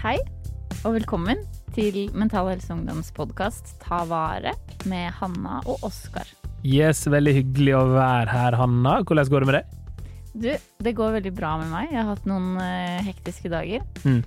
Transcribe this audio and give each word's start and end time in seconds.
Hei, 0.00 0.14
og 0.88 0.94
velkommen 0.94 1.42
til 1.76 2.06
Mental 2.16 2.46
Helse 2.48 2.70
Ungdoms 2.72 3.10
podkast 3.12 3.74
Ta 3.82 3.98
vare 4.08 4.54
med 4.88 5.10
Hanna 5.18 5.58
og 5.68 5.82
Oskar. 5.84 6.24
Yes, 6.64 7.02
veldig 7.04 7.34
hyggelig 7.36 7.74
å 7.76 7.82
være 7.92 8.32
her, 8.32 8.56
Hanna. 8.56 8.94
Hvordan 9.04 9.28
går 9.28 9.44
det 9.44 9.48
med 9.50 9.56
deg? 9.58 9.74
Du, 10.32 10.48
det 10.86 10.94
går 10.96 11.12
veldig 11.18 11.34
bra 11.36 11.50
med 11.60 11.68
meg. 11.68 11.92
Jeg 11.92 12.00
har 12.00 12.08
hatt 12.14 12.30
noen 12.30 12.56
uh, 12.56 13.02
hektiske 13.04 13.52
dager. 13.52 13.84
Mm. 14.08 14.22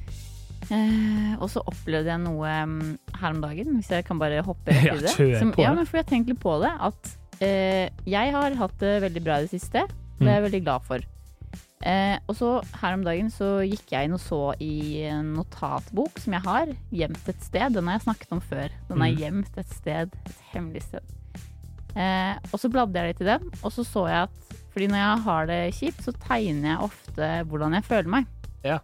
Uh, 0.70 1.34
og 1.40 1.50
så 1.56 1.66
opplevde 1.66 2.14
jeg 2.14 2.22
noe 2.22 2.54
um, 2.70 2.78
her 3.18 3.34
om 3.34 3.42
dagen, 3.42 3.74
hvis 3.80 3.90
jeg 3.96 4.06
kan 4.06 4.22
bare 4.22 4.46
hoppe 4.46 4.78
rett 4.78 4.94
i 5.00 5.08
det. 5.08 5.16
Ja, 5.34 5.42
Som, 5.42 5.56
ja, 5.58 5.74
men 5.74 5.90
for 5.90 6.04
jeg 6.04 6.06
har 6.06 6.12
tenkt 6.14 6.30
litt 6.30 6.44
på 6.46 6.54
det, 6.62 6.70
at 6.70 7.16
uh, 7.42 8.06
jeg 8.14 8.38
har 8.38 8.62
hatt 8.62 8.78
det 8.86 8.94
veldig 9.10 9.26
bra 9.26 9.42
i 9.42 9.50
det 9.50 9.56
siste. 9.58 9.88
Det 10.22 10.30
er 10.30 10.38
jeg 10.38 10.52
veldig 10.52 10.66
glad 10.70 10.86
for. 10.86 11.10
Eh, 11.84 12.16
og 12.32 12.36
så 12.40 12.50
her 12.80 12.94
om 12.96 13.02
dagen 13.04 13.28
så 13.34 13.58
gikk 13.68 13.92
jeg 13.92 14.08
inn 14.08 14.14
og 14.16 14.22
så 14.24 14.38
i 14.64 15.02
en 15.10 15.34
notatbok 15.36 16.20
som 16.24 16.34
jeg 16.38 16.46
har, 16.46 16.70
gjemt 16.96 17.28
et 17.28 17.42
sted. 17.44 17.74
Den 17.76 17.90
har 17.90 17.98
jeg 18.00 18.06
snakket 18.06 18.32
om 18.32 18.40
før. 18.42 18.70
Den 18.88 19.02
er 19.02 19.12
Mm. 19.12 19.18
gjemt 19.20 19.58
et 19.60 19.70
sted, 19.76 20.14
et 20.26 20.38
hemmelig 20.54 20.84
sted. 20.84 21.04
Eh, 21.96 22.36
og 22.52 22.58
så 22.60 22.72
bladde 22.72 22.96
jeg 22.98 23.12
litt 23.12 23.22
i 23.22 23.26
den, 23.26 23.52
og 23.62 23.72
så 23.76 23.84
så 23.86 24.08
jeg 24.10 24.24
at 24.30 24.30
fordi 24.74 24.88
når 24.90 24.98
jeg 24.98 25.24
har 25.28 25.46
det 25.46 25.60
kjipt, 25.78 26.02
så 26.02 26.12
tegner 26.18 26.70
jeg 26.72 26.80
ofte 26.88 27.28
hvordan 27.46 27.74
jeg 27.78 27.84
føler 27.86 28.10
meg. 28.10 28.26
Ja. 28.66 28.80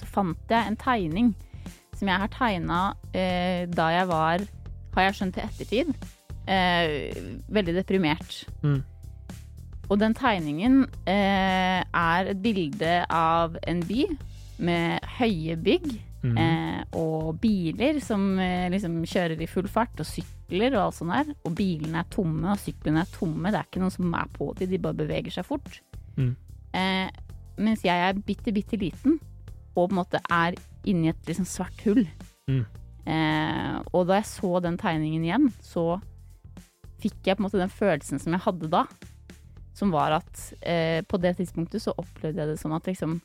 Så 0.00 0.08
fant 0.10 0.50
jeg 0.50 0.66
en 0.66 0.76
tegning 0.76 1.34
som 1.94 2.08
jeg 2.08 2.18
har 2.18 2.28
tegna 2.32 2.80
eh, 3.14 3.66
da 3.70 3.90
jeg 3.94 4.08
var, 4.08 4.38
har 4.96 5.02
jeg 5.06 5.14
skjønt 5.14 5.34
til 5.34 5.44
ettertid, 5.44 5.94
eh, 6.48 7.12
veldig 7.54 7.76
deprimert. 7.76 8.40
Mm. 8.64 8.82
Og 9.90 9.98
den 10.00 10.14
tegningen 10.14 10.84
eh, 11.10 11.82
er 11.82 12.30
et 12.30 12.40
bilde 12.42 12.94
av 13.10 13.58
en 13.66 13.82
by 13.88 14.06
med 14.62 15.12
høye 15.18 15.58
bygg 15.58 15.92
Mm. 16.22 16.36
eh, 16.38 16.84
og 16.94 17.40
biler 17.42 17.96
som 17.98 18.38
eh, 18.38 18.68
liksom 18.70 19.00
kjører 19.02 19.40
i 19.42 19.48
full 19.50 19.66
fart, 19.66 19.98
og 19.98 20.06
sykler 20.06 20.76
og 20.76 20.84
alt 20.84 20.94
sånt 21.00 21.10
der. 21.10 21.32
Og 21.48 21.56
bilene 21.58 21.98
er 21.98 22.06
tomme, 22.14 22.52
og 22.52 22.60
syklene 22.62 23.02
er 23.02 23.10
tomme. 23.10 23.50
Det 23.50 23.58
er 23.58 23.66
ikke 23.66 23.82
noen 23.82 23.94
som 23.94 24.14
er 24.14 24.28
på 24.36 24.52
dem, 24.58 24.70
de 24.70 24.78
bare 24.78 25.00
beveger 25.00 25.34
seg 25.34 25.48
fort. 25.48 25.80
Mm. 26.14 26.36
Eh, 26.78 27.08
mens 27.58 27.82
jeg 27.82 28.06
er 28.06 28.22
bitte, 28.22 28.54
bitte 28.54 28.78
liten, 28.78 29.18
og 29.74 29.88
på 29.88 29.90
en 29.90 29.98
måte 29.98 30.22
er 30.30 30.54
inni 30.86 31.10
et 31.10 31.26
liksom 31.26 31.48
svart 31.48 31.82
hull. 31.88 32.04
Mm. 32.46 32.62
Eh, 33.02 33.82
og 33.90 34.06
da 34.06 34.20
jeg 34.20 34.30
så 34.30 34.62
den 34.62 34.78
tegningen 34.78 35.26
igjen, 35.26 35.50
så 35.58 35.98
fikk 37.02 37.18
jeg 37.26 37.34
på 37.34 37.42
en 37.42 37.48
måte 37.48 37.58
den 37.58 37.72
følelsen 37.82 38.22
som 38.22 38.36
jeg 38.36 38.46
hadde 38.46 38.70
da. 38.70 38.84
Som 39.74 39.90
var 39.94 40.12
at 40.18 40.40
eh, 40.60 41.00
på 41.08 41.18
det 41.22 41.36
tidspunktet 41.38 41.80
så 41.82 41.94
opplevde 41.96 42.42
jeg 42.42 42.50
det 42.52 42.58
som 42.60 42.72
at 42.76 42.84
liksom 42.90 43.20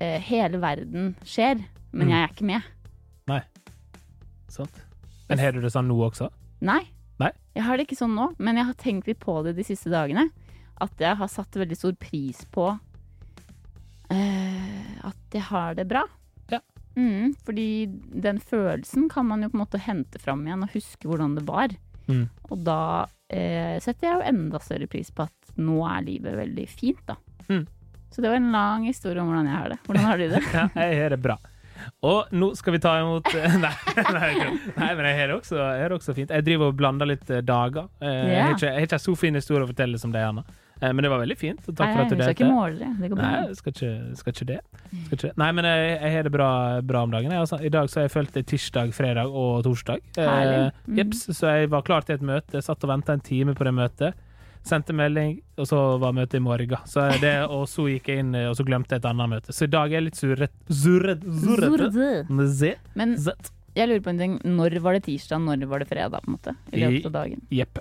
eh, 0.00 0.20
hele 0.20 0.58
verden 0.60 1.14
skjer, 1.24 1.62
men 1.92 2.08
Mm. 2.08 2.10
jeg 2.10 2.22
er 2.22 2.32
ikke 2.34 2.48
med. 2.50 2.62
Nei. 3.30 3.40
Sant. 4.48 4.82
Men 5.28 5.38
har 5.40 5.52
du 5.56 5.60
det 5.64 5.70
sånn 5.72 5.86
nå 5.88 5.96
også? 6.04 6.28
Nei. 6.60 6.82
Nei? 7.22 7.30
Jeg 7.54 7.62
har 7.64 7.76
det 7.78 7.86
ikke 7.86 7.96
sånn 8.00 8.14
nå, 8.18 8.32
men 8.38 8.56
jeg 8.58 8.66
har 8.66 8.74
tenkt 8.74 9.06
litt 9.08 9.20
på 9.22 9.38
det 9.46 9.54
de 9.56 9.64
siste 9.64 9.88
dagene. 9.92 10.28
At 10.82 10.90
jeg 10.98 11.16
har 11.16 11.28
satt 11.30 11.54
veldig 11.54 11.76
stor 11.78 11.94
pris 12.02 12.42
på 12.52 12.66
eh, 14.10 14.98
at 15.06 15.34
jeg 15.34 15.42
har 15.48 15.74
det 15.78 15.86
bra. 15.90 16.02
Ja. 16.52 16.60
Mm, 16.98 17.34
fordi 17.46 17.86
den 18.24 18.40
følelsen 18.42 19.08
kan 19.10 19.26
man 19.30 19.42
jo 19.42 19.50
på 19.52 19.58
en 19.58 19.64
måte 19.64 19.80
hente 19.82 20.20
fram 20.22 20.44
igjen 20.46 20.62
og 20.66 20.74
huske 20.74 21.08
hvordan 21.08 21.36
det 21.38 21.46
var. 21.48 21.74
Mm. 22.08 22.26
Og 22.50 22.58
da 22.66 22.78
eh, 23.32 23.78
setter 23.82 24.08
jeg 24.10 24.18
jo 24.18 24.28
enda 24.34 24.60
større 24.62 24.86
pris 24.90 25.10
på 25.14 25.24
at 25.26 25.43
nå 25.56 25.80
er 25.88 26.04
livet 26.06 26.36
veldig 26.38 26.68
fint, 26.68 27.00
da. 27.06 27.16
Mm. 27.48 27.66
Så 28.14 28.22
det 28.22 28.30
var 28.30 28.36
en 28.38 28.52
lang 28.54 28.84
historie 28.86 29.20
om 29.20 29.26
hvordan 29.30 29.46
jeg 29.50 29.56
har 29.58 29.68
det. 29.74 29.78
Hvordan 29.86 30.04
har 30.06 30.18
du 30.18 30.28
det? 30.30 30.42
Ja, 30.54 30.68
jeg 30.78 31.02
har 31.02 31.10
det 31.16 31.20
bra. 31.22 31.38
Og 32.06 32.30
nå 32.32 32.52
skal 32.56 32.72
vi 32.76 32.78
ta 32.80 32.92
imot 33.02 33.26
Nei, 33.34 33.72
nei, 34.14 34.28
nei 34.78 34.90
men 34.94 35.04
jeg 35.08 35.16
har 35.18 35.26
det 35.32 35.34
også, 35.40 35.56
jeg 35.58 35.90
også 35.92 36.14
fint. 36.16 36.30
Jeg 36.30 36.44
driver 36.46 36.70
og 36.70 36.76
blander 36.78 37.06
litt 37.10 37.28
eh, 37.34 37.42
dager. 37.44 37.88
Eh, 38.00 38.20
Jeg 38.30 38.42
har 38.44 38.54
ikke, 38.54 38.68
jeg 38.70 38.78
har 38.78 38.86
ikke 38.88 39.00
så 39.02 39.14
fin 39.18 39.34
historie 39.34 39.66
å 39.66 39.68
fortelle 39.72 39.98
som 40.00 40.12
deg, 40.14 40.22
Anna. 40.30 40.44
Eh, 40.80 40.92
Men 40.94 41.02
det 41.04 41.10
var 41.10 41.20
veldig 41.24 41.36
fint. 41.40 41.60
Takk 41.66 41.82
Nei, 41.82 41.90
for 41.96 42.04
at 42.06 42.12
du 42.12 42.16
vi 42.16 42.22
skal 42.22 42.36
ikke 42.38 42.48
måle 42.54 42.78
det. 42.78 42.88
Det 43.02 43.10
går 43.12 43.18
bra. 43.20 43.30
Nei, 43.34 43.58
skal 43.58 43.74
ikke, 43.74 43.92
skal 44.22 44.36
ikke 44.36 44.46
det. 44.52 44.60
Skal 45.08 45.18
ikke. 45.18 45.32
Nei, 45.42 45.50
men 45.58 45.68
jeg, 45.72 45.90
jeg 45.98 46.14
har 46.16 46.28
det 46.28 46.32
bra, 46.38 46.48
bra 46.94 47.02
om 47.08 47.12
dagen. 47.18 47.34
Jeg, 47.34 47.42
altså, 47.44 47.58
I 47.60 47.72
dag 47.74 47.90
så 47.90 48.00
har 48.00 48.06
jeg 48.08 48.14
følt 48.14 48.38
det 48.38 48.44
tirsdag, 48.54 48.94
fredag 48.96 49.34
og 49.42 49.64
torsdag. 49.66 50.06
Eh, 50.14 50.30
Mhm. 50.86 50.98
jeps, 51.02 51.26
så 51.36 51.50
jeg 51.58 51.70
var 51.74 51.82
klar 51.82 52.06
til 52.06 52.14
et 52.16 52.22
møte. 52.24 52.54
Jeg 52.54 52.64
satt 52.70 52.86
og 52.86 52.94
venta 52.94 53.12
en 53.18 53.20
time 53.26 53.52
på 53.58 53.66
det 53.66 53.74
møtet. 53.74 54.14
Sendte 54.64 54.94
melding, 54.96 55.34
og 55.60 55.66
så 55.68 55.78
var 56.00 56.14
møtet 56.16 56.38
i 56.38 56.40
morgen. 56.40 56.76
Så 56.88 57.04
det, 57.20 57.34
og 57.52 57.66
så 57.68 57.84
gikk 57.90 58.08
jeg 58.08 58.22
inn, 58.24 58.34
og 58.48 58.54
så 58.56 58.64
glemte 58.64 58.96
jeg 58.96 59.02
et 59.02 59.08
annet 59.10 59.28
møte. 59.28 59.52
Så 59.52 59.66
i 59.68 59.72
dag 59.74 59.90
er 59.92 59.98
jeg 59.98 60.06
litt 60.06 60.16
surret, 60.20 60.54
surret, 60.72 61.26
surret. 61.44 61.98
Men 62.96 63.16
jeg 63.74 63.88
lurer 63.90 64.00
på 64.06 64.12
en 64.14 64.18
ting. 64.22 64.36
Når 64.46 64.78
var 64.80 64.96
det 64.96 65.04
tirsdag, 65.08 65.42
når 65.44 65.66
var 65.68 65.82
det 65.84 65.88
fredag? 65.90 66.22
på 66.24 66.30
en 66.30 66.36
måte? 66.38 66.56
I 66.72 66.80
løpet 66.80 67.08
av 67.10 67.12
dagen. 67.18 67.42
Jepp. 67.50 67.78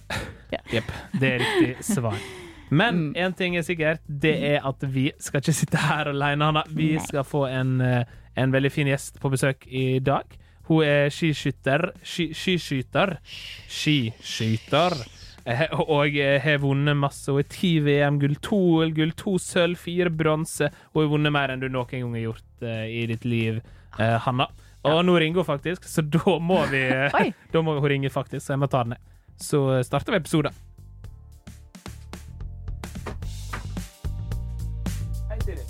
Yeah. 0.52 0.66
Jepp. 0.74 0.92
Det 1.22 1.32
er 1.36 1.40
riktig 1.46 1.86
svar. 1.86 2.18
Men 2.74 3.14
Mm. 3.14 3.34
ting 3.38 3.56
er 3.56 3.62
sikkert, 3.62 4.00
det 4.08 4.36
er 4.56 4.62
at 4.68 4.82
vi 4.82 5.12
skal 5.20 5.42
ikke 5.42 5.54
sitte 5.54 5.78
her 5.78 6.10
alene, 6.10 6.44
Hanna. 6.44 6.64
Vi 6.68 6.96
Nei. 6.96 7.04
skal 7.06 7.24
få 7.24 7.46
en, 7.48 7.80
eh, 7.82 8.04
en 8.36 8.52
veldig 8.52 8.72
fin 8.72 8.88
gjest 8.88 9.20
på 9.22 9.30
besøk 9.30 9.68
i 9.68 10.00
dag. 10.00 10.24
Hun 10.68 10.84
er 10.84 11.10
skiskytter. 11.10 11.92
Sky, 12.04 12.34
skiskyter. 12.34 13.18
Skiskyter. 13.68 15.23
Eh, 15.46 15.64
Og 15.76 16.16
eh, 16.16 16.38
har 16.40 16.58
vunnet 16.64 16.96
masse. 16.96 17.28
Hun 17.32 17.42
har 17.42 17.48
ti 17.52 17.74
VM-gull, 17.84 18.36
to 18.46 18.56
OL-gull, 18.78 19.12
to 19.20 19.36
sølv, 19.44 19.76
fire 19.82 20.10
bronse. 20.14 20.70
Hun 20.94 21.04
har 21.04 21.10
vunnet 21.12 21.36
mer 21.36 21.52
enn 21.52 21.64
du 21.64 21.68
noen 21.70 21.90
gang 21.92 22.14
har 22.16 22.24
gjort 22.30 22.64
eh, 22.68 22.86
i 23.02 23.06
ditt 23.12 23.26
liv, 23.28 23.60
eh, 24.00 24.18
Hanna. 24.24 24.48
Og 24.84 25.00
nå 25.08 25.16
ringer 25.20 25.40
hun 25.44 25.48
faktisk, 25.48 25.86
så 25.88 26.04
da 26.04 26.38
må 26.44 26.58
vi 26.72 26.82
Da 27.54 27.62
må 27.64 27.78
hun 27.80 27.88
ringe, 27.92 28.12
faktisk, 28.12 28.46
så 28.46 28.56
jeg 28.58 28.64
må 28.64 28.68
ta 28.72 28.84
den 28.84 28.96
ned. 28.96 29.10
Så 29.40 29.60
starter 29.88 30.16
vi 30.16 30.20
episoden. 30.24 30.56
Hei, 35.30 35.40
Siri. 35.44 35.64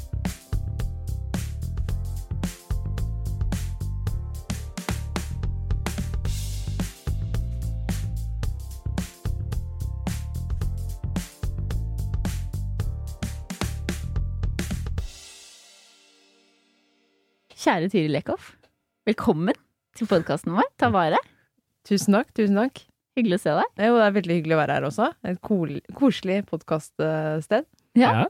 Kjære 17.63 17.87
Tyri 17.87 18.09
Lekhoff, 18.11 18.49
velkommen 19.07 19.55
til 19.95 20.07
podkasten 20.09 20.51
vår. 20.51 20.65
Ta 20.75 20.89
vare. 20.91 21.15
Tusen 21.87 22.11
takk, 22.17 22.33
tusen 22.35 22.57
takk. 22.59 22.81
Hyggelig 23.15 23.37
å 23.37 23.39
se 23.39 23.53
deg. 23.55 23.69
Jo, 23.85 23.93
det 23.95 24.03
er 24.03 24.15
veldig 24.17 24.35
hyggelig 24.35 24.55
å 24.55 24.59
være 24.59 24.75
her 24.75 24.87
også. 24.89 25.05
Et 25.31 25.37
kol 25.47 25.69
koselig 25.95 26.41
podkaststed. 26.49 27.69
Ja. 27.95 28.25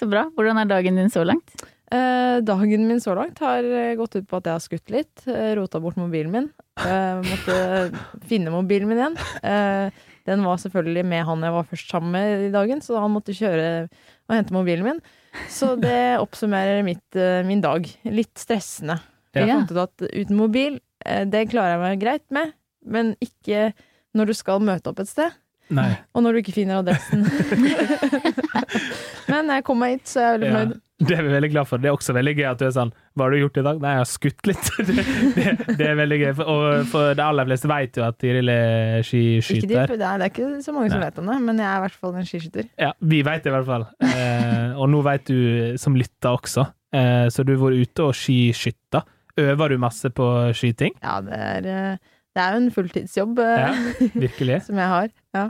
Så 0.00 0.08
bra. 0.08 0.22
Hvordan 0.32 0.62
er 0.62 0.70
dagen 0.70 0.96
din 0.96 1.12
så 1.12 1.26
langt? 1.28 1.52
Eh, 1.92 2.38
dagen 2.40 2.86
min 2.88 3.02
så 3.04 3.12
langt 3.18 3.42
har 3.44 3.68
eh, 3.68 3.90
gått 4.00 4.16
ut 4.16 4.30
på 4.30 4.40
at 4.40 4.48
jeg 4.48 4.56
har 4.56 4.64
skutt 4.64 4.94
litt. 4.94 5.26
Eh, 5.28 5.50
rota 5.58 5.82
bort 5.84 6.00
mobilen 6.00 6.32
min. 6.32 6.46
Eh, 6.80 7.20
måtte 7.20 7.58
finne 8.30 8.54
mobilen 8.54 8.88
min 8.88 9.02
igjen. 9.02 9.18
Eh, 9.44 10.06
den 10.24 10.46
var 10.48 10.56
selvfølgelig 10.64 11.04
med 11.12 11.28
han 11.28 11.44
jeg 11.44 11.56
var 11.58 11.68
først 11.68 11.92
sammen 11.92 12.16
med 12.16 12.46
i 12.46 12.54
dagen, 12.56 12.80
så 12.80 12.96
han 12.96 13.12
måtte 13.12 13.36
kjøre 13.36 13.68
og 13.84 14.38
hente 14.38 14.56
mobilen 14.56 14.88
min. 14.88 15.04
Så 15.50 15.74
det 15.80 16.18
oppsummerer 16.22 16.82
mitt, 16.86 17.16
eh, 17.16 17.42
min 17.46 17.62
dag. 17.64 17.86
Litt 18.04 18.34
stressende. 18.38 19.00
Jeg 19.34 19.50
fant 19.50 19.72
ut 19.72 19.80
at 19.82 20.04
uten 20.06 20.36
mobil, 20.38 20.78
eh, 21.04 21.24
det 21.26 21.48
klarer 21.50 21.74
jeg 21.74 21.82
meg 21.82 22.02
greit 22.04 22.26
med, 22.30 22.52
men 22.86 23.14
ikke 23.24 23.72
når 24.14 24.30
du 24.30 24.34
skal 24.38 24.62
møte 24.62 24.92
opp 24.92 25.02
et 25.02 25.10
sted. 25.10 25.34
Nei. 25.74 25.90
Og 26.14 26.22
når 26.22 26.36
du 26.36 26.42
ikke 26.42 26.54
finner 26.60 26.82
adressen. 26.82 27.24
Men 29.32 29.48
jeg 29.48 29.64
kom 29.64 29.80
meg 29.80 29.96
hit, 29.96 30.10
så 30.12 30.20
jeg 30.20 30.34
er 30.34 30.42
veldig 30.44 30.76
Ja. 30.76 30.80
Det 31.08 31.16
er 31.16 31.24
vi 31.26 31.30
veldig 31.32 31.48
glad 31.50 31.66
for. 31.66 31.80
Det 31.82 31.88
er 31.90 31.96
også 31.96 32.14
veldig 32.14 32.32
gøy 32.38 32.44
at 32.46 32.60
du 32.60 32.64
er 32.68 32.74
sånn 32.76 32.90
Hva 33.18 33.24
har 33.26 33.34
du 33.34 33.38
gjort 33.40 33.56
i 33.58 33.64
dag? 33.66 33.80
Nei, 33.82 33.94
jeg 33.96 34.00
har 34.00 34.06
skutt 34.10 34.46
litt. 34.46 34.68
Det, 34.86 35.46
det, 35.80 35.88
er 35.88 35.96
veldig 35.98 36.18
gøy. 36.20 36.28
For- 36.38 36.50
Og 36.52 36.86
for 36.92 37.16
de 37.18 37.24
aller 37.24 37.48
fleste 37.48 37.70
vet 37.72 37.98
jo 37.98 38.04
at 38.06 38.18
Tiril 38.22 38.52
er 38.52 39.02
Ikke 39.02 39.58
de, 39.66 39.72
det, 39.74 39.98
er, 39.98 40.22
det 40.22 40.28
ikke 40.30 40.52
så 40.62 40.74
mange 40.76 40.92
som 40.92 41.02
Nei. 41.02 41.08
vet 41.10 41.18
om 41.18 41.32
det, 41.32 41.38
men 41.48 41.58
jeg 41.58 41.66
er 41.66 41.80
i 41.80 41.84
hvert 41.88 41.98
fall 41.98 42.14
en 42.20 42.28
skiskytter. 42.30 42.68
Ja, 42.78 42.92
vi 43.02 43.20
vet 43.26 43.42
det 43.42 43.50
i 43.50 43.56
hvert 43.56 43.66
fall. 43.72 43.88
Eh, 44.06 44.70
og 44.78 44.86
nå 44.94 45.02
vet 45.08 45.26
du 45.32 45.74
som 45.82 45.98
lytter 45.98 46.30
også. 46.38 46.68
Eh, 46.94 47.26
så 47.34 47.42
du 47.42 47.56
har 47.56 47.62
vært 47.66 47.90
ute 47.90 48.06
og 48.06 48.14
skiskytta. 48.14 49.02
Øver 49.42 49.74
du 49.74 49.80
masse 49.82 50.10
på 50.14 50.28
skyting? 50.54 50.94
Ja, 51.02 51.18
det 51.26 51.34
er, 51.42 51.66
eh, 51.74 51.96
det 52.34 52.42
er 52.44 52.54
jo 52.54 52.62
en 52.62 52.70
fulltidsjobb 52.74 53.42
eh, 53.42 53.64
Ja, 53.64 53.72
virkelig. 54.14 54.60
som 54.68 54.78
jeg 54.78 54.92
har. 54.94 55.10
Ja. 55.34 55.48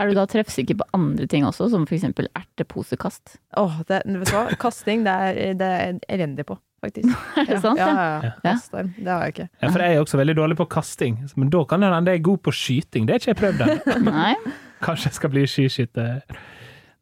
Er 0.00 0.10
du 0.10 0.16
da 0.16 0.24
treffsikker 0.30 0.78
på 0.80 0.86
andre 0.96 1.26
ting 1.30 1.44
også, 1.46 1.68
som 1.72 1.84
eksempel 1.86 2.26
erteposekast? 2.38 3.36
Åh, 3.60 3.80
det, 3.88 4.00
vet 4.06 4.30
du 4.30 4.34
hva? 4.36 4.44
Kasting, 4.60 5.04
det 5.06 5.12
er, 5.14 5.38
det 5.58 5.68
er 5.68 5.84
jeg 5.84 6.00
elendig 6.16 6.46
på, 6.48 6.56
faktisk. 6.82 7.12
Er 7.40 7.50
det 7.52 7.60
sant? 7.62 7.78
Ja, 7.78 7.92
Ja. 7.94 8.32
ja, 8.44 8.54
ja. 8.56 8.82
Det 8.96 9.10
har 9.12 9.22
jeg 9.26 9.34
ikke. 9.36 9.48
Ja, 9.62 9.68
for 9.70 9.84
jeg 9.84 9.94
er 9.94 10.02
også 10.02 10.20
veldig 10.20 10.36
dårlig 10.40 10.58
på 10.58 10.66
kasting. 10.74 11.20
Men 11.36 11.52
da 11.54 11.62
kan 11.70 11.84
det 11.84 11.92
hende 11.94 12.14
jeg 12.16 12.22
er 12.22 12.26
god 12.30 12.42
på 12.48 12.54
skyting. 12.54 13.06
Det 13.06 13.14
har 13.14 13.22
ikke 13.22 13.32
jeg 13.34 13.40
prøvd 13.42 13.96
ennå. 13.98 14.34
Kanskje 14.84 15.10
jeg 15.12 15.18
skal 15.20 15.32
bli 15.32 15.46
skiskytter. 15.48 16.20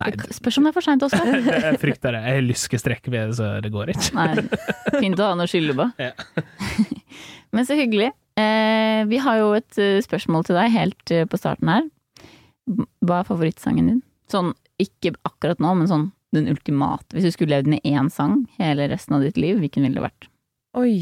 Nei, 0.03 0.11
Det 0.19 0.35
Spørs 0.35 0.59
om 0.59 0.67
det 0.67 0.73
er 0.73 0.77
for 0.77 0.85
seint 0.87 1.03
også. 1.07 1.23
jeg 1.67 1.81
frykter 1.83 2.17
det. 2.17 2.23
Jeg 2.27 2.39
har 2.41 2.47
lyskestrekk 2.47 3.09
ved 3.15 3.35
så 3.39 3.55
det 3.65 3.73
går 3.75 3.95
ikke. 3.95 4.13
Nei, 4.19 4.45
fint 4.99 5.21
å 5.23 5.31
ha 5.31 5.39
noe 5.39 5.49
å 5.49 5.51
skylde 5.51 5.77
på. 5.79 5.89
Ja. 6.03 6.13
Men 7.53 7.69
så 7.69 7.77
hyggelig. 7.79 8.11
Eh, 8.41 9.03
vi 9.11 9.19
har 9.21 9.41
jo 9.43 9.51
et 9.59 9.79
eh, 9.81 9.99
spørsmål 10.05 10.47
til 10.49 10.57
deg 10.57 10.73
helt 10.73 11.13
eh, 11.13 11.27
på 11.29 11.37
starten 11.41 11.69
her. 11.69 11.85
Hva 13.03 13.21
er 13.23 13.29
favorittsangen 13.29 13.89
din? 13.91 14.03
Sånn, 14.33 14.53
ikke 14.81 15.15
akkurat 15.29 15.59
nå, 15.63 15.73
men 15.77 15.89
sånn 15.91 16.11
den 16.33 16.47
ultimate. 16.49 17.11
Hvis 17.13 17.27
du 17.29 17.33
skulle 17.35 17.59
levd 17.59 17.69
med 17.75 17.83
én 17.85 18.09
sang 18.11 18.47
hele 18.59 18.87
resten 18.89 19.17
av 19.19 19.21
ditt 19.27 19.37
liv, 19.37 19.59
hvilken 19.61 19.83
ville 19.85 19.99
det 20.01 20.07
vært? 20.07 20.29
Oi. 20.81 20.95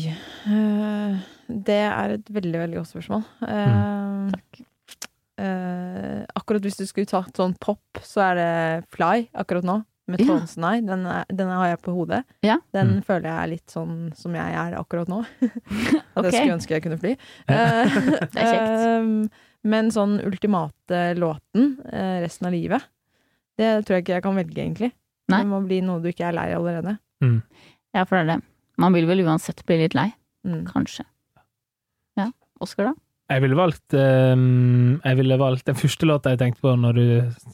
eh, 0.50 1.20
det 1.50 1.76
er 1.86 2.16
et 2.16 2.32
veldig, 2.34 2.58
veldig 2.64 2.80
godt 2.80 2.90
spørsmål. 2.90 3.22
Eh, 3.46 4.32
Takk. 4.34 4.64
Uh, 5.40 6.26
akkurat 6.36 6.60
hvis 6.66 6.76
du 6.76 6.82
skulle 6.84 7.08
tatt 7.08 7.38
sånn 7.38 7.54
pop, 7.62 7.80
så 8.04 8.20
er 8.26 8.34
det 8.36 8.48
Fly 8.92 9.22
akkurat 9.40 9.64
nå. 9.64 9.78
Med 10.10 10.20
Trondsen 10.26 10.64
Eye 10.66 10.80
Nei. 10.82 10.88
Den, 10.90 11.04
den 11.38 11.48
har 11.54 11.68
jeg 11.70 11.78
på 11.84 11.94
hodet. 11.94 12.24
Yeah. 12.44 12.58
Den 12.74 12.96
Mm. 12.98 13.04
føler 13.06 13.28
jeg 13.30 13.38
er 13.38 13.50
litt 13.52 13.70
sånn 13.72 13.94
som 14.18 14.34
jeg 14.34 14.56
er 14.58 14.74
akkurat 14.76 15.08
nå. 15.08 15.20
Det 15.40 16.32
skulle 16.34 16.42
jeg 16.42 16.52
ønske 16.56 16.74
jeg 16.74 16.82
kunne 16.82 16.98
fly. 16.98 17.12
Eh, 17.46 17.94
Det 18.34 18.42
er 18.42 18.50
kjekt. 18.50 19.30
men 19.68 19.90
sånn 19.92 20.18
ultimate 20.24 21.02
låten 21.18 21.74
eh, 21.92 22.20
resten 22.24 22.48
av 22.48 22.54
livet, 22.54 22.86
det 23.60 23.72
tror 23.84 23.98
jeg 23.98 24.06
ikke 24.06 24.16
jeg 24.16 24.24
kan 24.24 24.38
velge, 24.38 24.62
egentlig. 24.62 24.92
Nei. 25.30 25.42
Det 25.42 25.50
må 25.50 25.60
bli 25.66 25.82
noe 25.84 26.00
du 26.02 26.08
ikke 26.10 26.30
er 26.30 26.36
lei 26.36 26.48
allerede. 26.56 26.96
Ja, 27.94 28.06
for 28.06 28.16
det 28.16 28.22
er 28.22 28.30
det. 28.32 28.40
Man 28.80 28.96
vil 28.96 29.06
vel 29.10 29.22
uansett 29.26 29.62
bli 29.68 29.82
litt 29.82 29.96
lei. 29.98 30.08
Mm. 30.48 30.64
Kanskje. 30.70 31.04
Ja. 32.18 32.30
Oskar, 32.64 32.90
da? 32.90 32.94
Jeg 33.30 33.44
ville 33.44 33.54
valgt 33.58 33.94
ehm, 33.94 34.98
Jeg 35.04 35.18
ville 35.20 35.36
valgt 35.38 35.68
Den 35.68 35.76
første 35.78 36.06
låta 36.08 36.32
jeg 36.32 36.40
tenkte 36.40 36.64
på 36.64 36.72
når 36.80 36.96
du 36.96 37.04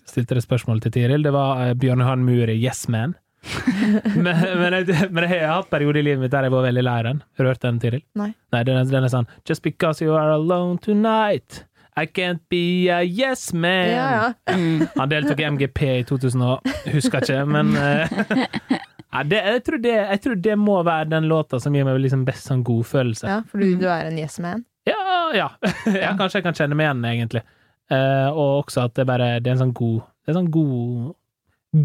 stilte 0.08 0.38
det 0.38 0.44
spørsmålet 0.46 0.86
til 0.86 0.94
Tiril, 0.94 1.26
det 1.26 1.34
var 1.34 1.60
uh, 1.60 1.74
Bjørn 1.76 2.00
Johan 2.04 2.24
Muri, 2.24 2.56
'Yes 2.56 2.86
Man'. 2.88 3.16
men, 4.24 4.32
men, 4.58 4.74
jeg, 4.74 5.10
men 5.12 5.26
jeg 5.26 5.44
har 5.44 5.60
hatt 5.60 5.70
perioder 5.70 6.00
i 6.00 6.06
livet 6.08 6.24
mitt 6.24 6.32
der 6.32 6.48
jeg 6.48 6.54
var 6.54 6.64
veldig 6.64 6.82
lei 6.82 6.96
den. 7.06 7.20
Har 7.36 7.44
du 7.44 7.50
hørt 7.50 7.62
den, 7.62 7.78
Tiril? 7.82 8.02
Nei. 8.18 8.32
Nei 8.54 8.62
den, 8.66 8.80
er, 8.80 8.88
den 8.90 9.06
er 9.06 9.12
sånn 9.12 9.28
'Just 9.44 9.62
because 9.66 10.02
you 10.02 10.16
are 10.16 10.32
alone 10.34 10.80
tonight'. 10.82 11.64
I 11.96 12.06
can't 12.06 12.42
be 12.48 12.90
a 12.92 13.02
yes 13.02 13.52
man. 13.52 13.88
Ja, 13.88 14.32
ja. 14.46 14.54
Mm. 14.54 14.86
Han 14.96 15.08
deltok 15.08 15.40
i 15.40 15.50
MGP 15.50 15.82
i 15.98 16.04
2000 16.04 16.42
og 16.44 16.68
husker 16.92 17.24
ikke, 17.24 17.44
men 17.48 17.72
eh, 17.80 18.16
ja, 19.12 19.22
det, 19.24 19.40
jeg, 19.40 19.62
tror 19.64 19.80
det, 19.80 19.94
jeg 19.94 20.20
tror 20.26 20.40
det 20.44 20.56
må 20.60 20.76
være 20.84 21.08
den 21.14 21.28
låta 21.30 21.60
som 21.62 21.74
gir 21.74 21.86
meg 21.88 21.96
liksom 22.04 22.26
best 22.28 22.50
sånn 22.50 22.64
godfølelse. 22.66 23.30
ja, 23.32 23.38
for 23.48 23.64
du, 23.64 23.78
du 23.80 23.88
er 23.88 24.10
en 24.10 24.20
yes 24.20 24.36
man. 24.44 24.66
Ja, 24.86 24.98
ja. 25.40 25.48
ja. 25.88 26.12
Kanskje 26.20 26.42
jeg 26.42 26.48
kan 26.50 26.58
kjenne 26.60 26.76
meg 26.76 26.90
igjen, 26.90 27.08
egentlig. 27.14 27.44
Uh, 27.88 28.28
og 28.34 28.66
også 28.66 28.88
at 28.88 28.96
det 28.98 29.06
bare 29.08 29.36
det 29.38 29.46
er 29.46 29.54
en 29.54 29.60
sånn 29.60 29.76
god 29.78 30.00
Det 30.02 30.32
er 30.32 30.32
en 30.32 30.38
sånn 30.40 30.48
god 30.50 31.12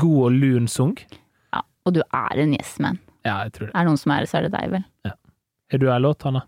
God 0.01 0.21
og 0.25 0.37
lun 0.43 0.67
sung. 0.71 0.95
Ja. 1.53 1.61
Og 1.85 1.95
du 1.95 2.01
er 2.03 2.41
en 2.41 2.55
yes 2.57 2.75
man. 2.83 2.99
Ja, 3.23 3.43
jeg 3.45 3.55
tror 3.55 3.69
det. 3.69 3.73
Er 3.75 3.85
det 3.85 3.91
noen 3.91 4.01
som 4.01 4.13
er 4.15 4.23
det, 4.25 4.31
så 4.31 4.39
er 4.39 4.47
det 4.47 4.55
deg, 4.55 4.71
vel. 4.75 5.13
Er 5.71 5.79
du 5.79 5.87
ei 5.87 5.99
låt, 6.03 6.25
Hanna? 6.27 6.43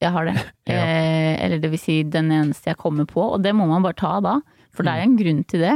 Jeg 0.00 0.12
har 0.14 0.24
det. 0.30 0.36
Ja. 0.70 0.80
Eh, 0.86 1.34
eller 1.44 1.58
det 1.58 1.70
vil 1.72 1.80
si 1.82 2.02
den 2.06 2.30
eneste 2.32 2.70
jeg 2.70 2.78
kommer 2.78 3.04
på, 3.10 3.20
og 3.34 3.42
det 3.42 3.50
må 3.56 3.66
man 3.66 3.82
bare 3.82 3.96
ta 3.98 4.12
da. 4.22 4.36
For 4.72 4.86
det 4.86 4.92
er 4.94 5.02
en 5.02 5.16
grunn 5.18 5.40
til 5.50 5.64
det. 5.64 5.72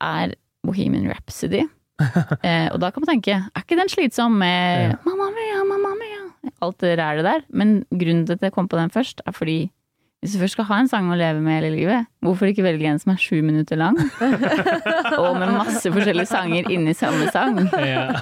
Er 0.00 0.32
Bohemian 0.66 1.10
Rhapsody. 1.10 1.66
Eh, 2.40 2.70
og 2.72 2.78
da 2.80 2.88
kan 2.88 3.02
man 3.04 3.10
tenke, 3.10 3.34
er 3.36 3.60
ikke 3.60 3.76
den 3.76 3.90
slitsom 3.92 4.38
med 4.40 4.86
Ja. 4.86 4.94
mamma 5.04 5.26
mia, 5.36 5.58
mamma 5.68 5.90
mia, 6.00 6.22
alt 6.64 6.78
det 6.80 6.94
rælet 6.96 7.26
der? 7.26 7.42
Men 7.52 7.82
grunnen 7.92 8.22
til 8.26 8.38
at 8.38 8.46
jeg 8.46 8.54
kom 8.54 8.68
på 8.72 8.78
den 8.80 8.88
først, 8.94 9.20
er 9.28 9.34
fordi 9.36 9.58
hvis 10.20 10.34
du 10.34 10.40
først 10.42 10.52
skal 10.52 10.66
ha 10.68 10.78
en 10.82 10.88
sang 10.90 11.06
å 11.08 11.16
leve 11.16 11.40
med 11.40 11.54
hele 11.56 11.70
livet, 11.72 12.08
hvorfor 12.20 12.50
ikke 12.50 12.64
velge 12.66 12.90
en 12.90 12.98
som 13.00 13.14
er 13.14 13.22
sju 13.22 13.38
minutter 13.40 13.78
lang? 13.80 13.96
og 15.22 15.38
med 15.40 15.54
masse 15.54 15.88
forskjellige 15.88 16.28
sanger 16.28 16.68
inni 16.68 16.92
samme 16.96 17.30
sang. 17.32 17.56
Ja. 17.80 18.20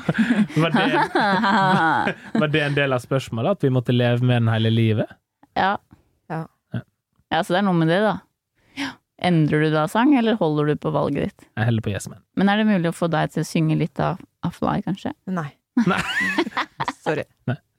Var, 0.54 0.76
det, 0.76 0.86
var 2.44 2.54
det 2.54 2.62
en 2.68 2.78
del 2.78 2.94
av 2.94 3.02
spørsmålet? 3.02 3.58
At 3.58 3.66
vi 3.66 3.72
måtte 3.74 3.96
leve 3.96 4.22
med 4.22 4.44
den 4.44 4.52
hele 4.54 4.70
livet? 4.70 5.10
Ja. 5.58 5.74
Ja. 6.30 6.44
Ja, 7.34 7.42
så 7.42 7.56
det 7.56 7.64
er 7.64 7.66
noe 7.66 7.76
med 7.80 7.90
det, 7.90 7.98
da. 8.06 8.16
Endrer 9.18 9.66
du 9.66 9.72
da 9.74 9.88
sang, 9.90 10.14
eller 10.14 10.38
holder 10.38 10.70
du 10.70 10.78
på 10.78 10.94
valget 10.94 11.32
ditt? 11.32 11.48
Jeg 11.58 11.66
holder 11.72 11.82
på 11.82 11.90
Yes 11.90 12.06
Man. 12.06 12.22
Men 12.38 12.52
er 12.52 12.62
det 12.62 12.68
mulig 12.68 12.92
å 12.92 12.94
få 12.94 13.10
deg 13.10 13.34
til 13.34 13.42
å 13.42 13.48
synge 13.48 13.74
litt 13.80 13.98
av, 13.98 14.22
av 14.46 14.54
Fly, 14.54 14.78
kanskje? 14.86 15.10
Nei. 15.26 15.50
Nei. 15.86 16.00
Sorry. 17.04 17.24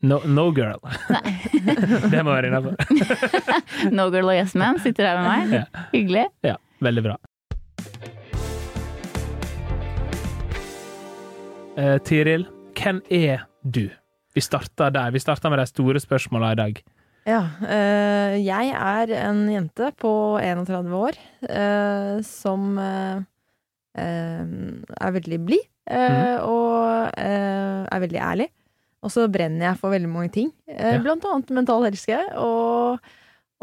No, 0.02 0.22
no 0.26 0.46
girl. 0.56 0.80
det 2.12 2.22
må 2.24 2.32
være 2.32 2.48
innafor. 2.48 2.78
No 3.98 4.08
Girl 4.14 4.30
og 4.32 4.36
Yes 4.38 4.56
Man 4.58 4.80
sitter 4.80 5.10
her 5.10 5.20
med 5.20 5.28
meg. 5.50 5.58
Ja. 5.60 5.84
Hyggelig. 5.94 6.26
Ja, 6.46 6.56
veldig 6.84 7.04
bra. 7.10 7.18
Eh, 11.80 11.98
Tiril, 12.04 12.46
hvem 12.80 13.02
er 13.14 13.46
du? 13.64 13.86
Vi 14.36 14.42
starter 14.44 14.92
der. 14.94 15.12
Vi 15.16 15.20
starter 15.24 15.52
med 15.52 15.60
de 15.62 15.68
store 15.70 16.00
spørsmåla 16.04 16.54
i 16.54 16.60
dag. 16.60 16.82
Ja. 17.28 17.42
eh, 17.68 18.38
jeg 18.42 18.72
er 18.74 19.12
en 19.28 19.44
jente 19.52 19.92
på 20.00 20.12
31 20.42 20.94
år 20.98 21.18
eh, 21.46 22.22
som 22.26 22.78
eh, 22.82 23.20
eh, 24.00 24.46
er 24.96 25.14
veldig 25.20 25.40
blid 25.46 25.68
eh, 25.90 26.38
og 26.46 27.12
eh, 27.18 27.86
er 27.90 28.04
veldig 28.06 28.22
ærlig. 28.24 28.48
Og 29.06 29.14
så 29.14 29.28
brenner 29.32 29.70
jeg 29.70 29.80
for 29.80 29.94
veldig 29.96 30.10
mange 30.12 30.32
ting. 30.36 30.50
Eh, 30.68 30.96
Ja. 30.96 31.00
Blant 31.04 31.26
annet 31.28 31.54
mental 31.56 31.86
helse 31.88 32.18
og, 32.36 33.00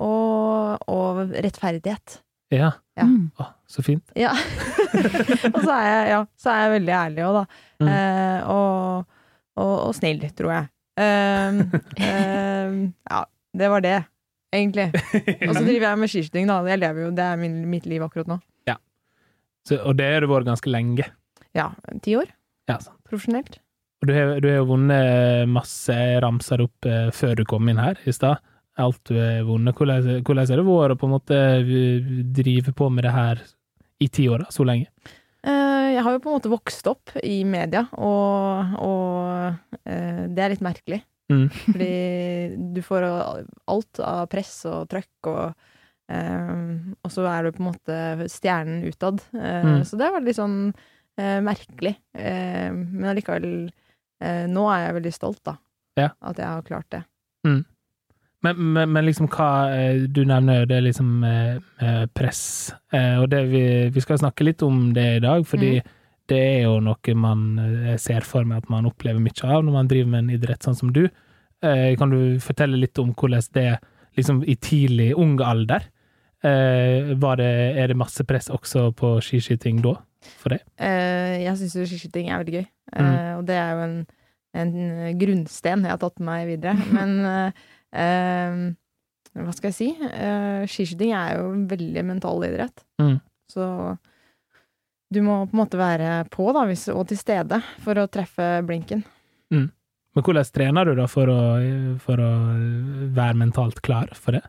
og, 0.00 0.87
og 0.88 1.20
rettferdighet. 1.44 2.20
Ja. 2.55 2.73
Ja. 2.96 3.05
Mm. 3.05 3.28
Å, 3.37 3.50
så 3.69 3.84
fint. 3.84 4.05
Ja. 4.17 4.32
og 5.55 5.61
så 5.61 5.70
er 5.75 5.87
jeg, 5.90 6.08
ja, 6.14 6.20
så 6.40 6.52
er 6.55 6.62
jeg 6.62 6.75
veldig 6.78 6.96
ærlig 6.96 7.26
òg, 7.26 7.37
da. 7.37 7.44
Mm. 7.82 7.90
Eh, 7.93 8.50
og, 8.55 9.20
og, 9.61 9.75
og 9.88 9.94
snill, 9.99 10.25
tror 10.38 10.55
jeg. 10.55 10.69
Um, 10.96 11.58
um, 12.00 12.76
ja, 13.12 13.19
det 13.61 13.69
var 13.69 13.84
det, 13.84 13.96
egentlig. 14.56 14.88
Og 14.94 15.52
så 15.52 15.64
driver 15.67 15.88
jeg 15.90 16.00
med 16.00 16.12
skiskyting, 16.14 16.49
da. 16.49 16.62
Jeg 16.70 16.81
lever 16.81 17.08
jo, 17.08 17.14
det 17.19 17.26
er 17.26 17.43
min, 17.43 17.58
mitt 17.69 17.88
liv 17.90 18.05
akkurat 18.06 18.31
nå. 18.32 18.40
Så, 19.67 19.81
og 19.82 19.96
det 19.99 20.06
har 20.06 20.23
det 20.23 20.31
vært 20.31 20.46
ganske 20.46 20.70
lenge. 20.70 21.08
Ja, 21.56 21.70
ti 22.04 22.16
år 22.20 22.28
Ja, 22.68 22.76
sant. 22.82 22.98
profesjonelt. 23.08 23.58
Du 24.04 24.12
har, 24.12 24.34
du 24.44 24.48
har 24.50 24.58
jo 24.60 24.66
vunnet 24.68 25.48
masse, 25.48 25.94
jeg 25.96 26.20
ramsa 26.22 26.58
det 26.60 26.66
opp 26.68 26.86
eh, 26.90 27.06
før 27.16 27.34
du 27.38 27.44
kom 27.48 27.68
inn 27.72 27.80
her 27.80 27.96
i 28.04 28.12
stad. 28.12 28.42
Alt 28.76 29.00
du 29.08 29.14
har 29.16 29.40
vunnet. 29.48 29.72
Hvordan, 29.78 30.20
hvordan 30.20 30.42
har 30.50 30.60
det 30.60 30.66
vært 30.68 30.92
å 30.92 30.98
på 31.00 31.08
en 31.08 31.14
måte 31.14 31.38
eh, 31.62 32.10
drive 32.36 32.74
på 32.76 32.90
med 32.92 33.06
det 33.08 33.14
her 33.16 33.40
i 34.04 34.08
ti 34.12 34.26
år, 34.28 34.44
da, 34.44 34.50
så 34.52 34.66
lenge? 34.68 34.90
Eh, 35.46 35.94
jeg 35.96 36.02
har 36.04 36.12
jo 36.12 36.20
på 36.20 36.28
en 36.28 36.36
måte 36.36 36.52
vokst 36.52 36.90
opp 36.92 37.14
i 37.24 37.38
media, 37.48 37.86
og, 37.96 38.74
og 38.84 39.78
eh, 39.88 40.26
det 40.28 40.44
er 40.44 40.52
litt 40.52 40.64
merkelig. 40.66 41.00
Mm. 41.32 41.46
Fordi 41.72 41.94
du 42.76 42.82
får 42.84 43.06
alt 43.08 44.02
av 44.04 44.26
press 44.30 44.52
og 44.68 44.84
trøkk, 44.92 45.30
og, 45.32 45.56
eh, 46.12 46.52
og 47.00 47.14
så 47.16 47.25
er 47.32 47.48
du 47.48 47.56
på 47.56 47.64
en 47.64 47.70
måte 47.72 48.28
stjernen 48.28 48.84
utad. 48.90 49.25
Eh, 49.32 49.64
Mm. 49.72 49.80
Så 49.88 49.96
det 49.98 50.12
var 50.12 50.20
litt 50.26 50.36
sånn 50.36 50.60
eh, 51.18 51.38
merkelig. 51.44 51.94
Eh, 52.16 52.68
men 52.73 53.08
allikevel 53.12 53.49
eh, 54.20 54.44
Nå 54.50 54.66
er 54.73 54.87
jeg 54.87 54.99
veldig 55.00 55.12
stolt, 55.14 55.40
da. 55.44 55.56
Ja. 55.96 56.11
At 56.20 56.38
jeg 56.38 56.46
har 56.46 56.62
klart 56.66 56.88
det. 56.92 57.02
Men, 57.46 58.58
men, 58.58 58.90
men 58.92 59.06
liksom 59.06 59.28
hva 59.32 59.50
eh, 59.73 60.02
Du 60.12 60.25
nevner 60.28 60.61
jo 60.61 60.66
det 60.70 60.80
liksom 60.85 61.12
press, 62.14 62.42
eh, 62.92 63.16
og 63.23 63.30
det 63.32 63.44
vi, 63.50 63.62
vi 63.94 64.02
skal 64.04 64.18
snakke 64.20 64.44
litt 64.44 64.62
om 64.66 64.90
det 64.94 65.06
i 65.16 65.23
dag, 65.25 65.46
fordi 65.49 65.78
det 66.26 66.38
er 66.42 66.64
jo 66.66 66.80
noe 66.82 67.14
man 67.14 67.42
ser 68.02 68.26
for 68.26 68.42
meg 68.44 68.64
at 68.64 68.70
man 68.73 68.88
opplever 68.88 69.23
mye 69.23 69.46
av 69.46 69.62
når 69.62 69.76
man 69.76 69.90
driver 69.90 70.11
med 70.11 70.25
en 70.25 70.32
idrett 70.35 70.66
sånn 70.66 70.75
som 70.78 70.90
du. 70.94 71.04
Eh, 71.64 71.94
Kan 71.99 72.11
du 72.11 72.38
fortelle 72.42 72.76
litt 72.76 72.99
om 72.99 73.12
hvordan 73.14 73.44
det 73.54 73.68
liksom 74.16 74.42
i 74.44 74.56
tidlig, 74.56 75.12
ung 75.16 75.38
alder 75.40 75.87
eh, 76.44 77.14
var 77.20 77.37
det, 77.40 77.50
Er 77.78 77.88
det 77.88 77.96
masse 77.96 78.25
press 78.25 78.50
også 78.52 78.90
på 78.96 79.16
skiskyting 79.25 79.82
da, 79.85 79.96
for 80.40 80.54
det? 80.54 80.61
Eh, 80.78 81.37
jeg 81.45 81.56
syns 81.61 81.76
jo 81.78 81.87
skiskyting 81.88 82.30
er 82.30 82.42
veldig 82.42 82.56
gøy, 82.61 82.66
Mm. 82.97 83.38
og 83.38 83.45
det 83.49 83.56
er 83.59 83.71
jo 83.75 83.80
en, 83.85 83.95
en 84.54 84.75
grunnsten 85.18 85.83
jeg 85.83 85.90
har 85.90 85.99
tatt 86.02 86.21
med 86.21 86.28
meg 86.30 86.50
videre. 86.52 86.75
Men 86.97 87.16
eh, 87.26 87.64
eh, 87.92 88.61
hva 89.37 89.52
skal 89.56 89.73
jeg 89.73 89.76
si? 89.78 89.88
Eh, 90.06 90.62
skiskyting 90.71 91.12
er 91.18 91.37
jo 91.40 91.50
en 91.52 91.66
veldig 91.68 92.04
mental 92.09 92.45
idrett. 92.47 92.85
Mm. 93.02 93.18
Så 93.52 93.66
du 95.12 95.21
må 95.23 95.42
på 95.47 95.54
en 95.54 95.61
måte 95.61 95.78
være 95.78 96.25
på 96.33 96.49
da, 96.56 96.64
hvis, 96.71 96.88
og 96.95 97.04
til 97.11 97.18
stede 97.21 97.61
for 97.85 97.99
å 98.00 98.09
treffe 98.11 98.49
blinken. 98.66 99.04
Men 100.16 100.25
hvordan 100.25 100.49
trener 100.49 100.88
du 100.88 100.95
da 100.97 101.04
for 101.12 101.28
å, 101.28 101.40
for 102.00 102.16
å 102.25 102.30
være 103.14 103.37
mentalt 103.37 103.83
klar 103.85 104.09
for 104.16 104.38
det? 104.38 104.40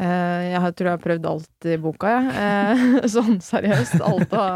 Eh, 0.00 0.42
jeg 0.52 0.74
tror 0.78 0.88
jeg 0.88 0.96
har 0.96 1.02
prøvd 1.02 1.26
alt 1.28 1.68
i 1.68 1.76
boka, 1.82 2.12
jeg. 2.16 2.30
Eh, 2.42 3.08
sånn 3.16 3.40
seriøst. 3.44 3.98
Alt 4.06 4.32
å 4.36 4.46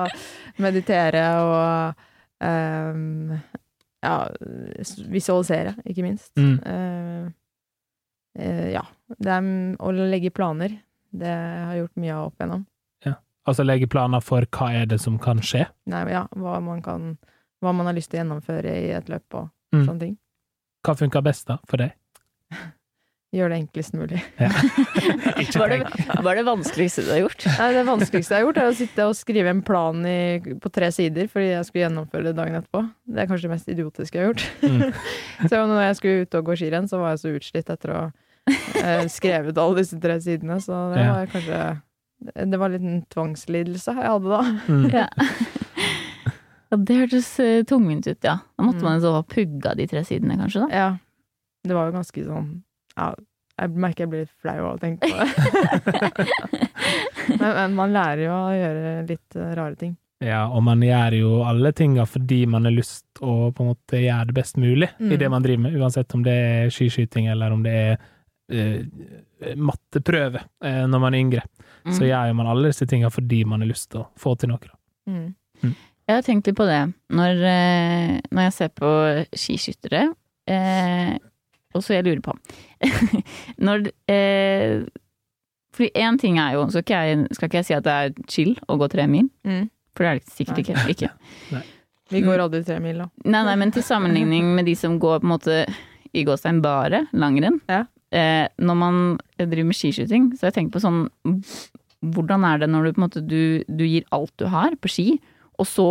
meditere 0.65 1.25
og 1.45 2.07
um, 2.41 3.35
ja, 4.07 4.15
visualisere, 5.13 5.75
ikke 5.85 6.07
minst. 6.07 6.33
Mm. 6.41 6.57
Eh, 8.37 8.69
ja. 8.73 8.85
Det 9.17 9.33
er 9.33 9.51
å 9.83 9.93
legge 9.97 10.33
planer. 10.35 10.79
Det 11.17 11.31
har 11.31 11.75
jeg 11.77 11.85
gjort 11.85 12.01
mye 12.03 12.17
av 12.17 12.31
opp 12.31 12.41
igjennom. 12.41 12.65
Altså 13.47 13.63
legge 13.63 13.87
planer 13.87 14.19
for 14.27 14.43
hva 14.57 14.73
er 14.75 14.89
det 14.91 14.97
som 14.99 15.21
kan 15.23 15.39
skje. 15.39 15.69
Nei, 15.87 16.01
ja, 16.11 16.25
hva 16.35 16.57
man 16.59 16.81
kan 16.83 17.13
Hva 17.63 17.71
man 17.73 17.87
har 17.87 17.95
lyst 17.97 18.11
til 18.11 18.19
å 18.19 18.25
gjennomføre 18.25 18.73
i 18.75 18.89
et 18.93 19.07
løp 19.09 19.37
og 19.39 19.53
Mm. 19.75 19.83
sånne 19.87 20.01
ting. 20.01 20.13
Hva 20.87 20.95
funker 20.95 21.23
best 21.23 21.49
da, 21.49 21.57
for 21.67 21.77
deg? 21.83 21.95
Gjør 23.37 23.53
det 23.53 23.57
enklest 23.61 23.93
mulig. 23.99 24.21
Ikke 25.43 25.61
Var 25.61 25.73
det, 25.75 25.79
var 26.25 26.39
det 26.39 26.45
vanskeligste 26.47 27.03
du 27.05 27.11
har 27.13 27.19
gjort? 27.27 27.45
Nei, 27.59 27.67
det 27.77 27.83
vanskeligste 27.85 28.33
jeg 28.33 28.41
har 28.41 28.47
gjort, 28.47 28.61
er 28.63 28.71
å 28.71 28.77
sitte 28.79 29.09
og 29.11 29.17
skrive 29.19 29.51
en 29.53 29.61
plan 29.67 29.99
i, 30.09 30.19
på 30.63 30.71
tre 30.73 30.89
sider 30.95 31.29
fordi 31.29 31.51
jeg 31.51 31.67
skulle 31.69 31.83
gjennomføre 31.85 32.31
det 32.31 32.37
dagen 32.39 32.57
etterpå. 32.63 32.83
Det 33.13 33.21
er 33.25 33.29
kanskje 33.29 33.49
det 33.49 33.53
mest 33.53 33.69
idiotiske 33.75 34.17
jeg 34.17 34.25
har 34.25 34.31
gjort. 34.33 34.47
Mm. 34.65 34.87
så 35.53 35.61
når 35.69 35.83
jeg 35.85 35.99
skulle 36.01 36.23
ut 36.25 36.39
og 36.41 36.49
gå 36.49 36.57
skirenn, 36.63 36.89
så 36.89 37.03
var 37.03 37.13
jeg 37.13 37.23
så 37.27 37.35
utslitt 37.37 37.75
etter 37.77 37.93
å 37.93 38.01
ha 38.01 38.07
skrevet 39.11 39.59
alle 39.59 39.81
disse 39.83 39.99
tre 40.01 40.17
sidene, 40.23 40.57
så 40.63 40.85
det 40.95 41.03
var 41.11 41.31
kanskje 41.33 41.61
Det 42.47 42.59
var 42.63 42.71
en 42.71 42.77
liten 42.79 43.01
tvangslidelse 43.13 43.93
jeg 43.99 44.07
hadde 44.15 44.31
da. 44.33 44.43
Mm. 44.71 44.85
Ja. 44.95 45.09
ja 46.71 46.79
det 46.89 47.01
hørtes 47.03 47.29
eh, 47.43 47.65
tungvint 47.69 48.07
ut, 48.09 48.23
ja. 48.25 48.39
Da 48.57 48.65
måtte 48.65 48.81
Mm. 48.81 48.87
man 48.89 49.03
så 49.03 49.13
ha 49.19 49.23
pugga 49.27 49.75
de 49.77 49.87
tre 49.91 50.05
sidene, 50.07 50.39
kanskje, 50.41 50.65
da. 50.65 50.69
Ja. 50.73 50.87
Det 51.67 51.75
var 51.75 51.91
jo 51.91 51.97
ganske 51.99 52.23
sånn 52.25 52.49
Ja, 52.97 53.11
jeg 53.61 53.71
merker 53.81 54.05
jeg 54.05 54.11
blir 54.13 54.25
litt 54.27 54.35
flau 54.43 54.57
av 54.67 54.75
å 54.75 54.81
tenke 54.81 55.09
på 55.09 55.17
det. 55.17 56.27
men, 57.41 57.53
men 57.57 57.75
man 57.79 57.93
lærer 57.95 58.23
jo 58.27 58.33
å 58.35 58.51
gjøre 58.57 58.91
litt 59.09 59.37
eh, 59.41 59.53
rare 59.57 59.77
ting. 59.81 59.95
Ja, 60.25 60.47
og 60.49 60.63
man 60.65 60.81
gjør 60.81 61.13
jo 61.19 61.31
alle 61.45 61.73
tinga 61.77 62.07
fordi 62.09 62.43
man 62.49 62.65
har 62.65 62.73
lyst 62.73 63.05
å 63.21 63.51
på 63.53 63.65
en 63.65 63.71
måte 63.75 64.01
gjøre 64.01 64.31
det 64.31 64.37
best 64.39 64.57
mulig 64.61 64.89
i 64.97 65.11
Mm. 65.11 65.19
det 65.21 65.29
man 65.33 65.45
driver 65.45 65.63
med, 65.67 65.77
uansett 65.77 66.15
om 66.17 66.23
det 66.25 66.33
er 66.33 66.71
skiskyting 66.73 67.27
eller 67.33 67.53
om 67.53 67.63
det 67.67 67.75
er 67.77 67.99
uh, 68.53 68.79
matteprøve 69.61 70.41
uh, 70.65 70.87
når 70.89 71.03
man 71.05 71.15
er 71.15 71.21
yngre. 71.25 71.43
Så 71.87 72.01
Mm. 72.03 72.09
gjør 72.09 72.29
jo 72.31 72.35
man 72.41 72.47
alle 72.51 72.71
disse 72.73 72.87
tinga 72.89 73.11
fordi 73.13 73.45
man 73.47 73.61
har 73.61 73.69
lyst 73.69 73.91
til 73.93 74.01
å 74.01 74.07
få 74.19 74.33
til 74.41 74.49
noe. 74.51 74.59
Da. 74.65 74.73
Mm. 75.13 75.75
Jeg 76.09 76.15
har 76.17 76.23
tenkt 76.23 76.47
litt 76.49 76.57
på 76.59 76.67
det 76.67 76.81
når, 77.13 77.45
når 78.33 78.43
jeg 78.49 78.53
ser 78.57 78.69
på 78.75 78.91
skiskyttere, 79.37 80.03
eh, 80.49 81.13
og 81.77 81.85
så 81.85 81.97
jeg 81.97 82.07
lurer 82.07 82.23
på 82.25 82.35
Når 83.67 83.89
eh, 84.13 84.83
Fordi 85.77 85.91
én 86.03 86.19
ting 86.21 86.41
er 86.43 86.57
jo 86.57 86.67
skal 86.73 86.85
ikke, 86.85 87.01
jeg, 87.09 87.25
skal 87.37 87.51
ikke 87.51 87.61
jeg 87.63 87.69
si 87.69 87.77
at 87.79 87.87
det 87.87 87.97
er 87.97 88.15
chill 88.33 88.55
å 88.67 88.79
gå 88.81 88.89
tre 88.93 89.09
mil? 89.11 89.29
Mm. 89.47 89.67
For 89.97 90.05
det 90.05 90.11
er 90.11 90.21
det 90.21 90.37
sikkert 90.37 90.63
ikke. 90.63 90.87
ikke. 90.93 91.63
Vi 92.13 92.23
går 92.23 92.41
aldri 92.45 92.63
tre 92.67 92.79
mil, 92.83 93.01
da. 93.03 93.09
Nei, 93.27 93.43
nei, 93.49 93.57
men 93.59 93.73
til 93.75 93.83
sammenligning 93.83 94.53
med 94.55 94.69
de 94.69 94.77
som 94.79 94.95
går 95.03 95.23
på 95.23 95.27
en 95.27 95.33
måte 95.33 95.57
i 96.17 96.23
gåstein 96.27 96.61
bare 96.65 97.07
langrenn. 97.17 97.59
Ja. 97.71 97.83
Eh, 98.15 98.47
når 98.63 98.79
man 98.79 98.99
driver 99.41 99.67
med 99.67 99.77
skiskyting, 99.77 100.31
så 100.37 100.47
har 100.47 100.53
jeg 100.53 100.61
tenkt 100.61 100.77
på 100.77 100.83
sånn 100.85 101.09
Hvordan 102.07 102.45
er 102.47 102.61
det 102.63 102.69
når 102.71 102.85
du 102.85 102.91
på 102.93 103.01
en 103.01 103.05
måte 103.07 103.23
du, 103.25 103.65
du 103.67 103.83
gir 103.83 104.05
alt 104.15 104.31
du 104.39 104.45
har 104.53 104.77
på 104.79 104.91
ski, 104.93 105.07
og 105.59 105.67
så 105.67 105.89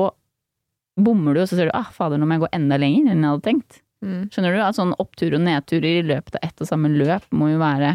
bommer 0.95 1.35
du, 1.35 1.41
og 1.43 1.49
så 1.49 1.57
ser 1.57 1.67
du 1.67 1.75
ah, 1.75 1.89
fader, 1.91 2.21
nå 2.21 2.27
må 2.29 2.37
jeg 2.37 2.45
gå 2.45 2.51
enda 2.55 2.77
lenger 2.79 3.11
enn 3.11 3.25
jeg 3.25 3.33
hadde 3.33 3.47
tenkt. 3.49 3.81
Mm. 4.03 4.25
Skjønner 4.33 4.55
du? 4.55 4.59
At 4.65 4.77
sånn 4.77 4.95
opptur 5.01 5.37
og 5.37 5.45
nedturer 5.45 6.01
i 6.01 6.03
løpet 6.05 6.35
av 6.39 6.49
ett 6.49 6.61
og 6.65 6.69
samme 6.69 6.91
løp 6.91 7.25
må 7.35 7.51
jo 7.53 7.61
være 7.61 7.93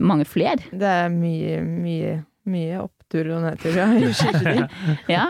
mange 0.00 0.26
flere. 0.28 0.62
Det 0.70 0.90
er 1.04 1.08
mye, 1.12 1.60
mye, 1.66 2.16
mye 2.50 2.82
opptur 2.82 3.30
og 3.36 3.46
nedtur, 3.46 3.78
ja. 3.78 4.66
Ja. 5.16 5.28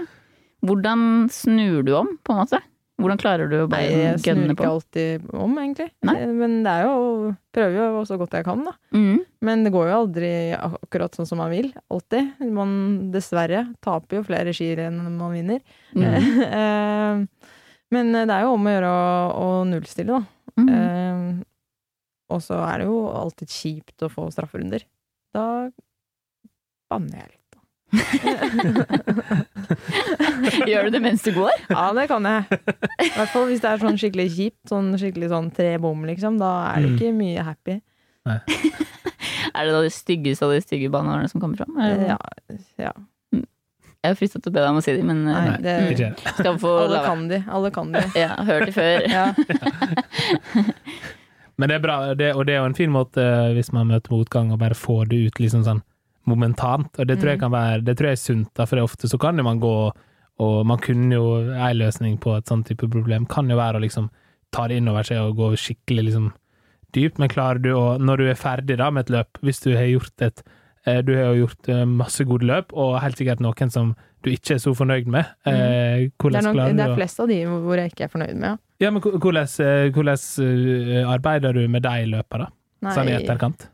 Hvordan 0.66 1.28
snur 1.33 1.83
du 1.87 1.95
om, 1.97 2.11
på 2.25 2.35
en 2.35 2.42
måte? 2.42 2.61
Hvordan 3.00 3.16
klarer 3.16 3.49
du 3.49 3.54
å 3.62 3.69
bare 3.71 3.87
jeg 3.88 4.19
snur 4.21 4.50
ikke 4.52 4.66
alltid 4.69 5.23
om, 5.33 5.54
egentlig. 5.62 5.87
Nei. 6.04 6.19
Eh, 6.21 6.33
Men 6.37 6.59
det 6.66 6.75
er 6.75 6.88
jo 6.90 7.30
Prøver 7.50 7.78
jo 7.80 8.02
så 8.07 8.19
godt 8.21 8.37
jeg 8.37 8.45
kan, 8.47 8.61
da. 8.62 8.75
Mm. 8.95 9.23
Men 9.42 9.64
det 9.64 9.73
går 9.75 9.88
jo 9.88 9.95
aldri 10.04 10.28
akkurat 10.54 11.16
sånn 11.16 11.26
som 11.26 11.40
man 11.42 11.50
vil. 11.50 11.73
Alltid. 11.90 12.28
Man 12.47 12.75
dessverre 13.11 13.64
taper 13.83 14.21
jo 14.21 14.26
flere 14.28 14.52
skirenn 14.54 15.00
enn 15.02 15.16
man 15.19 15.33
vinner. 15.35 15.64
Mm. 15.97 17.25
Eh, 17.90 17.97
Men 17.97 18.12
det 18.14 18.30
er 18.37 18.42
jo 18.47 18.52
om 18.54 18.66
å 18.66 18.70
gjøre 18.76 18.90
å, 18.90 18.92
å 19.35 19.47
nullstille, 19.68 20.12
da. 20.20 20.23
Mm. 20.61 20.68
Eh, 20.70 21.28
og 22.30 22.38
så 22.44 22.54
er 22.62 22.75
det 22.78 22.87
jo 22.87 22.99
alltid 23.11 23.49
kjipt 23.50 24.02
å 24.06 24.09
få 24.12 24.28
strafferunder. 24.30 24.82
Da 25.35 25.44
banner 26.90 27.16
jeg 27.25 27.30
litt, 27.30 27.50
da. 27.50 27.59
Gjør 30.70 30.82
du 30.87 30.90
det 30.94 31.00
mens 31.02 31.23
du 31.26 31.32
går? 31.35 31.50
Ja, 31.70 31.88
det 31.97 32.04
kan 32.11 32.25
jeg. 32.28 32.42
I 33.02 33.11
hvert 33.16 33.32
fall 33.32 33.47
hvis 33.50 33.62
det 33.64 33.70
er 33.73 33.78
sånn 33.82 33.99
skikkelig 34.00 34.28
kjipt, 34.37 34.62
sånn 34.70 34.88
skikkelig 35.00 35.28
sånn 35.32 35.49
tre 35.54 35.73
bom, 35.82 36.00
liksom. 36.06 36.32
Da 36.40 36.50
er 36.73 36.76
det 36.85 36.88
Mm. 36.90 36.97
ikke 36.99 37.11
mye 37.18 37.40
happy. 37.50 37.75
Er 39.50 39.66
det 39.66 39.73
da 39.75 39.80
de 39.82 39.90
styggeste 39.90 40.44
av 40.47 40.52
de 40.54 40.61
stygge 40.62 40.87
baneårene 40.92 41.26
som 41.30 41.40
kommer 41.42 41.56
fram? 41.59 41.73
Ja, 41.80 42.16
ja. 42.78 42.92
Jeg 44.00 44.14
er 44.14 44.16
fristet 44.16 44.40
til 44.42 44.49
å 44.49 44.54
be 44.54 44.61
deg 44.62 44.71
om 44.73 44.78
å 44.80 44.83
si 44.85 44.92
dem, 44.97 45.11
men 45.11 45.19
eh, 45.28 45.49
Nei, 45.50 45.57
det, 45.61 45.73
mm, 46.00 46.14
skal 46.38 46.57
få 46.62 46.71
alle 46.87 47.00
kan 47.04 47.26
de. 47.28 47.38
Alle 47.52 47.71
kan 47.75 47.90
de. 47.92 48.00
Ja, 48.23 48.30
hørt 48.49 48.71
det 48.71 48.75
før. 48.78 49.04
Ja. 49.11 49.26
Men 51.61 51.69
det 51.69 51.75
er 51.76 51.83
bra, 51.85 51.95
det, 52.16 52.30
og 52.33 52.47
det 52.49 52.54
er 52.54 52.62
jo 52.62 52.69
en 52.71 52.76
fin 52.78 52.88
måte 52.95 53.21
eh, 53.21 53.50
hvis 53.52 53.69
man 53.76 53.90
møter 53.90 54.14
motgang, 54.14 54.49
og 54.54 54.62
bare 54.62 54.73
får 54.78 55.11
det 55.11 55.19
ut 55.26 55.40
liksom 55.42 55.61
sånn 55.66 55.83
momentant. 56.30 56.88
Og 56.97 57.04
det 57.11 57.19
tror 57.21 57.35
jeg 57.35 57.38
Mm. 57.40 57.45
kan 57.45 57.52
være 57.52 57.85
Det 57.85 57.95
tror 57.99 58.09
jeg 58.09 58.16
er 58.16 58.23
sunt, 58.23 58.49
da, 58.57 58.64
for 58.64 58.76
det 58.76 58.80
er 58.80 58.88
ofte 58.88 59.09
så 59.11 59.19
kan 59.21 59.37
jo 59.37 59.45
man 59.45 59.61
gå 59.61 59.75
og 60.40 60.64
man 60.64 60.78
kunne 60.80 61.12
jo 61.12 61.25
En 61.52 61.76
løsning 61.76 62.16
på 62.21 62.33
et 62.38 62.47
sånt 62.49 62.64
type 62.66 62.88
problem 62.88 63.26
kan 63.28 63.45
jo 63.50 63.57
være 63.61 63.76
å 63.76 63.80
liksom 63.85 64.09
ta 64.52 64.64
det 64.69 64.76
inn 64.80 64.88
over 64.88 65.02
seg 65.04 65.19
og 65.21 65.37
gå 65.37 65.50
skikkelig 65.61 66.04
liksom 66.09 66.30
dypt, 66.97 67.19
men 67.21 67.28
klarer 67.28 67.61
du 67.61 67.75
å 67.76 67.99
Når 68.00 68.16
du 68.16 68.25
er 68.30 68.35
ferdig 68.40 68.78
da 68.80 68.88
med 68.90 69.02
et 69.04 69.11
løp, 69.19 69.28
hvis 69.45 69.61
du 69.61 69.75
har 69.76 69.85
gjort 69.85 70.16
et 70.25 70.40
eh, 70.40 70.45
Du 70.87 71.10
har 71.12 71.34
jo 71.34 71.44
gjort 71.46 71.68
eh, 71.68 71.82
masse 71.84 72.25
gode 72.25 72.46
løp, 72.49 72.72
og 72.72 72.94
helt 73.02 73.18
sikkert 73.20 73.42
noen 73.44 73.72
som 73.72 73.90
du 74.25 74.30
ikke 74.32 74.56
er 74.56 74.60
så 74.62 74.72
fornøyd 74.76 75.08
med. 75.12 75.28
Eh, 75.49 76.06
Det 76.08 76.38
er, 76.40 76.46
noen, 76.46 76.76
det 76.76 76.87
er 76.87 76.96
flest 76.96 77.20
av 77.20 77.28
de 77.30 77.40
hvor 77.49 77.80
jeg 77.80 77.92
ikke 77.92 78.06
er 78.06 78.12
fornøyd 78.12 78.37
med, 78.37 78.49
ja. 78.54 78.56
Ja, 78.80 78.90
men 78.94 79.02
hvordan, 79.04 79.44
eh, 79.60 79.90
hvordan 79.92 80.22
eh, 80.96 81.04
arbeider 81.04 81.56
du 81.56 81.66
med 81.68 81.84
de 81.84 82.06
løpene, 82.08 82.49
da? 82.80 82.94
Sånn 82.96 83.10
i 83.12 83.16
etterkant? 83.18 83.66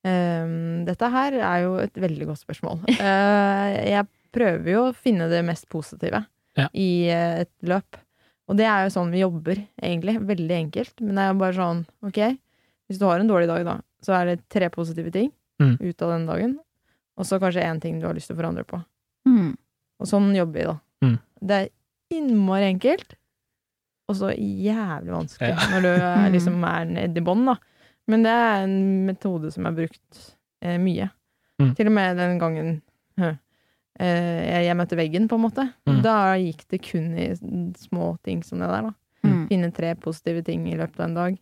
Um, 0.00 0.86
dette 0.86 1.10
her 1.12 1.34
er 1.36 1.64
jo 1.66 1.74
et 1.82 1.98
veldig 2.00 2.30
godt 2.30 2.40
spørsmål. 2.40 2.78
Uh, 2.88 3.66
jeg 3.92 4.06
prøver 4.32 4.70
jo 4.72 4.84
å 4.88 4.94
finne 4.96 5.26
det 5.28 5.42
mest 5.44 5.68
positive 5.72 6.22
Ja. 6.56 6.70
i 6.72 7.08
eh, 7.12 7.42
et 7.44 7.52
løp. 7.68 7.98
Og 8.50 8.56
det 8.58 8.64
er 8.66 8.86
jo 8.86 8.94
sånn 8.94 9.12
vi 9.12 9.20
jobber, 9.20 9.60
egentlig. 9.78 10.16
Veldig 10.26 10.56
enkelt. 10.56 10.94
Men 11.04 11.14
det 11.14 11.22
er 11.22 11.28
jo 11.34 11.40
bare 11.42 11.56
sånn, 11.58 11.82
ok, 12.08 12.18
hvis 12.88 12.98
du 12.98 13.04
har 13.06 13.20
en 13.20 13.28
dårlig 13.30 13.46
dag, 13.50 13.62
da, 13.68 13.76
så 14.02 14.16
er 14.16 14.32
det 14.32 14.40
tre 14.50 14.70
positive 14.72 15.12
ting 15.14 15.28
Mm. 15.60 15.76
ut 15.80 16.02
av 16.02 16.10
den 16.14 16.26
dagen. 16.26 16.58
Og 17.20 17.26
så 17.28 17.38
kanskje 17.42 17.62
én 17.66 17.80
ting 17.82 17.98
du 18.00 18.06
har 18.06 18.14
lyst 18.16 18.30
til 18.30 18.36
å 18.36 18.40
forandre 18.40 18.64
på. 18.64 18.78
Mm. 19.28 19.50
Og 20.00 20.06
sånn 20.08 20.30
jobber 20.34 20.56
vi, 20.60 20.64
da. 20.64 20.76
Mm. 21.04 21.16
Det 21.50 21.56
er 21.58 21.68
innmari 22.16 22.68
enkelt, 22.72 23.14
og 24.08 24.16
så 24.16 24.30
jævlig 24.34 25.12
vanskelig 25.12 25.50
Ja. 25.52 25.66
når 25.74 25.82
du 25.84 25.88
er, 25.92 26.16
Mm. 26.26 26.32
liksom 26.32 26.64
er 26.64 26.84
nede 26.86 27.20
i 27.20 27.24
bånn, 27.24 27.44
da. 27.46 27.56
Men 28.08 28.22
det 28.24 28.32
er 28.32 28.62
en 28.64 29.06
metode 29.06 29.52
som 29.52 29.66
er 29.66 29.72
brukt 29.76 30.22
eh, 30.62 30.78
mye. 30.78 31.10
Mm. 31.60 31.74
Til 31.76 31.86
og 31.86 31.92
med 31.92 32.16
den 32.16 32.38
gangen 32.40 32.82
hø, 33.20 33.28
eh, 34.00 34.40
jeg, 34.48 34.64
jeg 34.66 34.76
møtte 34.80 34.96
veggen, 34.96 35.28
på 35.28 35.36
en 35.36 35.44
måte. 35.44 35.66
Mm. 35.86 36.00
Da 36.02 36.16
gikk 36.40 36.64
det 36.72 36.80
kun 36.82 37.12
i 37.20 37.28
små 37.76 38.14
ting 38.24 38.42
som 38.42 38.58
det 38.58 38.68
der, 38.72 38.88
da. 38.88 38.94
Mm. 39.28 39.46
Finne 39.48 39.70
tre 39.76 39.94
positive 40.00 40.42
ting 40.42 40.64
i 40.72 40.76
løpet 40.80 40.98
av 40.98 41.04
en 41.10 41.14
dag. 41.20 41.38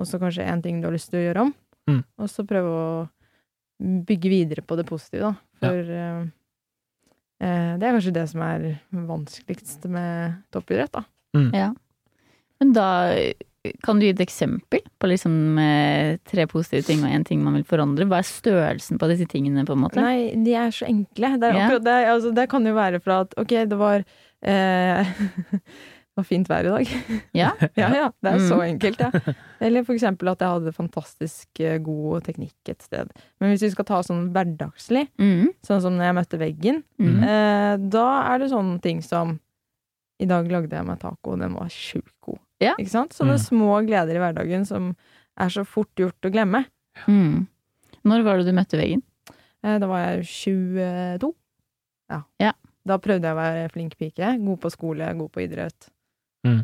Og 0.00 0.06
så 0.08 0.18
kanskje 0.18 0.48
én 0.48 0.62
ting 0.64 0.80
du 0.80 0.88
har 0.88 0.94
lyst 0.96 1.10
til 1.12 1.20
å 1.20 1.26
gjøre 1.28 1.42
om. 1.44 1.54
Mm. 1.90 2.00
Og 2.18 2.28
så 2.32 2.42
prøve 2.48 2.72
å 2.72 3.08
bygge 3.80 4.30
videre 4.32 4.64
på 4.66 4.78
det 4.78 4.86
positive, 4.88 5.32
da. 5.32 5.62
For 5.64 5.94
ja. 5.94 6.10
eh, 7.42 7.72
det 7.80 7.88
er 7.88 7.96
kanskje 7.96 8.14
det 8.16 8.28
som 8.30 8.44
er 8.46 8.68
vanskeligst 9.08 9.88
med 9.92 10.38
toppidrett, 10.54 10.94
da. 10.94 11.04
Ja. 11.54 11.72
Men 12.62 12.70
da 12.76 12.88
kan 13.84 13.98
du 13.98 14.04
gi 14.04 14.12
et 14.12 14.20
eksempel 14.20 14.82
på 15.00 15.08
liksom 15.08 15.56
eh, 15.60 16.18
tre 16.28 16.44
positive 16.50 16.84
ting 16.84 17.00
og 17.04 17.14
én 17.16 17.24
ting 17.24 17.40
man 17.44 17.56
vil 17.56 17.64
forandre? 17.68 18.06
Hva 18.10 18.20
er 18.20 18.28
størrelsen 18.28 19.00
på 19.00 19.08
disse 19.08 19.26
tingene, 19.30 19.64
på 19.64 19.76
en 19.76 19.84
måte? 19.86 20.04
Nei, 20.04 20.34
de 20.44 20.56
er 20.58 20.74
så 20.74 20.88
enkle. 20.90 21.34
Det, 21.40 21.48
er 21.48 21.60
akkurat 21.62 21.86
det, 21.86 21.96
altså, 22.12 22.34
det 22.36 22.46
kan 22.52 22.68
jo 22.68 22.76
være 22.76 23.00
fra 23.04 23.22
at 23.24 23.32
ok, 23.40 23.54
det 23.70 23.80
var 23.80 24.04
eh, 24.44 25.14
Det 26.14 26.22
var 26.22 26.26
fint 26.28 26.46
vær 26.48 26.62
i 26.62 26.70
dag. 26.70 26.90
Ja. 27.34 27.48
Ja, 27.80 27.88
ja. 27.90 28.08
Det 28.22 28.30
er 28.32 28.38
så 28.46 28.58
Mm. 28.60 28.66
enkelt, 28.78 29.00
ja. 29.02 29.34
Eller 29.60 29.82
for 29.84 29.94
eksempel 29.96 30.30
at 30.30 30.38
jeg 30.44 30.48
hadde 30.48 30.72
fantastisk 30.76 31.60
eh, 31.60 31.78
god 31.82 32.22
teknikk 32.28 32.54
et 32.70 32.82
sted. 32.86 33.10
Men 33.40 33.50
hvis 33.50 33.64
vi 33.66 33.70
skal 33.74 33.84
ta 33.88 33.98
sånn 34.06 34.28
hverdagslig, 34.32 35.08
Mm. 35.18 35.48
sånn 35.66 35.82
som 35.82 35.96
når 35.98 36.04
jeg 36.06 36.14
møtte 36.20 36.38
veggen, 36.38 36.82
Mm. 37.02 37.18
eh, 37.24 37.76
da 37.90 38.06
er 38.34 38.38
det 38.38 38.50
sånne 38.52 38.80
ting 38.80 39.02
som 39.02 39.40
I 40.20 40.26
dag 40.30 40.46
lagde 40.46 40.70
jeg 40.70 40.86
meg 40.86 41.00
taco, 41.00 41.32
og 41.32 41.40
den 41.40 41.54
var 41.58 41.66
sjukt 41.66 42.14
god. 42.22 42.38
Ja. 42.62 42.76
Ikke 42.78 42.88
sant? 42.92 43.10
Sånne 43.12 43.34
Mm. 43.34 43.42
små 43.50 43.84
gleder 43.84 44.14
i 44.14 44.20
hverdagen 44.22 44.64
som 44.64 44.94
er 45.36 45.48
så 45.50 45.64
fort 45.66 45.90
gjort 45.96 46.20
å 46.22 46.30
glemme. 46.30 46.64
Mm. 47.08 47.48
Når 48.04 48.22
var 48.22 48.36
det 48.38 48.46
du 48.46 48.52
møtte 48.52 48.78
veggen? 48.78 49.02
Eh, 49.64 49.78
Da 49.80 49.86
var 49.88 49.98
jeg 50.14 50.22
22. 50.24 51.34
Ja. 52.08 52.22
Ja. 52.38 52.52
Da 52.86 52.98
prøvde 52.98 53.22
jeg 53.26 53.34
å 53.34 53.40
være 53.42 53.70
flink 53.72 53.96
pike. 53.98 54.38
God 54.44 54.60
på 54.60 54.70
skole, 54.70 55.10
god 55.18 55.32
på 55.32 55.42
idrett. 55.42 55.88
Mm. 56.44 56.62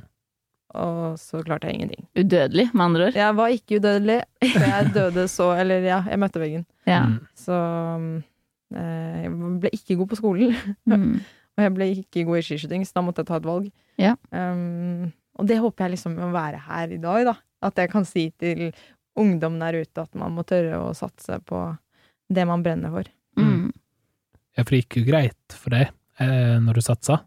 Og 0.80 1.16
så 1.18 1.40
klarte 1.42 1.66
jeg 1.66 1.80
ingenting. 1.80 2.04
Udødelig, 2.14 2.68
med 2.74 2.84
andre 2.84 3.06
ord. 3.08 3.16
Jeg 3.18 3.36
var 3.36 3.48
ikke 3.50 3.80
udødelig, 3.80 4.20
for 4.52 4.66
jeg 4.68 4.90
døde 4.94 5.24
så 5.28 5.48
Eller 5.58 5.82
ja, 5.82 6.02
jeg 6.06 6.18
møtte 6.22 6.42
veggen. 6.42 6.66
Ja. 6.86 7.00
Mm. 7.06 7.16
Så 7.34 7.56
Eh, 8.70 9.22
jeg 9.24 9.32
ble 9.62 9.72
ikke 9.74 9.96
god 9.98 10.10
på 10.12 10.18
skolen, 10.20 10.54
Mm. 10.86 11.20
og 11.56 11.64
jeg 11.64 11.74
ble 11.74 11.88
ikke 12.04 12.24
god 12.28 12.38
i 12.38 12.44
skiskyting, 12.46 12.86
så 12.86 12.98
da 12.98 13.04
måtte 13.04 13.24
jeg 13.24 13.30
ta 13.30 13.40
et 13.40 13.48
valg. 13.48 13.70
Ja. 14.00 14.14
Um, 14.30 15.10
og 15.36 15.48
det 15.48 15.58
håper 15.60 15.84
jeg 15.86 15.96
liksom 15.96 16.16
å 16.22 16.30
være 16.32 16.60
her 16.68 16.94
i 16.94 17.00
dag, 17.02 17.26
da. 17.32 17.34
At 17.66 17.76
jeg 17.76 17.90
kan 17.92 18.06
si 18.08 18.30
til 18.40 18.70
ungdom 19.18 19.58
der 19.60 19.82
ute 19.82 20.04
at 20.06 20.14
man 20.16 20.32
må 20.36 20.44
tørre 20.48 20.78
å 20.80 20.94
satse 20.96 21.40
på 21.44 21.64
det 22.30 22.46
man 22.48 22.62
brenner 22.64 22.94
for. 22.94 23.10
Mm. 23.36 23.72
Ja, 24.56 24.62
for 24.62 24.72
det 24.72 24.84
gikk 24.84 25.00
jo 25.00 25.04
greit 25.10 25.56
for 25.56 25.74
deg 25.74 25.90
eh, 26.22 26.56
når 26.62 26.78
du 26.78 26.84
satsa. 26.86 27.18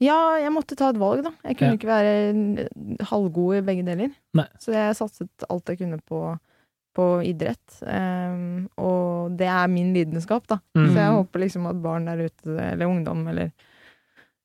Ja, 0.00 0.36
jeg 0.40 0.52
måtte 0.54 0.76
ta 0.78 0.88
et 0.90 0.98
valg, 1.00 1.22
da. 1.26 1.32
Jeg 1.44 1.58
kunne 1.58 1.72
Ja. 1.72 1.76
ikke 1.76 1.90
være 1.90 2.68
halvgod 3.10 3.56
i 3.58 3.64
begge 3.66 3.84
deler. 3.84 4.12
Nei. 4.34 4.46
Så 4.62 4.72
jeg 4.72 4.96
satset 4.96 5.44
alt 5.50 5.68
jeg 5.68 5.78
kunne 5.82 5.98
på, 6.08 6.20
på 6.96 7.08
idrett. 7.26 7.80
Um, 7.82 8.68
og 8.78 9.36
det 9.38 9.46
er 9.46 9.66
min 9.68 9.92
lidenskap, 9.94 10.46
da. 10.48 10.60
Mm. 10.76 10.86
Så 10.88 10.94
jeg 11.02 11.16
håper 11.18 11.44
liksom 11.44 11.66
at 11.70 11.82
barn 11.82 12.06
der 12.08 12.24
ute, 12.28 12.56
eller 12.56 12.86
ungdom, 12.88 13.26
eller 13.28 13.50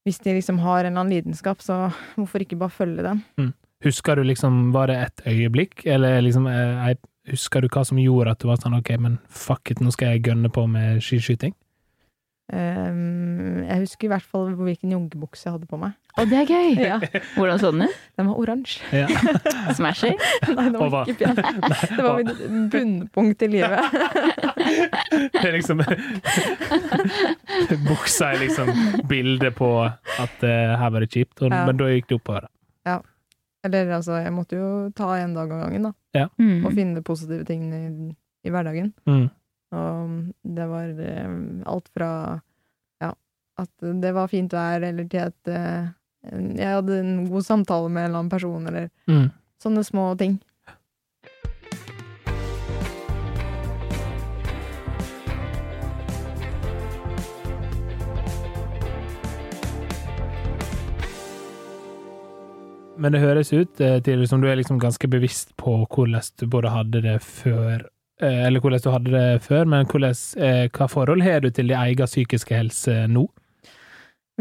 hvis 0.04 0.20
de 0.20 0.34
liksom 0.36 0.60
har 0.60 0.82
en 0.84 0.92
eller 0.92 1.00
annen 1.06 1.14
lidenskap, 1.16 1.62
så 1.64 1.94
hvorfor 2.18 2.44
ikke 2.44 2.60
bare 2.60 2.70
følge 2.76 3.04
den? 3.06 3.54
Husker 3.84 4.16
du 4.16 4.24
liksom, 4.24 4.72
var 4.74 4.88
det 4.88 4.98
et 5.00 5.22
øyeblikk, 5.28 5.86
eller 5.88 6.22
liksom, 6.22 6.48
eh, 6.48 6.96
husker 7.32 7.62
du 7.62 7.68
hva 7.70 7.86
som 7.88 7.98
gjorde 7.98 8.32
at 8.32 8.40
du 8.40 8.48
var 8.48 8.58
sånn, 8.60 8.76
ok, 8.80 8.92
men 9.00 9.18
fuck 9.28 9.72
it, 9.72 9.80
nå 9.80 9.92
skal 9.96 10.14
jeg 10.14 10.24
gønne 10.28 10.52
på 10.52 10.66
med 10.68 11.00
skiskyting? 11.04 11.54
Um, 12.54 13.64
jeg 13.64 13.80
husker 13.86 14.10
i 14.10 14.12
hvert 14.12 14.26
fall 14.28 14.50
hvilken 14.60 14.92
joggebukse 14.92 15.46
jeg 15.48 15.54
hadde 15.56 15.68
på 15.70 15.78
meg. 15.80 15.94
Og 16.20 16.28
det 16.30 16.42
er 16.42 16.50
gøy! 16.50 16.74
Ja, 16.90 16.98
Hvordan 17.38 17.60
så 17.62 17.72
den 17.72 17.86
ut? 17.88 18.02
Den 18.20 18.28
var 18.30 18.42
oransje. 18.44 18.84
Ja. 18.92 19.08
Smashy? 19.78 20.12
Nei, 20.52 20.66
den 20.68 20.92
var 20.92 21.08
ikke 21.08 21.32
pen. 21.32 21.40
Det 21.98 22.04
var 22.04 22.20
mitt 22.20 22.44
bunnpunkt 22.74 23.46
i 23.48 23.50
livet. 23.54 23.80
Det 25.34 25.42
er 25.46 25.56
liksom 25.56 25.82
Buksa 27.88 28.34
er 28.34 28.44
liksom 28.44 28.74
bildet 29.10 29.56
på 29.58 29.70
at 29.88 30.44
eh, 30.46 30.76
her 30.80 30.92
var 30.94 31.06
det 31.06 31.12
kjipt, 31.16 31.40
og, 31.42 31.50
Ja. 31.54 31.64
men 31.70 31.80
da 31.80 31.90
gikk 31.94 32.12
det 32.12 32.20
oppover. 32.20 32.50
Eller 33.64 33.94
altså, 33.96 34.18
jeg 34.20 34.34
måtte 34.36 34.58
jo 34.60 34.70
ta 34.92 35.14
en 35.22 35.34
dag 35.38 35.48
av 35.56 35.62
gangen, 35.64 35.86
da. 35.88 36.26
Mm. 36.36 36.66
Og 36.68 36.74
finne 36.76 36.98
de 36.98 37.04
positive 37.08 37.46
tingene 37.48 37.78
i, 37.80 38.10
i 38.44 38.52
hverdagen. 38.52 38.90
Mm. 39.08 39.30
Og 39.74 40.03
alt 41.70 41.90
fra 41.94 42.10
ja, 43.02 43.12
at 43.60 43.70
det 44.02 44.14
var 44.16 44.28
fint 44.32 44.54
vær, 44.54 44.82
eller 44.88 45.08
til 45.12 45.28
at 45.30 45.52
uh, 45.52 45.92
jeg 46.32 46.70
hadde 46.78 47.00
en 47.02 47.14
god 47.30 47.44
samtale 47.44 47.90
med 47.92 48.06
en 48.06 48.10
eller 48.10 48.20
annen 48.24 48.32
person, 48.32 48.68
eller 48.68 48.90
Mm. 49.12 49.30
sånne 49.64 49.84
små 49.84 50.18
ting. 50.18 50.40
Men 62.96 63.12
det 63.16 63.24
høres 63.24 63.50
ut 63.54 63.82
eh, 63.82 63.98
til 64.06 64.22
som 64.30 64.42
du 64.44 64.48
er 64.52 64.60
liksom 64.60 64.78
ganske 64.82 65.08
bevisst 65.10 65.56
på 65.60 65.80
hvordan 65.90 66.24
du 66.40 66.46
både 66.48 66.72
hadde 66.72 67.02
det 67.04 67.18
før 67.26 67.88
Eller 68.24 68.60
hvordan 68.64 68.82
du 68.84 68.90
hadde 68.94 69.12
det 69.14 69.42
før, 69.46 69.66
men 69.70 69.86
hvordan, 69.86 70.16
eh, 70.38 70.68
hva 70.74 70.88
forhold 70.92 71.22
har 71.26 71.40
du 71.44 71.50
til 71.50 71.68
din 71.72 71.78
egen 71.80 72.08
psykiske 72.10 72.56
helse 72.56 73.08
nå? 73.12 73.28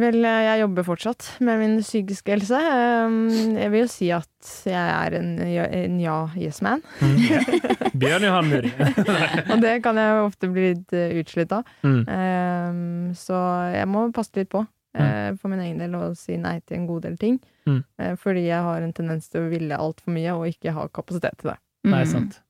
Vel, 0.00 0.22
eh, 0.24 0.38
jeg 0.46 0.60
jobber 0.62 0.86
fortsatt 0.86 1.26
med 1.44 1.58
min 1.60 1.74
psykiske 1.84 2.32
helse. 2.32 2.56
Um, 2.56 3.26
Jeg 3.58 3.70
vil 3.74 3.82
jo 3.82 3.88
si 3.92 4.06
at 4.10 4.52
jeg 4.64 4.72
er 4.96 5.16
en 5.18 5.36
ja- 5.52 5.68
en 5.68 5.98
ja-yes-man. 6.00 6.80
Mm. 7.02 7.18
Bjørn 8.00 8.24
Johan 8.24 8.48
Muri. 8.48 8.70
Og 9.52 9.60
det 9.60 9.74
kan 9.84 9.96
jeg 10.00 10.14
jo 10.16 10.22
ofte 10.30 10.48
bli 10.54 10.70
litt 10.72 10.92
eh, 10.96 11.12
utslitt 11.20 11.52
av. 11.52 11.68
Mm. 11.84 11.98
Um, 12.08 13.12
så 13.14 13.36
jeg 13.76 13.88
må 13.92 14.06
passe 14.16 14.32
litt 14.40 14.48
på 14.54 14.64
eh, 14.96 15.34
for 15.36 15.52
min 15.52 15.60
egen 15.60 15.78
del 15.84 15.94
og 16.00 16.16
si 16.16 16.38
nei 16.40 16.58
til 16.64 16.78
en 16.80 16.86
god 16.88 17.02
del 17.10 17.18
ting. 17.20 17.36
Mm. 17.68 17.82
Eh, 18.00 18.14
fordi 18.16 18.46
jeg 18.48 18.64
har 18.64 18.80
en 18.80 18.96
tendens 18.96 19.28
til 19.28 19.44
å 19.44 19.50
ville 19.52 19.76
altfor 19.76 20.16
mye 20.16 20.32
og 20.38 20.48
ikke 20.48 20.72
ha 20.72 20.88
kapasitet 20.88 21.36
til 21.42 21.52
det. 21.52 21.58
Mm. 21.84 21.90
Nei, 21.98 22.04
sant. 22.08 22.40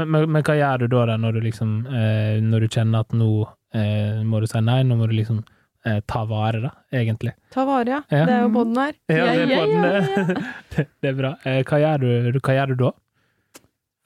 Men, 0.00 0.10
men, 0.14 0.26
men 0.38 0.44
hva 0.46 0.56
gjør 0.58 0.82
du 0.84 0.86
da, 0.96 1.04
da 1.12 1.16
når 1.20 1.36
du 1.38 1.40
liksom 1.44 1.72
eh, 1.86 2.36
Når 2.44 2.64
du 2.66 2.68
kjenner 2.74 3.04
at 3.04 3.12
nå 3.16 3.30
eh, 3.76 4.20
må 4.26 4.40
du 4.42 4.46
si 4.50 4.60
nei, 4.64 4.80
nå 4.88 4.96
må 4.98 5.06
du 5.10 5.14
liksom 5.18 5.42
eh, 5.86 6.00
ta 6.10 6.24
vare, 6.28 6.60
da, 6.64 6.70
egentlig? 6.96 7.34
Ta 7.54 7.64
vare, 7.68 7.98
ja. 7.98 8.00
Ja. 8.12 8.24
Det 8.28 8.34
er 8.38 8.42
jo 8.46 8.52
podden 8.56 8.80
her. 8.80 8.96
Ja, 9.12 9.26
det 9.28 9.44
er 9.44 9.52
ja, 9.54 9.60
podden, 9.60 9.76
ja, 9.76 9.90
det. 9.92 10.38
Det, 10.76 10.86
det 11.02 11.12
er 11.12 11.18
bra. 11.20 11.34
Eh, 11.44 11.60
hva, 11.68 11.78
gjør 11.84 12.02
du, 12.06 12.40
hva 12.40 12.56
gjør 12.58 12.72
du 12.74 12.80
da? 12.86 12.90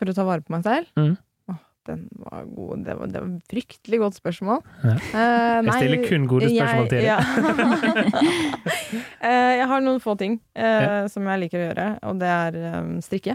For 0.00 0.10
å 0.10 0.16
ta 0.16 0.26
vare 0.26 0.42
på 0.44 0.52
meg 0.56 0.66
selv. 0.66 0.90
Mm. 0.98 1.14
Åh, 1.52 1.58
den 1.90 2.04
var 2.24 2.46
god. 2.50 2.84
Det 2.86 2.94
var, 2.98 3.10
det 3.14 3.20
var 3.22 3.28
et 3.30 3.52
fryktelig 3.54 4.00
godt 4.02 4.16
spørsmål. 4.18 4.62
Ja. 4.82 4.94
Eh, 4.98 5.24
Jeg 5.54 5.66
nei, 5.68 5.78
stiller 5.80 6.06
kun 6.10 6.28
gode 6.30 6.50
spørsmål 6.50 6.88
til 6.90 6.98
deg. 6.98 7.10
Ja. 7.10 7.18
Eh, 9.24 9.52
jeg 9.58 9.66
har 9.70 9.80
noen 9.82 10.00
få 10.04 10.12
ting 10.20 10.36
eh, 10.54 10.82
Ja. 10.84 10.96
som 11.10 11.24
jeg 11.30 11.40
liker 11.46 11.58
å 11.58 11.64
gjøre, 11.68 11.86
og 12.10 12.18
det 12.20 12.28
er 12.30 12.58
um, 12.76 12.90
strikke. 13.02 13.34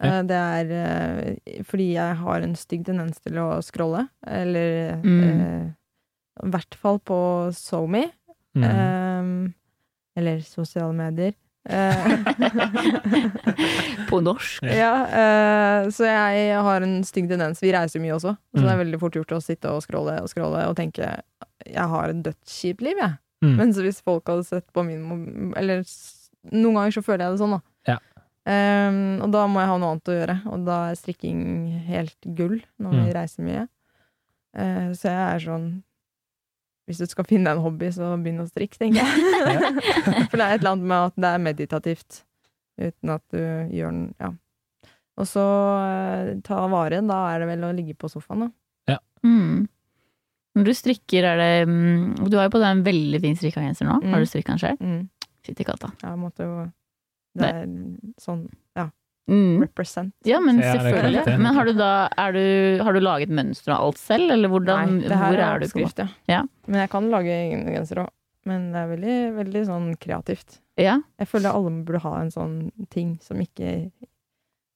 Ja. 0.00 0.18
Eh, 0.18 0.22
det 0.24 0.36
er 0.40 0.70
eh, 0.80 1.62
fordi 1.68 1.90
jeg 1.94 2.16
har 2.22 2.40
en 2.46 2.54
stygg 2.56 2.84
tendens 2.86 3.20
til 3.20 3.34
å 3.42 3.60
scrolle, 3.62 4.06
eller 4.26 4.96
Mm. 5.02 5.40
eh, 5.40 5.66
i 6.44 6.48
hvert 6.50 6.74
fall 6.74 6.98
på 7.00 7.20
SoMe, 7.52 8.06
Mm. 8.56 8.64
eh, 8.64 9.52
eller 10.16 10.40
sosiale 10.40 10.92
medier. 10.96 11.34
Eh, 11.68 12.24
På 14.10 14.20
norsk. 14.24 14.62
ja, 14.64 14.94
eh, 15.06 15.88
så 15.92 16.04
jeg 16.08 16.54
har 16.64 16.80
en 16.82 17.02
stygg 17.06 17.28
tendens. 17.30 17.60
Vi 17.62 17.72
reiser 17.74 18.00
mye 18.02 18.16
også, 18.16 18.32
så 18.36 18.60
det 18.60 18.64
er 18.64 18.76
Mm. 18.78 18.84
veldig 18.86 19.00
fort 19.00 19.12
gjort 19.14 19.32
å 19.36 19.42
sitte 19.42 19.68
og 19.70 19.82
scrolle 19.84 20.20
og 20.22 20.28
scrolle 20.28 20.66
og 20.68 20.76
tenke 20.76 21.20
jeg 21.66 21.88
har 21.88 22.08
et 22.08 22.22
dødskjipt 22.24 22.80
liv, 22.82 22.96
jeg. 22.96 23.18
Mm. 23.44 23.56
Men 23.56 23.72
så 23.72 23.82
hvis 23.84 24.00
folk 24.02 24.24
hadde 24.26 24.44
sett 24.44 24.66
på 24.72 24.84
min 24.84 25.00
mobil 25.02 25.52
Eller 25.56 25.82
noen 26.52 26.74
ganger 26.74 26.92
så 26.92 27.02
føler 27.04 27.24
jeg 27.24 27.32
det 27.32 27.40
sånn, 27.40 27.50
da. 27.56 27.60
Ja. 28.46 28.52
Ehm, 28.88 29.20
og 29.22 29.30
da 29.34 29.44
må 29.46 29.60
jeg 29.60 29.68
ha 29.68 29.76
noe 29.78 29.90
annet 29.94 30.08
å 30.10 30.16
gjøre, 30.16 30.36
og 30.50 30.64
da 30.66 30.76
er 30.90 30.96
strikking 30.98 31.40
helt 31.86 32.16
gull 32.36 32.60
når 32.80 32.90
vi 32.96 33.02
Mm. 33.04 33.12
reiser 33.14 33.44
mye. 33.44 33.66
Uh, 34.56 34.90
så 34.98 35.06
jeg 35.12 35.34
er 35.34 35.38
sånn 35.44 35.66
Hvis 36.88 36.98
du 36.98 37.06
skal 37.06 37.24
finne 37.24 37.52
en 37.52 37.60
hobby, 37.62 37.86
så 37.94 38.16
begynn 38.18 38.40
å 38.42 38.48
strikke, 38.50 38.76
tenker 38.80 38.98
jeg. 38.98 40.26
For 40.32 40.36
det 40.40 40.42
er 40.46 40.54
et 40.56 40.60
eller 40.64 40.72
annet 40.72 40.86
med 40.90 40.96
at 41.06 41.14
det 41.22 41.28
er 41.30 41.38
meditativt, 41.44 42.22
uten 42.80 43.12
at 43.14 43.22
du 43.30 43.38
gjør 43.70 43.92
den 43.92 44.14
Ja. 44.18 44.32
Og 45.20 45.26
så 45.28 45.44
uh, 45.44 46.40
ta 46.42 46.62
vare, 46.72 46.98
da 47.06 47.20
er 47.34 47.44
det 47.44 47.48
vel 47.52 47.68
å 47.68 47.74
ligge 47.76 47.94
på 47.94 48.08
sofaen, 48.10 48.48
da. 48.48 48.96
Mm. 49.22 49.68
Når 50.56 50.64
du 50.64 50.70
strikker, 50.74 51.22
er 51.28 51.36
det 51.36 51.68
mm, 51.68 52.24
Du 52.30 52.38
har 52.38 52.46
jo 52.48 52.54
på 52.56 52.58
deg 52.62 52.70
en 52.72 52.82
veldig 52.86 53.20
fin 53.20 53.36
strikka 53.36 53.60
genser 53.60 53.84
nå. 53.86 53.98
Mm. 54.02 54.14
Har 54.14 54.18
du 54.24 54.26
strikka 54.26 54.54
den 54.56 54.62
selv? 54.62 54.80
Mm. 54.80 55.02
Fytti 55.44 55.66
katta. 55.68 55.90
Jeg 56.02 56.18
måtte 56.18 56.46
jo 56.48 56.54
Det 57.36 57.46
er 57.54 57.66
sånn 58.20 58.48
Mm. 59.30 59.60
represent. 59.62 60.10
Ja, 60.26 60.40
men 60.42 60.58
Ja, 60.58 60.72
selvfølgelig. 60.74 61.20
Ja. 61.24 61.36
Men 61.38 61.54
har 61.54 61.64
du 61.64 61.72
da 61.78 62.08
er 62.18 62.32
du, 62.32 62.82
Har 62.82 62.92
du 62.92 62.98
laget 62.98 63.28
mønster 63.30 63.70
og 63.76 63.78
alt 63.92 63.98
selv, 63.98 64.28
eller 64.32 64.48
hvordan, 64.50 64.96
Nei, 64.98 65.06
det 65.08 65.16
her 65.16 65.30
hvor 65.30 65.38
er 65.38 65.54
er 65.54 65.58
du 65.60 65.66
skrift, 65.68 65.98
ja. 66.02 66.08
Ja. 66.26 66.40
Men 66.66 66.80
jeg 66.80 66.90
kan 66.90 67.06
lage 67.12 67.28
egne 67.30 67.70
gensere 67.70 68.06
òg. 68.06 68.10
Men 68.44 68.72
det 68.72 68.80
er 68.80 68.88
veldig, 68.96 69.36
veldig 69.36 69.62
sånn 69.68 69.96
kreativt. 70.02 70.58
Ja. 70.76 70.96
Jeg 71.20 71.28
føler 71.28 71.54
alle 71.54 71.70
burde 71.84 72.00
ha 72.02 72.14
en 72.22 72.30
sånn 72.34 72.72
ting 72.90 73.20
som 73.22 73.36
ikke 73.38 73.92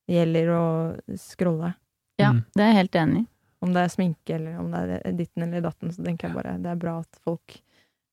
gjelder 0.09 0.47
å 0.55 1.01
scrolle. 1.19 1.75
ja, 2.21 2.31
Mm. 2.31 2.45
det 2.55 2.63
er 2.63 2.73
jeg 2.73 2.77
helt 2.77 2.93
enig 3.03 3.23
i. 3.25 3.27
Om 3.63 3.73
det 3.73 3.83
er 3.83 3.89
sminke 3.97 4.35
eller 4.37 4.59
om 4.61 4.71
det 4.71 5.03
er 5.05 5.13
ditten 5.13 5.43
eller 5.43 5.63
datten, 5.63 5.91
så 5.91 6.05
tenker 6.05 6.29
jeg 6.29 6.35
bare 6.37 6.59
det 6.63 6.71
er 6.71 6.77
bra 6.77 6.99
at 7.01 7.19
folk 7.25 7.59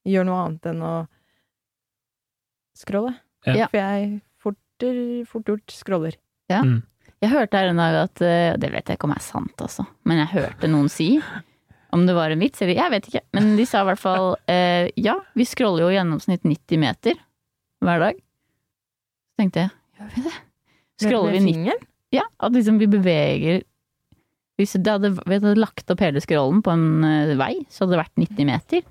gjør 0.07 0.25
noe 0.25 0.47
annet 0.47 0.65
enn 0.65 0.81
å 0.81 1.07
scrolle. 2.75 3.13
Ja. 3.45 3.67
For 3.67 3.77
jeg 3.77 4.21
fort 5.29 5.47
gjort 5.49 5.73
scroller. 5.75 6.17
Mm. 6.51 6.81
Jeg 7.21 7.31
hørte 7.31 7.59
her 7.59 7.69
en 7.71 7.79
dag 7.79 7.95
at 8.01 8.21
eh, 8.25 8.57
Det 8.59 8.71
vet 8.73 8.89
jeg 8.89 8.97
ikke 8.97 9.07
om 9.07 9.13
er 9.15 9.23
sant, 9.23 9.53
altså. 9.61 9.85
Men 10.09 10.23
jeg 10.23 10.33
hørte 10.33 10.69
noen 10.71 10.89
si 10.91 11.13
om 11.91 12.05
det 12.07 12.15
var 12.15 12.31
en 12.31 12.39
vits, 12.39 12.61
eller 12.63 12.77
jeg 12.77 12.91
vet 12.93 13.07
ikke. 13.09 13.21
Men 13.35 13.49
de 13.57 13.65
sa 13.67 13.81
i 13.83 13.87
hvert 13.89 13.99
fall 13.99 14.29
eh, 14.51 14.87
ja, 14.95 15.17
vi 15.35 15.43
scroller 15.47 15.83
jo 15.85 15.89
i 15.91 15.97
gjennomsnitt 15.97 16.45
90 16.47 16.79
meter 16.79 17.17
hver 17.83 18.05
dag. 18.05 18.21
Så 18.21 19.43
tenkte 19.43 19.65
jeg, 19.65 19.73
gjør 19.99 20.13
vi 20.15 20.23
det? 20.27 20.33
Scroller 21.03 21.35
vi 21.35 21.43
fingeren? 21.49 21.83
Ja, 22.15 22.23
at 22.43 22.55
liksom 22.55 22.79
vi 22.79 22.89
beveger 22.91 23.61
Hvis 24.59 24.75
det 24.75 24.91
hadde, 24.91 25.13
vi 25.15 25.37
hadde 25.37 25.53
lagt 25.59 25.91
opp 25.91 26.01
hele 26.03 26.19
scrollen 26.23 26.63
på 26.63 26.73
en 26.73 27.05
eh, 27.07 27.35
vei, 27.39 27.53
så 27.67 27.83
hadde 27.83 27.95
det 27.95 28.01
vært 28.05 28.23
90 28.23 28.49
meter. 28.51 28.83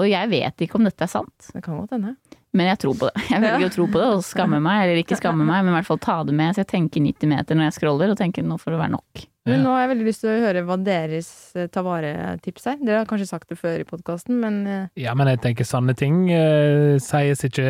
Og 0.00 0.08
jeg 0.10 0.30
vet 0.32 0.64
ikke 0.64 0.80
om 0.80 0.88
dette 0.88 1.06
er 1.06 1.12
sant, 1.12 1.50
Det 1.52 1.62
kan 1.64 1.78
godt 1.80 1.96
hende. 1.96 2.16
Men 2.54 2.68
jeg 2.70 2.78
tror 2.84 2.94
på 3.00 3.08
det. 3.10 3.22
Jeg 3.32 3.42
velger 3.42 3.60
Ja. 3.66 3.68
å 3.68 3.74
tro 3.74 3.86
på 3.90 3.98
det 4.00 4.08
og 4.14 4.22
skamme 4.24 4.60
meg, 4.62 4.84
eller 4.86 5.02
ikke 5.02 5.16
skamme 5.18 5.44
meg, 5.44 5.64
men 5.64 5.72
i 5.74 5.76
hvert 5.80 5.86
fall 5.90 5.98
ta 5.98 6.20
det 6.24 6.34
med. 6.38 6.54
Så 6.54 6.62
jeg 6.62 6.68
tenker 6.70 7.02
90 7.02 7.26
meter 7.34 7.58
når 7.58 7.66
jeg 7.68 7.76
scroller, 7.80 8.10
og 8.14 8.18
tenker 8.20 8.46
nå 8.46 8.56
får 8.62 8.74
det 8.76 8.80
være 8.84 8.94
nok. 8.94 9.24
Men 9.44 9.60
nå 9.60 9.74
har 9.74 9.82
jeg 9.82 9.90
veldig 9.90 10.04
lyst 10.06 10.22
til 10.22 10.30
å 10.32 10.36
høre 10.40 10.60
hva 10.64 10.76
deres 10.80 11.26
eh, 11.60 11.66
ta 11.68 11.82
vare-tips 11.84 12.64
er. 12.70 12.76
Dere 12.80 13.02
har 13.02 13.08
kanskje 13.10 13.26
sagt 13.28 13.50
det 13.52 13.58
før 13.60 13.82
i 13.82 13.84
podkasten, 13.84 14.38
men 14.40 14.54
eh, 14.66 14.86
Ja, 15.02 15.12
men 15.18 15.28
jeg 15.28 15.42
tenker 15.44 15.66
sanne 15.68 15.92
ting 16.00 16.30
eh, 16.32 16.94
sies 17.04 17.42
ikke 17.44 17.66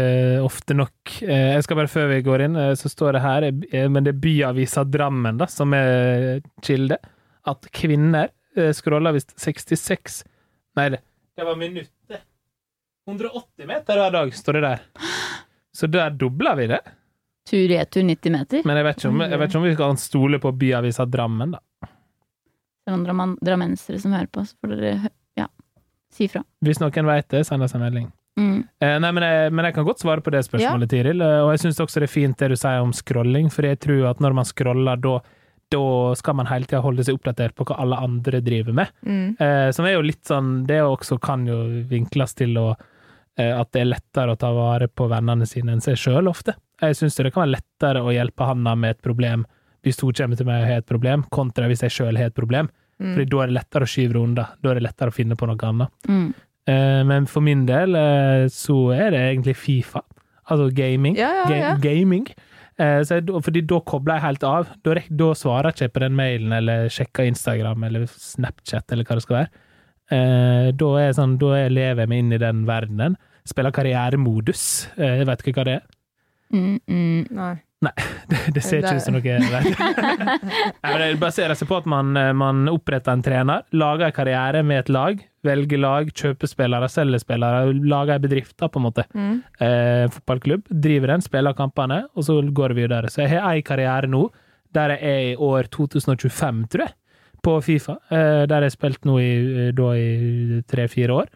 ofte 0.47 0.77
nok. 0.79 1.17
Eh, 1.27 1.57
jeg 1.57 1.65
skal 1.67 1.81
bare 1.81 1.91
Før 1.91 2.07
vi 2.13 2.21
går 2.29 2.45
inn, 2.47 2.55
eh, 2.63 2.77
så 2.79 2.87
står 2.93 3.17
det 3.19 3.25
her, 3.25 3.49
eh, 3.73 3.89
men 3.91 4.05
det 4.07 4.15
er 4.15 4.21
byavisa 4.23 4.85
Drammen 4.87 5.41
da, 5.43 5.49
som 5.51 5.75
er 5.75 6.45
kilde, 6.63 7.01
at 7.51 7.67
kvinner 7.75 8.31
eh, 8.57 8.71
scroller 8.71 9.17
visst 9.19 9.35
66 9.43 10.23
Nei, 10.79 10.89
det, 10.95 11.03
det 11.39 11.45
var 11.47 11.59
minuttet. 11.59 12.23
180 13.11 13.67
meter 13.69 14.01
hver 14.01 14.13
dag, 14.15 14.35
står 14.35 14.59
det 14.59 14.63
der. 14.65 14.85
Så 15.75 15.89
der 15.91 16.15
dobler 16.17 16.57
vi 16.57 16.69
det. 16.71 16.81
Tur-retur 17.51 18.03
90 18.09 18.33
meter. 18.33 18.63
Men 18.65 18.79
jeg 18.81 18.87
vet 18.87 19.03
ikke 19.03 19.11
om, 19.13 19.21
jeg 19.27 19.41
vet 19.41 19.51
ikke 19.51 19.61
om 19.61 19.67
vi 19.69 19.77
kan 19.77 20.01
stole 20.01 20.41
på 20.41 20.53
byavisa 20.57 21.05
Drammen, 21.05 21.57
da. 21.57 21.91
Er 22.89 22.97
noen 22.97 23.37
drammensere 23.45 24.01
som 24.01 24.13
hører 24.17 24.29
på, 24.33 24.45
så 24.45 24.57
får 24.61 24.75
dere 24.75 25.11
ja, 25.41 25.49
si 26.13 26.27
ifra. 26.29 26.45
Hvis 26.65 26.81
noen 26.81 27.09
vet 27.09 27.29
det, 27.33 27.45
send 27.49 27.65
oss 27.65 27.77
en 27.77 27.85
melding. 27.85 28.09
Mm. 28.41 28.65
Eh, 28.83 28.97
nei, 28.99 29.11
men 29.15 29.25
jeg, 29.25 29.53
men 29.55 29.69
jeg 29.69 29.77
kan 29.77 29.87
godt 29.87 30.03
svare 30.03 30.25
på 30.25 30.33
det 30.35 30.43
spørsmålet, 30.47 30.91
Tiril. 30.91 31.23
Eh, 31.23 31.41
Og 31.45 31.53
jeg 31.55 31.65
syns 31.65 31.81
også 31.85 32.03
det 32.03 32.09
er 32.09 32.15
fint 32.17 32.41
det 32.41 32.51
du 32.55 32.57
sier 32.59 32.83
om 32.83 32.93
scrolling, 32.97 33.51
for 33.53 33.69
jeg 33.69 33.81
tror 33.85 34.09
at 34.11 34.21
når 34.25 34.37
man 34.41 34.49
scroller, 34.49 35.01
da 35.01 35.19
da 35.73 36.15
skal 36.15 36.37
man 36.39 36.47
hele 36.47 36.69
tida 36.69 36.83
holde 36.85 37.05
seg 37.07 37.17
oppdatert 37.17 37.55
på 37.57 37.65
hva 37.69 37.79
alle 37.83 37.97
andre 38.05 38.41
driver 38.45 38.77
med. 38.77 38.91
Mm. 39.03 39.37
Eh, 39.41 39.69
som 39.75 39.87
er 39.89 39.97
jo 39.97 40.05
litt 40.05 40.23
sånn 40.29 40.67
Det 40.69 40.81
også 40.85 41.19
kan 41.23 41.47
jo 41.49 41.57
vinkles 41.91 42.37
til 42.39 42.53
å, 42.61 42.67
at 43.37 43.73
det 43.75 43.81
er 43.83 43.89
lettere 43.91 44.35
å 44.35 44.39
ta 44.39 44.53
vare 44.55 44.87
på 44.87 45.09
vennene 45.11 45.47
sine 45.51 45.73
enn 45.75 45.81
seg 45.83 45.97
sjøl, 45.99 46.29
ofte. 46.31 46.55
Jeg 46.83 46.95
syns 46.99 47.17
det 47.19 47.33
kan 47.35 47.43
være 47.45 47.57
lettere 47.57 48.03
å 48.07 48.13
hjelpe 48.15 48.47
Hanna 48.47 48.77
med 48.79 48.95
et 48.95 49.03
problem 49.03 49.43
hvis 49.85 49.99
hun 50.01 50.15
kommer 50.17 50.39
til 50.39 50.47
meg 50.49 50.63
og 50.63 50.69
har 50.71 50.81
et 50.81 50.87
problem, 50.89 51.25
kontra 51.35 51.67
hvis 51.69 51.83
jeg 51.85 51.93
sjøl 51.93 52.17
har 52.17 52.31
et 52.31 52.37
problem. 52.37 52.71
Mm. 53.03 53.11
Fordi 53.13 53.27
da 53.33 53.43
er 53.43 53.51
det 53.51 53.57
lettere 53.59 53.85
å 53.85 53.91
skyve 53.91 54.15
det 54.15 54.23
unna. 54.23 54.47
Da 54.63 54.71
er 54.71 54.79
det 54.79 54.85
lettere 54.87 55.13
å 55.13 55.17
finne 55.17 55.37
på 55.37 55.49
noe 55.51 55.69
annet. 55.69 55.93
Mm. 56.09 56.27
Eh, 56.71 57.03
men 57.11 57.27
for 57.29 57.45
min 57.45 57.67
del 57.69 57.99
eh, 57.99 58.47
så 58.55 58.79
er 58.95 59.11
det 59.13 59.23
egentlig 59.33 59.57
Fifa. 59.61 60.01
Altså 60.49 60.71
gaming. 60.77 61.19
Ja, 61.19 61.31
ja, 61.43 61.45
Ga- 61.51 61.59
ja. 61.61 61.75
gaming. 61.83 62.27
Eh, 62.79 63.01
så 63.07 63.19
jeg, 63.21 63.29
fordi 63.45 63.65
da 63.71 63.81
kobler 63.87 64.19
jeg 64.19 64.27
helt 64.29 64.47
av. 64.49 64.73
Da, 64.87 64.97
da 65.21 65.29
svarer 65.37 65.71
jeg 65.75 65.91
ikke 65.91 65.99
på 65.99 66.05
den 66.07 66.17
mailen, 66.19 66.55
eller 66.57 66.89
sjekker 66.93 67.29
Instagram 67.29 67.85
eller 67.91 68.07
Snapchat, 68.11 68.89
eller 68.93 69.05
hva 69.09 69.19
det 69.19 69.27
skal 69.27 69.41
være. 69.43 69.64
Eh, 70.13 70.71
da, 70.77 70.89
er 71.01 71.13
sånn, 71.17 71.39
da 71.41 71.55
er- 71.63 71.71
lever 71.73 72.03
jeg 72.05 72.09
meg 72.13 72.19
inn 72.25 72.33
i 72.33 72.39
den 72.43 72.65
verdenen. 72.69 73.17
Spiller 73.49 73.73
karrieremodus. 73.73 74.89
Eh, 74.99 75.19
jeg 75.23 75.27
vet 75.29 75.43
ikke 75.45 75.55
hva 75.61 75.65
det 75.65 75.77
er. 75.81 75.87
Mm, 76.55 76.81
mm. 76.89 77.31
Nei. 77.35 77.55
Det, 78.31 78.39
det 78.57 78.63
ser 78.65 78.81
ikke 78.81 78.95
ut 78.97 79.03
som 79.05 79.13
noe. 79.13 79.33
Nei, 80.85 80.93
Det 81.03 81.09
baserer 81.21 81.53
seg 81.59 81.69
på 81.69 81.77
at 81.83 81.89
man, 81.91 82.15
eh, 82.17 82.31
man 82.33 82.63
oppretter 82.73 83.13
en 83.13 83.23
trener, 83.25 83.65
lager 83.77 84.07
en 84.09 84.15
karriere 84.17 84.63
med 84.65 84.79
et 84.85 84.89
lag, 84.95 85.21
velger 85.45 85.81
lag, 85.83 86.09
kjøper 86.17 86.49
spillere, 86.49 86.89
selger 86.89 87.21
spillere, 87.21 87.75
lager 87.85 88.17
en 88.17 88.25
bedrift, 88.25 88.55
da, 88.57 88.71
på 88.73 88.81
en 88.81 88.87
måte. 88.87 89.05
Mm. 89.13 89.35
Eh, 89.61 90.07
fotballklubb, 90.15 90.65
driver 90.73 91.13
den, 91.13 91.25
spiller 91.27 91.53
kampene, 91.59 92.01
og 92.17 92.25
så 92.25 92.39
går 92.57 92.73
vi 92.73 92.87
videre. 92.87 93.11
Så 93.13 93.21
jeg 93.27 93.35
har 93.37 93.51
ei 93.53 93.61
karriere 93.67 94.09
nå, 94.09 94.25
der 94.75 94.97
jeg 94.97 95.03
er 95.05 95.29
i 95.35 95.37
år 95.37 95.69
2025, 95.77 96.65
tror 96.73 96.87
jeg, 96.87 96.95
på 97.45 97.55
Fifa. 97.65 97.99
Eh, 98.11 98.45
der 98.51 98.65
jeg 98.65 98.71
har 98.71 98.75
spilt 98.75 99.05
nå 99.09 99.19
i, 99.23 99.31
eh, 99.69 99.73
da 99.77 99.91
i 99.99 100.63
tre-fire 100.71 101.19
år. 101.21 101.29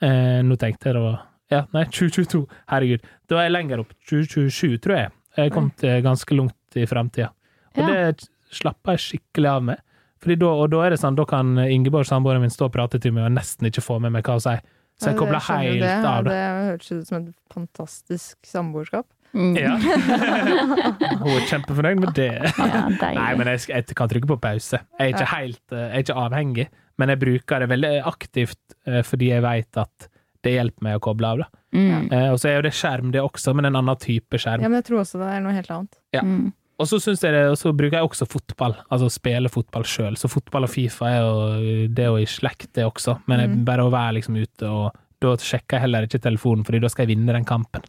Eh, 0.00 0.38
nå 0.46 0.56
tenkte 0.60 0.88
jeg 0.90 0.94
det 0.98 1.02
var 1.04 1.18
Ja, 1.50 1.62
nei, 1.72 1.84
2022. 1.96 2.42
Herregud. 2.68 3.04
Da 3.28 3.38
er 3.40 3.48
jeg 3.48 3.54
lenger 3.56 3.80
opp. 3.84 3.92
2027, 4.10 4.78
tror 4.84 4.96
jeg. 4.98 5.12
Jeg 5.38 5.46
er 5.50 5.54
kommet 5.54 5.84
ganske 6.04 6.36
langt 6.36 6.76
i 6.76 6.84
framtida. 6.90 7.30
Og 7.76 7.82
Ja. 7.84 7.86
det 8.12 8.28
slapper 8.52 8.96
jeg 8.96 9.04
skikkelig 9.06 9.48
av 9.52 9.62
med. 9.64 9.78
Da, 10.26 10.46
og 10.50 10.70
da 10.70 10.80
er 10.84 10.90
det 10.90 10.98
sånn, 10.98 11.14
da 11.16 11.24
kan 11.24 11.54
Ingeborg, 11.62 12.04
samboeren 12.04 12.40
min, 12.42 12.50
stå 12.50 12.66
og 12.66 12.72
prate 12.74 12.98
til 13.00 13.12
meg 13.14 13.24
og 13.30 13.32
nesten 13.38 13.68
ikke 13.70 13.80
få 13.84 14.00
med 14.02 14.10
meg 14.12 14.24
hva 14.26 14.34
hun 14.34 14.40
sier. 14.42 14.60
Så 14.98 15.12
jeg 15.12 15.16
kobler 15.20 15.38
helt 15.38 15.84
av 16.04 16.24
det. 16.26 16.32
Det 16.34 16.66
hørtes 16.68 16.90
ut 16.90 17.06
som 17.06 17.18
et 17.28 17.34
fantastisk 17.54 18.36
samboerskap. 18.50 19.06
Mm. 19.36 19.56
Ja. 19.60 19.74
Hun 21.22 21.32
er 21.36 21.46
kjempefornøyd 21.50 22.00
med 22.02 22.12
det. 22.16 22.28
Ja. 22.58 22.84
Nei, 22.88 23.30
men 23.38 23.50
jeg, 23.52 23.64
jeg 23.70 23.96
kan 23.98 24.10
trykke 24.10 24.30
på 24.30 24.38
pause. 24.42 24.80
Jeg 24.98 25.10
er 25.10 25.14
ikke 25.16 25.30
helt 25.34 25.74
eh, 25.76 25.82
jeg 25.88 25.96
er 26.00 26.06
ikke 26.06 26.20
avhengig, 26.26 26.68
men 26.98 27.12
jeg 27.12 27.20
bruker 27.22 27.64
det 27.64 27.68
veldig 27.74 27.90
aktivt 28.08 28.76
eh, 28.88 29.02
fordi 29.06 29.32
jeg 29.34 29.44
vet 29.44 29.80
at 29.84 30.08
det 30.46 30.52
hjelper 30.54 30.86
meg 30.86 30.96
å 31.00 31.02
koble 31.02 31.32
av. 31.34 31.42
Da. 31.42 31.48
Mm. 31.76 32.06
Eh, 32.14 32.28
Og 32.32 32.38
så 32.40 32.48
er 32.52 32.56
jo 32.60 32.64
det 32.68 32.74
skjerm, 32.78 33.10
det 33.14 33.20
også, 33.24 33.52
men 33.58 33.68
en 33.68 33.78
annen 33.82 33.98
type 34.00 34.38
skjerm. 34.40 34.62
Ja, 34.64 34.70
men 34.70 34.80
jeg 34.80 34.88
tror 34.88 35.02
også 35.02 35.20
det 35.20 35.28
er 35.34 35.42
noe 35.44 35.56
helt 35.56 35.72
annet. 35.74 35.98
Ja. 36.16 36.22
Mm. 36.24 36.48
Og 36.78 36.86
så 36.86 37.00
synes 37.02 37.24
jeg 37.26 37.34
det, 37.34 37.40
og 37.50 37.56
så 37.58 37.72
bruker 37.74 37.96
jeg 37.98 38.06
også 38.06 38.26
fotball, 38.30 38.76
altså 38.94 39.08
spille 39.10 39.50
fotball 39.50 39.82
sjøl. 39.90 40.14
Så 40.16 40.28
fotball 40.30 40.68
og 40.68 40.70
Fifa 40.70 41.08
er 41.10 41.16
jo, 41.24 41.88
det 41.90 42.04
er 42.04 42.12
jo 42.12 42.20
i 42.22 42.28
slekt, 42.30 42.68
det 42.78 42.84
også. 42.86 43.16
Men 43.26 43.42
jeg, 43.42 43.50
Mm. 43.50 43.64
bare 43.66 43.82
å 43.82 43.90
være 43.90 44.14
liksom 44.20 44.38
ute, 44.38 44.70
og 44.70 44.94
da 45.18 45.32
sjekker 45.42 45.74
jeg 45.74 45.82
heller 45.88 46.06
ikke 46.06 46.20
telefonen, 46.22 46.62
fordi 46.64 46.78
da 46.84 46.88
skal 46.92 47.02
jeg 47.08 47.16
vinne 47.16 47.34
den 47.34 47.44
kampen. 47.48 47.82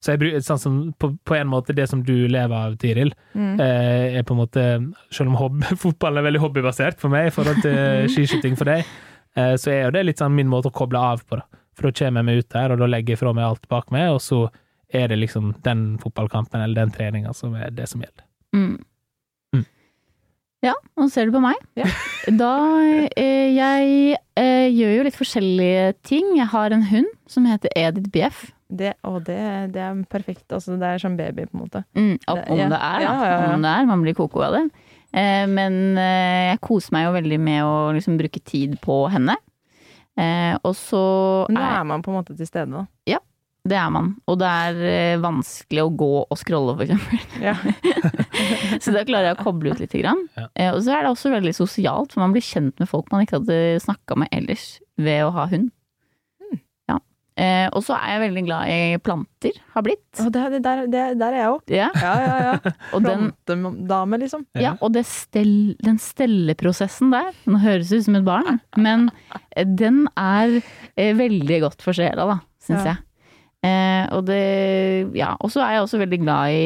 Så 0.00 0.14
jeg 0.16 0.40
sånn 0.46 0.58
som, 0.60 0.76
på, 0.96 1.10
på 1.28 1.34
en 1.36 1.50
måte 1.52 1.74
det 1.76 1.84
som 1.90 2.00
du 2.06 2.14
lever 2.32 2.54
av, 2.56 2.76
Tiril, 2.80 3.10
Mm. 3.36 3.60
eh, 3.60 4.16
er 4.18 4.22
på 4.24 4.32
en 4.32 4.40
måte 4.40 4.62
Selv 5.12 5.28
om 5.28 5.36
hobby, 5.36 5.62
fotball 5.84 6.16
er 6.18 6.22
veldig 6.24 6.40
hobbybasert 6.40 6.98
for 7.02 7.12
meg 7.12 7.28
i 7.28 7.34
forhold 7.34 7.60
til 7.62 8.08
skiskyting 8.14 8.56
for 8.56 8.64
deg, 8.70 8.84
eh, 9.36 9.54
så 9.60 9.70
er 9.74 9.82
jo 9.84 9.90
det 9.98 10.06
litt 10.06 10.18
sånn 10.22 10.34
min 10.34 10.48
måte 10.48 10.72
å 10.72 10.74
koble 10.74 10.98
av 10.98 11.20
på. 11.28 11.36
da. 11.36 11.44
For 11.76 11.88
da 11.90 11.92
kommer 12.00 12.20
jeg 12.24 12.28
meg 12.30 12.38
ut 12.42 12.48
der, 12.56 12.72
og 12.72 12.78
da 12.80 12.86
legger 12.90 13.14
jeg 13.14 13.20
fra 13.20 13.32
meg 13.36 13.44
alt 13.44 13.68
bak 13.68 13.90
meg, 13.92 14.08
og 14.16 14.20
så 14.24 14.46
er 14.92 15.06
det 15.12 15.20
liksom 15.20 15.52
den 15.62 15.98
fotballkampen 16.02 16.60
eller 16.64 16.80
den 16.80 16.90
treninga 16.90 17.32
som 17.36 17.52
er 17.54 17.70
det 17.70 17.86
som 17.88 18.00
gjelder. 18.02 18.24
Mm. 18.56 18.80
Mm. 19.54 19.66
Ja, 20.66 20.72
nå 20.98 21.06
ser 21.12 21.28
du 21.28 21.36
på 21.36 21.44
meg. 21.44 21.60
Ja. 21.78 21.86
Da 22.40 22.50
eh, 23.16 23.52
Jeg 23.56 24.16
eh, 24.36 24.66
gjør 24.68 24.96
jo 24.98 25.04
litt 25.06 25.16
forskjellige 25.16 25.84
ting. 26.04 26.34
Jeg 26.36 26.48
har 26.52 26.72
en 26.74 26.82
hund 26.90 27.08
som 27.30 27.46
heter 27.48 27.70
Edith 27.76 28.10
BF. 28.12 28.42
Det, 28.70 28.92
og 29.04 29.24
det, 29.26 29.36
det 29.74 29.80
er 29.82 30.00
perfekt. 30.10 30.46
Altså, 30.54 30.76
det 30.78 30.86
er 30.86 30.98
som 31.02 31.16
baby, 31.18 31.46
på 31.50 31.56
en 31.58 31.64
måte. 31.64 31.84
Mm, 31.98 32.12
om 32.28 32.36
Det- 32.38 32.48
om 32.50 32.58
ja. 32.58 32.68
det 32.70 32.78
er. 32.80 33.00
Ja, 33.04 33.14
ja, 33.24 33.36
ja. 33.48 33.54
Om 33.54 33.62
det 33.66 33.70
er. 33.74 33.86
Man 33.86 34.02
blir 34.04 34.14
koko 34.14 34.42
av 34.46 34.52
det. 34.54 34.64
Eh, 35.12 35.46
men 35.50 35.98
eh, 35.98 36.52
jeg 36.52 36.60
koser 36.62 36.92
meg 36.94 37.08
jo 37.08 37.14
veldig 37.18 37.40
med 37.42 37.64
å 37.66 37.72
liksom 37.96 38.16
bruke 38.20 38.40
tid 38.46 38.76
på 38.80 39.00
henne. 39.10 39.34
Eh, 40.20 40.54
og 40.62 40.74
så 40.78 41.46
Men 41.48 41.56
da 41.58 41.66
er 41.66 41.80
er 41.80 41.84
man 41.90 42.02
på 42.02 42.12
en 42.12 42.20
måte 42.22 42.36
til 42.36 42.46
stede, 42.46 42.70
da. 42.70 42.86
Ja, 43.08 43.18
Det 43.66 43.76
er 43.76 43.90
man. 43.90 44.14
Og 44.26 44.38
det 44.40 44.46
er 44.48 44.78
eh, 44.88 45.16
vanskelig 45.20 45.82
å 45.84 45.90
gå 45.96 46.12
og 46.30 46.38
scrolle, 46.38 46.76
for 46.78 46.86
eksempel. 46.86 47.18
Ja. 47.48 47.54
Så 48.80 48.92
da 48.94 49.02
klarer 49.04 49.30
jeg 49.32 49.36
å 49.38 49.42
koble 49.44 49.72
ut 49.74 49.80
lite 49.82 50.00
grann. 50.00 50.22
Ja. 50.38 50.46
Eh, 50.54 50.70
og 50.72 50.80
så 50.86 50.94
er 50.96 51.02
det 51.04 51.10
også 51.12 51.30
veldig 51.34 51.52
sosialt, 51.58 52.14
for 52.14 52.22
man 52.22 52.32
blir 52.32 52.44
kjent 52.46 52.78
med 52.80 52.88
folk 52.88 53.10
man 53.12 53.26
ikke 53.26 53.40
hadde 53.40 53.58
snakka 53.84 54.16
med 54.16 54.30
ellers 54.32 54.78
ved 54.96 55.24
å 55.26 55.32
ha 55.34 55.44
hund. 55.50 55.68
Eh, 57.40 57.66
og 57.72 57.80
så 57.86 57.94
er 57.96 58.10
jeg 58.18 58.20
veldig 58.26 58.42
glad 58.44 58.68
i 58.68 58.78
planter, 59.00 59.54
har 59.72 59.84
blitt. 59.86 60.02
Og 60.20 60.28
det, 60.34 60.42
det, 60.52 60.58
der, 60.66 60.82
det, 60.92 61.04
der 61.22 61.32
er 61.32 61.38
jeg 61.38 61.52
òg. 61.54 61.72
Ja, 61.72 61.86
Ja, 61.96 62.10
ja, 62.20 62.34
ja. 62.50 62.72
Plantedame, 63.00 64.18
liksom. 64.20 64.42
ja, 64.60 64.74
og 64.84 64.92
det 64.92 65.06
stell, 65.08 65.54
den 65.80 65.96
stelleprosessen 66.02 67.12
der, 67.14 67.30
nå 67.48 67.60
høres 67.62 67.92
ut 67.94 68.04
som 68.04 68.18
et 68.18 68.26
barn, 68.26 68.58
men 68.76 69.08
eh, 69.56 69.64
den 69.64 70.02
er 70.20 70.58
eh, 70.96 71.14
veldig 71.16 71.60
godt 71.64 71.82
for 71.86 71.96
sjela, 71.96 72.26
da, 72.34 72.38
syns 72.66 72.84
Ja. 72.84 72.92
jeg. 72.92 73.04
Eh, 73.64 74.04
og 74.16 74.24
det 74.28 75.16
Ja, 75.16 75.34
og 75.40 75.50
så 75.52 75.60
er 75.64 75.74
jeg 75.74 75.82
også 75.84 75.98
veldig 76.00 76.18
glad 76.22 76.48
i 76.56 76.62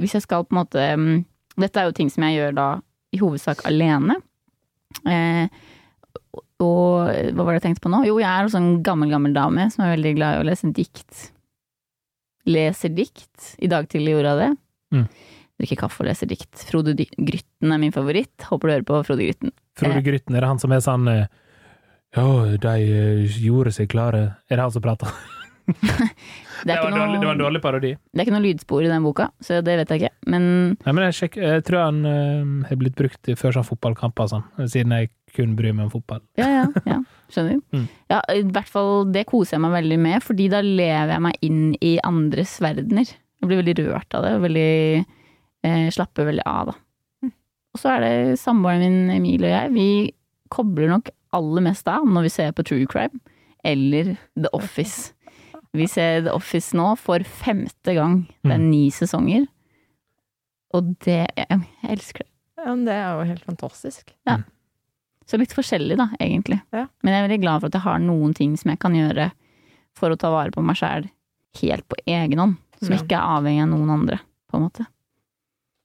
Hvis 0.00 0.14
jeg 0.16 0.22
skal 0.24 0.46
på 0.48 0.54
en 0.54 0.60
måte 0.62 0.80
mm, 0.96 1.18
Dette 1.60 1.76
er 1.82 1.90
jo 1.90 1.92
ting 1.98 2.08
som 2.08 2.24
jeg 2.24 2.38
gjør 2.38 2.54
da 2.56 2.68
i 3.12 3.18
hovedsak 3.20 3.60
alene. 3.68 4.14
Eh, 5.04 5.44
og 6.62 7.10
hva 7.34 7.44
var 7.44 7.52
det 7.52 7.60
jeg 7.60 7.66
tenkte 7.68 7.84
på 7.84 7.92
nå? 7.92 8.02
Jo, 8.08 8.16
jeg 8.22 8.28
er 8.30 8.46
en 8.46 8.52
sånn 8.54 8.70
gammel, 8.86 9.10
gammel 9.12 9.34
dame 9.36 9.68
som 9.72 9.84
er 9.84 9.94
veldig 9.96 10.12
glad 10.18 10.38
i 10.38 10.42
å 10.42 10.46
lese 10.48 10.70
dikt. 10.74 11.28
Leser 12.48 12.92
dikt. 12.94 13.52
I 13.62 13.70
dag 13.70 13.86
tidlig 13.90 14.16
gjorde 14.16 14.32
jeg 14.32 14.40
det. 14.42 14.50
Mm. 14.96 15.04
Drikker 15.62 15.80
kaffe 15.84 16.02
og 16.02 16.08
leser 16.08 16.30
dikt. 16.30 16.64
Frode 16.70 16.96
Grytten 16.98 17.74
er 17.74 17.82
min 17.82 17.94
favoritt. 17.94 18.48
Håper 18.48 18.68
du 18.68 18.74
hører 18.74 18.88
på 18.88 19.02
Frode 19.06 19.28
Grytten. 19.28 19.52
Frode 19.78 20.02
Grytten, 20.04 20.34
er 20.36 20.44
det 20.44 20.50
han 20.50 20.62
som 20.62 20.74
er 20.74 20.82
sånn 20.84 21.06
eh, 21.12 21.26
Ja, 22.16 22.26
de 22.60 22.72
eh, 22.82 23.38
gjorde 23.40 23.72
seg 23.72 23.88
klare 23.88 24.18
Er 24.50 24.58
det 24.58 24.64
han 24.66 24.74
som 24.74 24.84
prater? 24.84 25.12
Det 26.62 26.68
Det, 26.68 26.74
var 26.78 26.90
ikke 26.90 26.98
dårlig, 26.98 27.18
det 27.18 27.26
var 27.26 27.34
en 27.34 27.40
dårlig 27.40 27.60
parodi. 27.62 27.88
det 27.96 28.20
er 28.20 28.26
ikke 28.26 28.34
noe 28.34 28.44
lydspor 28.44 28.84
i 28.84 28.90
den 28.90 29.02
boka, 29.02 29.24
så 29.42 29.56
det 29.66 29.74
vet 29.80 29.90
jeg 29.90 30.02
ikke. 30.02 30.10
Men 30.30 30.44
Nei, 30.74 30.92
men 30.94 31.04
jeg, 31.08 31.16
sjekker, 31.18 31.42
jeg 31.56 31.64
tror 31.66 31.80
han 31.82 31.98
eh, 32.06 32.68
har 32.68 32.78
blitt 32.78 32.94
brukt 32.98 33.30
før 33.40 33.56
sånn 33.56 33.66
fotballkamper 33.66 34.28
og 34.28 34.30
sånn, 34.30 34.44
siden 34.70 34.94
jeg 34.94 35.10
kun 35.34 35.54
bryr 35.56 35.72
meg 35.72 35.86
om 35.88 35.90
fotball. 35.94 36.20
ja, 36.36 36.46
ja. 36.60 36.66
ja 36.86 36.98
skjønner. 37.32 37.60
Mm. 37.72 37.86
Ja, 38.12 38.18
I 38.34 38.42
hvert 38.52 38.68
fall 38.68 39.06
det 39.12 39.24
koser 39.30 39.56
jeg 39.56 39.62
meg 39.64 39.72
veldig 39.78 39.98
med, 40.04 40.22
fordi 40.22 40.48
da 40.52 40.60
lever 40.60 41.14
jeg 41.14 41.22
meg 41.24 41.38
inn 41.48 41.62
i 41.80 41.94
andres 42.04 42.58
verdener. 42.60 43.08
Jeg 43.40 43.48
blir 43.48 43.62
veldig 43.62 43.86
rørt 43.88 44.14
av 44.18 44.26
det, 44.26 44.32
og 44.36 44.42
veldig 44.44 45.04
eh, 45.64 45.86
slapper 45.94 46.28
veldig 46.28 46.44
av, 46.46 46.72
da. 46.72 46.74
Mm. 47.24 47.32
Og 47.72 47.80
så 47.80 47.94
er 47.94 48.04
det 48.04 48.38
samboeren 48.42 48.84
min 48.84 49.10
Emil 49.16 49.46
og 49.48 49.54
jeg, 49.54 49.72
vi 49.72 49.86
kobler 50.52 50.92
nok 50.92 51.08
aller 51.32 51.64
mest 51.64 51.88
av 51.88 52.04
når 52.04 52.26
vi 52.28 52.34
ser 52.34 52.52
på 52.52 52.62
True 52.68 52.84
Crime 52.92 53.22
eller 53.64 54.12
The 54.36 54.50
Office. 54.52 55.14
Vi 55.72 55.86
ser 55.88 56.26
The 56.26 56.34
Office 56.36 56.76
nå 56.76 56.90
for 57.00 57.24
femte 57.24 57.94
gang. 57.96 58.26
Det 58.44 58.52
er 58.52 58.58
Mm. 58.60 58.68
ni 58.68 58.90
sesonger. 58.92 59.46
Og 60.74 60.92
det 61.06 61.26
Jeg, 61.36 61.60
elsker 61.88 62.24
det. 62.26 62.30
Ja, 62.58 62.74
men 62.74 62.84
det 62.84 62.92
er 62.94 63.16
jo 63.16 63.24
helt 63.32 63.44
fantastisk. 63.48 64.12
Så 65.32 65.38
litt 65.40 65.54
forskjellig, 65.56 65.96
da, 65.96 66.10
egentlig. 66.20 66.58
Ja. 66.76 66.84
Men 67.02 67.14
jeg 67.14 67.22
er 67.22 67.28
veldig 67.28 67.40
glad 67.46 67.62
for 67.62 67.70
at 67.72 67.76
jeg 67.78 67.86
har 67.86 68.02
noen 68.04 68.34
ting 68.36 68.52
som 68.60 68.68
jeg 68.74 68.80
kan 68.82 68.92
gjøre 68.98 69.30
for 69.96 70.12
å 70.12 70.18
ta 70.20 70.28
vare 70.32 70.52
på 70.52 70.60
meg 70.64 70.76
sjæl 70.76 71.06
helt 71.62 71.86
på 71.88 71.96
egen 72.04 72.38
hånd. 72.42 72.58
Som 72.82 72.92
Ja. 72.92 72.98
ikke 73.00 73.16
er 73.16 73.38
avhengig 73.38 73.62
av 73.64 73.70
noen 73.72 73.90
andre, 73.94 74.18
på 74.50 74.58
en 74.58 74.66
måte. 74.66 74.86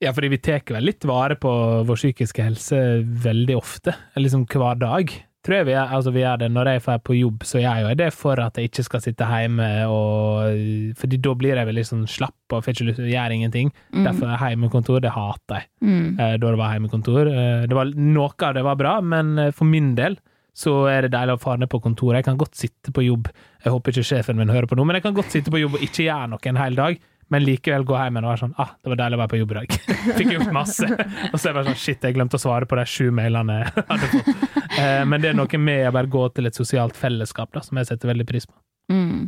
Ja, 0.03 0.11
fordi 0.13 0.29
vi 0.29 0.37
tar 0.37 0.61
vel 0.67 0.83
litt 0.83 1.05
vare 1.07 1.35
på 1.39 1.49
vår 1.87 1.95
psykiske 1.95 2.43
helse 2.43 2.81
veldig 3.23 3.55
ofte. 3.57 3.95
Liksom 4.19 4.45
hver 4.45 4.77
dag. 4.77 5.13
Tror 5.47 5.55
jeg 5.61 5.67
vi, 5.69 5.75
er, 5.79 5.91
altså 5.95 6.11
vi 6.11 6.19
gjør 6.25 6.41
det. 6.41 6.49
Når 6.51 6.69
jeg 6.73 6.81
drar 6.83 6.97
på 7.07 7.15
jobb, 7.15 7.43
så 7.47 7.61
gjør 7.63 7.85
jeg 7.87 7.97
det 8.01 8.07
for 8.11 8.39
at 8.43 8.57
jeg 8.59 8.67
ikke 8.67 8.83
skal 8.83 9.03
sitte 9.05 9.27
hjemme 9.31 9.67
og 9.87 10.95
Fordi 10.99 11.19
da 11.23 11.35
blir 11.39 11.55
jeg 11.55 11.69
veldig 11.69 11.85
sånn 11.87 12.05
slapp 12.11 12.55
og 12.57 12.65
får 12.65 12.75
ikke 12.75 12.87
lyst 12.89 12.99
til 12.99 13.07
å 13.07 13.13
gjøre 13.13 13.37
ingenting. 13.37 13.71
Mm. 13.95 14.03
Derfor 14.09 14.33
er 14.33 14.43
hjemmekontor, 14.51 14.99
det 15.03 15.13
hater 15.15 15.61
jeg. 15.61 15.69
Mm. 15.87 16.07
eh, 16.19 16.33
da 16.41 16.51
det 16.51 16.59
var 16.59 16.73
hjemmekontor. 16.75 17.31
Eh, 17.31 17.67
Det 17.67 17.77
var, 17.79 17.93
noe 17.95 18.33
av 18.49 18.57
det 18.59 18.65
var 18.67 18.75
bra, 18.79 18.97
men 19.01 19.37
eh, 19.39 19.51
for 19.55 19.65
min 19.71 19.93
del 19.95 20.19
så 20.57 20.73
er 20.89 21.05
det 21.05 21.13
deilig 21.13 21.35
å 21.37 21.41
fare 21.41 21.61
ned 21.61 21.69
på 21.69 21.79
kontoret. 21.83 22.17
Jeg 22.19 22.25
kan 22.31 22.39
godt 22.41 22.57
sitte 22.57 22.91
på 22.91 23.03
jobb. 23.05 23.27
Jeg 23.63 23.71
håper 23.75 23.93
ikke 23.93 24.07
sjefen 24.09 24.39
min 24.39 24.49
hører 24.49 24.65
på 24.67 24.75
nå, 24.75 24.83
men 24.89 24.97
jeg 24.97 25.05
kan 25.05 25.13
godt 25.15 25.29
sitte 25.31 25.53
på 25.53 25.61
jobb 25.61 25.77
og 25.77 25.83
ikke 25.85 26.07
gjøre 26.07 26.31
noe 26.31 26.49
en 26.49 26.59
hel 26.59 26.79
dag. 26.79 26.97
Men 27.33 27.43
likevel 27.43 27.83
gå 27.87 27.95
hjem 27.99 28.19
og 28.21 28.29
være 28.29 28.39
sånn 28.39 28.53
ah, 28.61 28.69
det 28.79 28.91
var 28.93 28.99
deilig 29.01 29.17
å 29.17 29.21
være 29.21 29.31
på 29.33 29.39
jobb 29.41 29.51
i 29.51 29.57
dag. 29.57 29.77
Fikk 30.19 30.29
gjort 30.31 30.53
masse. 30.55 30.87
Og 30.87 31.35
så 31.35 31.41
er 31.41 31.49
det 31.49 31.55
bare 31.57 31.67
sånn 31.69 31.81
shit, 31.81 32.03
jeg 32.03 32.15
glemte 32.15 32.39
å 32.39 32.43
svare 32.43 32.69
på 32.69 32.79
de 32.79 32.85
sju 32.87 33.09
mailene 33.15 33.57
jeg 33.59 33.87
hadde 33.89 34.11
fått. 34.13 34.29
Eh, 34.77 35.03
men 35.09 35.23
det 35.23 35.31
er 35.31 35.39
noe 35.39 35.59
med 35.59 35.87
å 35.89 35.95
bare 35.95 36.11
gå 36.13 36.23
til 36.37 36.47
et 36.47 36.59
sosialt 36.59 36.95
fellesskap 36.99 37.51
da, 37.55 37.63
som 37.65 37.79
jeg 37.81 37.89
setter 37.89 38.11
veldig 38.13 38.27
pris 38.29 38.47
på. 38.47 38.55
Mm. 38.93 39.27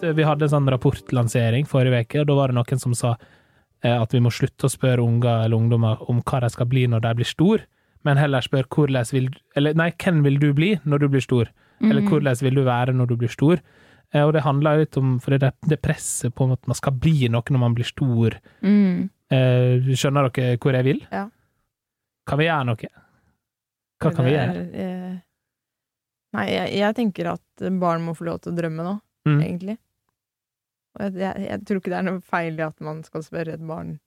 Vi 0.00 0.24
hadde 0.24 0.46
en 0.46 0.52
sånn 0.52 0.68
rapportlansering 0.72 1.68
forrige 1.68 2.04
uke, 2.04 2.22
og 2.22 2.28
da 2.30 2.36
var 2.38 2.50
det 2.50 2.56
noen 2.56 2.80
som 2.82 2.96
sa 2.96 3.14
eh, 3.84 3.96
at 3.96 4.12
vi 4.14 4.20
må 4.24 4.32
slutte 4.32 4.68
å 4.68 4.72
spørre 4.72 5.04
unger 5.04 5.46
eller 5.46 5.56
ungdommer 5.56 6.04
om 6.10 6.22
hva 6.24 6.42
de 6.44 6.52
skal 6.52 6.68
bli 6.70 6.86
når 6.88 7.04
de 7.04 7.14
blir 7.20 7.28
stor, 7.28 7.64
men 8.04 8.16
heller 8.16 8.44
spørre 8.44 8.68
hvordan 8.72 9.08
vil 9.12 9.26
Eller 9.56 9.76
nei, 9.76 9.90
hvem 9.92 10.22
vil 10.24 10.38
du 10.40 10.52
bli 10.56 10.70
når 10.88 11.02
du 11.02 11.08
blir 11.12 11.24
stor? 11.24 11.50
Eller 11.80 12.02
Mm. 12.02 12.08
hvordan 12.10 12.40
vil 12.42 12.54
du 12.54 12.64
være 12.64 12.92
når 12.94 13.06
du 13.08 13.16
blir 13.16 13.28
stor? 13.32 13.60
Eh, 14.12 14.22
Og 14.26 14.32
det 14.32 14.42
handler 14.42 14.78
litt 14.78 14.96
om 14.98 15.18
For 15.20 15.38
det, 15.38 15.52
det 15.66 15.80
presset 15.82 16.34
på 16.34 16.50
at 16.52 16.66
man 16.66 16.74
skal 16.74 16.92
bli 16.92 17.28
noe 17.28 17.42
når 17.48 17.58
man 17.58 17.74
blir 17.74 17.84
stor. 17.88 18.36
Mm. 18.62 19.08
Eh, 19.30 19.80
skjønner 19.94 20.30
dere 20.32 20.56
hvor 20.58 20.72
jeg 20.74 20.84
vil? 20.84 21.06
Ja. 21.12 21.28
Kan 22.26 22.38
vi 22.38 22.44
gjøre 22.46 22.66
noe? 22.66 22.76
Hva 24.00 24.14
kan 24.14 24.24
vi 24.24 24.30
gjøre? 24.32 24.56
er, 24.56 24.74
eh, 24.74 25.18
Nei, 26.32 26.46
jeg, 26.46 26.72
jeg 26.78 26.94
tenker 26.94 27.26
at 27.32 27.70
barn 27.80 28.02
må 28.06 28.14
få 28.14 28.24
lov 28.24 28.40
til 28.40 28.52
å 28.52 28.56
drømme 28.56 28.84
nå, 28.86 29.00
Mm. 29.26 29.40
egentlig. 29.42 29.78
Og 30.98 31.02
jeg, 31.02 31.14
jeg, 31.20 31.48
jeg 31.48 31.64
tror 31.66 31.76
ikke 31.80 31.90
det 31.90 31.98
er 31.98 32.06
noe 32.06 32.20
feil 32.20 32.58
i 32.58 32.62
at 32.66 32.80
man 32.80 33.02
skal 33.04 33.22
spørre 33.22 33.52
et 33.54 33.66
barn 33.66 33.98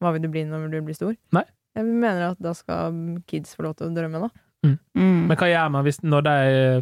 hva 0.00 0.12
vil 0.12 0.22
du 0.22 0.28
bli 0.28 0.44
når 0.44 0.70
du 0.70 0.80
blir 0.82 0.94
stor. 0.94 1.16
Nei. 1.32 1.44
Jeg 1.76 1.84
mener 1.86 2.30
at 2.32 2.40
da 2.42 2.52
skal 2.52 3.18
kids 3.26 3.54
få 3.56 3.62
lov 3.64 3.76
til 3.78 3.88
å 3.88 3.94
drømme, 3.94 4.20
da. 4.20 4.28
Mm. 4.62 5.28
Men 5.28 5.38
hva 5.38 5.48
gjør 5.50 5.70
man 5.74 5.86
hvis 5.86 6.00
når 6.06 6.26
de, 6.26 6.34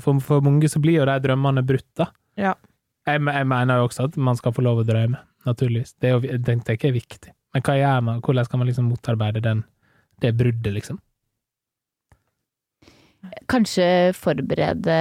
for, 0.05 0.21
for 0.25 0.45
mange 0.45 0.69
så 0.69 0.83
blir 0.83 1.01
jo 1.01 1.09
de 1.09 1.17
drømmene 1.25 1.65
brutt, 1.67 1.89
da? 1.99 2.11
Ja. 2.41 2.55
Jeg, 3.09 3.23
jeg 3.25 3.49
mener 3.49 3.81
jo 3.81 3.89
også 3.89 4.09
at 4.11 4.17
man 4.21 4.39
skal 4.39 4.55
få 4.57 4.65
lov 4.65 4.83
å 4.83 4.87
drømme, 4.87 5.21
naturligvis. 5.49 5.95
Det 6.01 6.11
er 6.11 6.17
jo, 6.17 6.25
det 6.25 6.59
tenker 6.67 6.91
jeg 6.91 6.93
er 6.93 6.99
viktig. 6.99 7.37
Men 7.55 7.65
hva 7.67 7.77
gjør 7.79 8.03
man? 8.07 8.25
hvordan 8.25 8.47
skal 8.47 8.61
man 8.61 8.69
liksom 8.71 8.91
motarbeide 8.93 9.43
den, 9.45 9.65
det 10.23 10.35
bruddet, 10.39 10.75
liksom? 10.77 11.01
Kanskje 13.51 14.15
forberede 14.17 14.95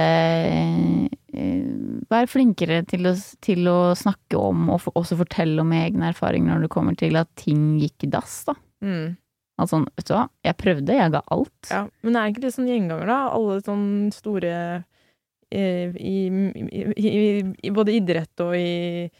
Vær 2.10 2.26
flinkere 2.28 2.82
til 2.90 3.06
å, 3.06 3.14
til 3.40 3.68
å 3.70 3.78
snakke 3.96 4.36
om, 4.36 4.66
og 4.74 4.80
for, 4.82 4.96
også 4.98 5.16
fortelle 5.20 5.62
om 5.62 5.70
egne 5.76 6.10
erfaringer 6.10 6.50
når 6.50 6.66
det 6.66 6.72
kommer 6.74 6.96
til 6.98 7.16
at 7.20 7.30
ting 7.38 7.78
gikk 7.80 8.08
i 8.08 8.10
dass, 8.10 8.40
da. 8.48 8.56
Mm. 8.82 9.14
Altså, 9.60 9.82
vet 9.96 10.08
du 10.08 10.14
hva, 10.14 10.26
jeg 10.46 10.58
prøvde, 10.60 10.98
jeg 10.98 11.14
ga 11.14 11.22
alt. 11.36 11.70
Ja, 11.70 11.86
men 12.06 12.16
er 12.16 12.30
ikke 12.30 12.44
det 12.44 12.54
sånn 12.54 12.70
gjenganger, 12.70 13.08
da? 13.10 13.18
Alle 13.36 13.58
sånne 13.64 14.12
store 14.14 14.52
eh, 15.52 15.96
i, 15.96 16.14
i, 16.28 16.84
i, 16.96 17.24
i 17.68 17.72
både 17.74 17.96
idrett 17.98 18.44
og 18.44 18.54
i, 18.56 19.10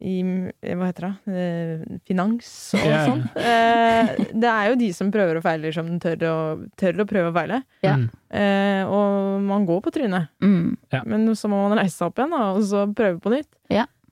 i 0.00 0.14
Hva 0.24 0.88
heter 0.88 1.06
det? 1.08 1.38
Eh, 1.40 1.98
finans 2.08 2.50
og 2.78 2.86
yeah. 2.86 3.06
sånn. 3.08 3.24
Eh, 3.36 4.12
det 4.32 4.52
er 4.52 4.70
jo 4.70 4.80
de 4.80 4.90
som 4.96 5.10
prøver 5.12 5.40
og 5.40 5.44
feiler, 5.44 5.74
som 5.76 5.90
tør 6.02 6.26
å, 6.30 6.36
tør 6.80 7.02
å 7.04 7.08
prøve 7.10 7.32
og 7.32 7.36
feile. 7.36 7.62
Ja. 7.84 7.96
Mm. 8.00 8.06
Eh, 8.40 8.82
og 8.88 9.42
man 9.48 9.66
går 9.68 9.82
på 9.84 9.94
trynet. 9.98 10.30
Mm. 10.44 10.78
Men 11.04 11.32
så 11.36 11.50
må 11.52 11.64
man 11.66 11.80
reise 11.82 11.98
seg 11.98 12.08
opp 12.08 12.22
igjen 12.22 12.36
da, 12.36 12.44
og 12.54 12.62
så 12.70 12.86
prøve 12.94 13.20
på 13.20 13.34
nytt. 13.34 13.50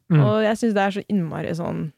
Mm. 0.08 0.22
Og 0.24 0.38
jeg 0.40 0.56
syns 0.56 0.76
det 0.76 0.84
er 0.84 0.94
så 0.96 1.02
innmari 1.12 1.50
sånn 1.56 1.88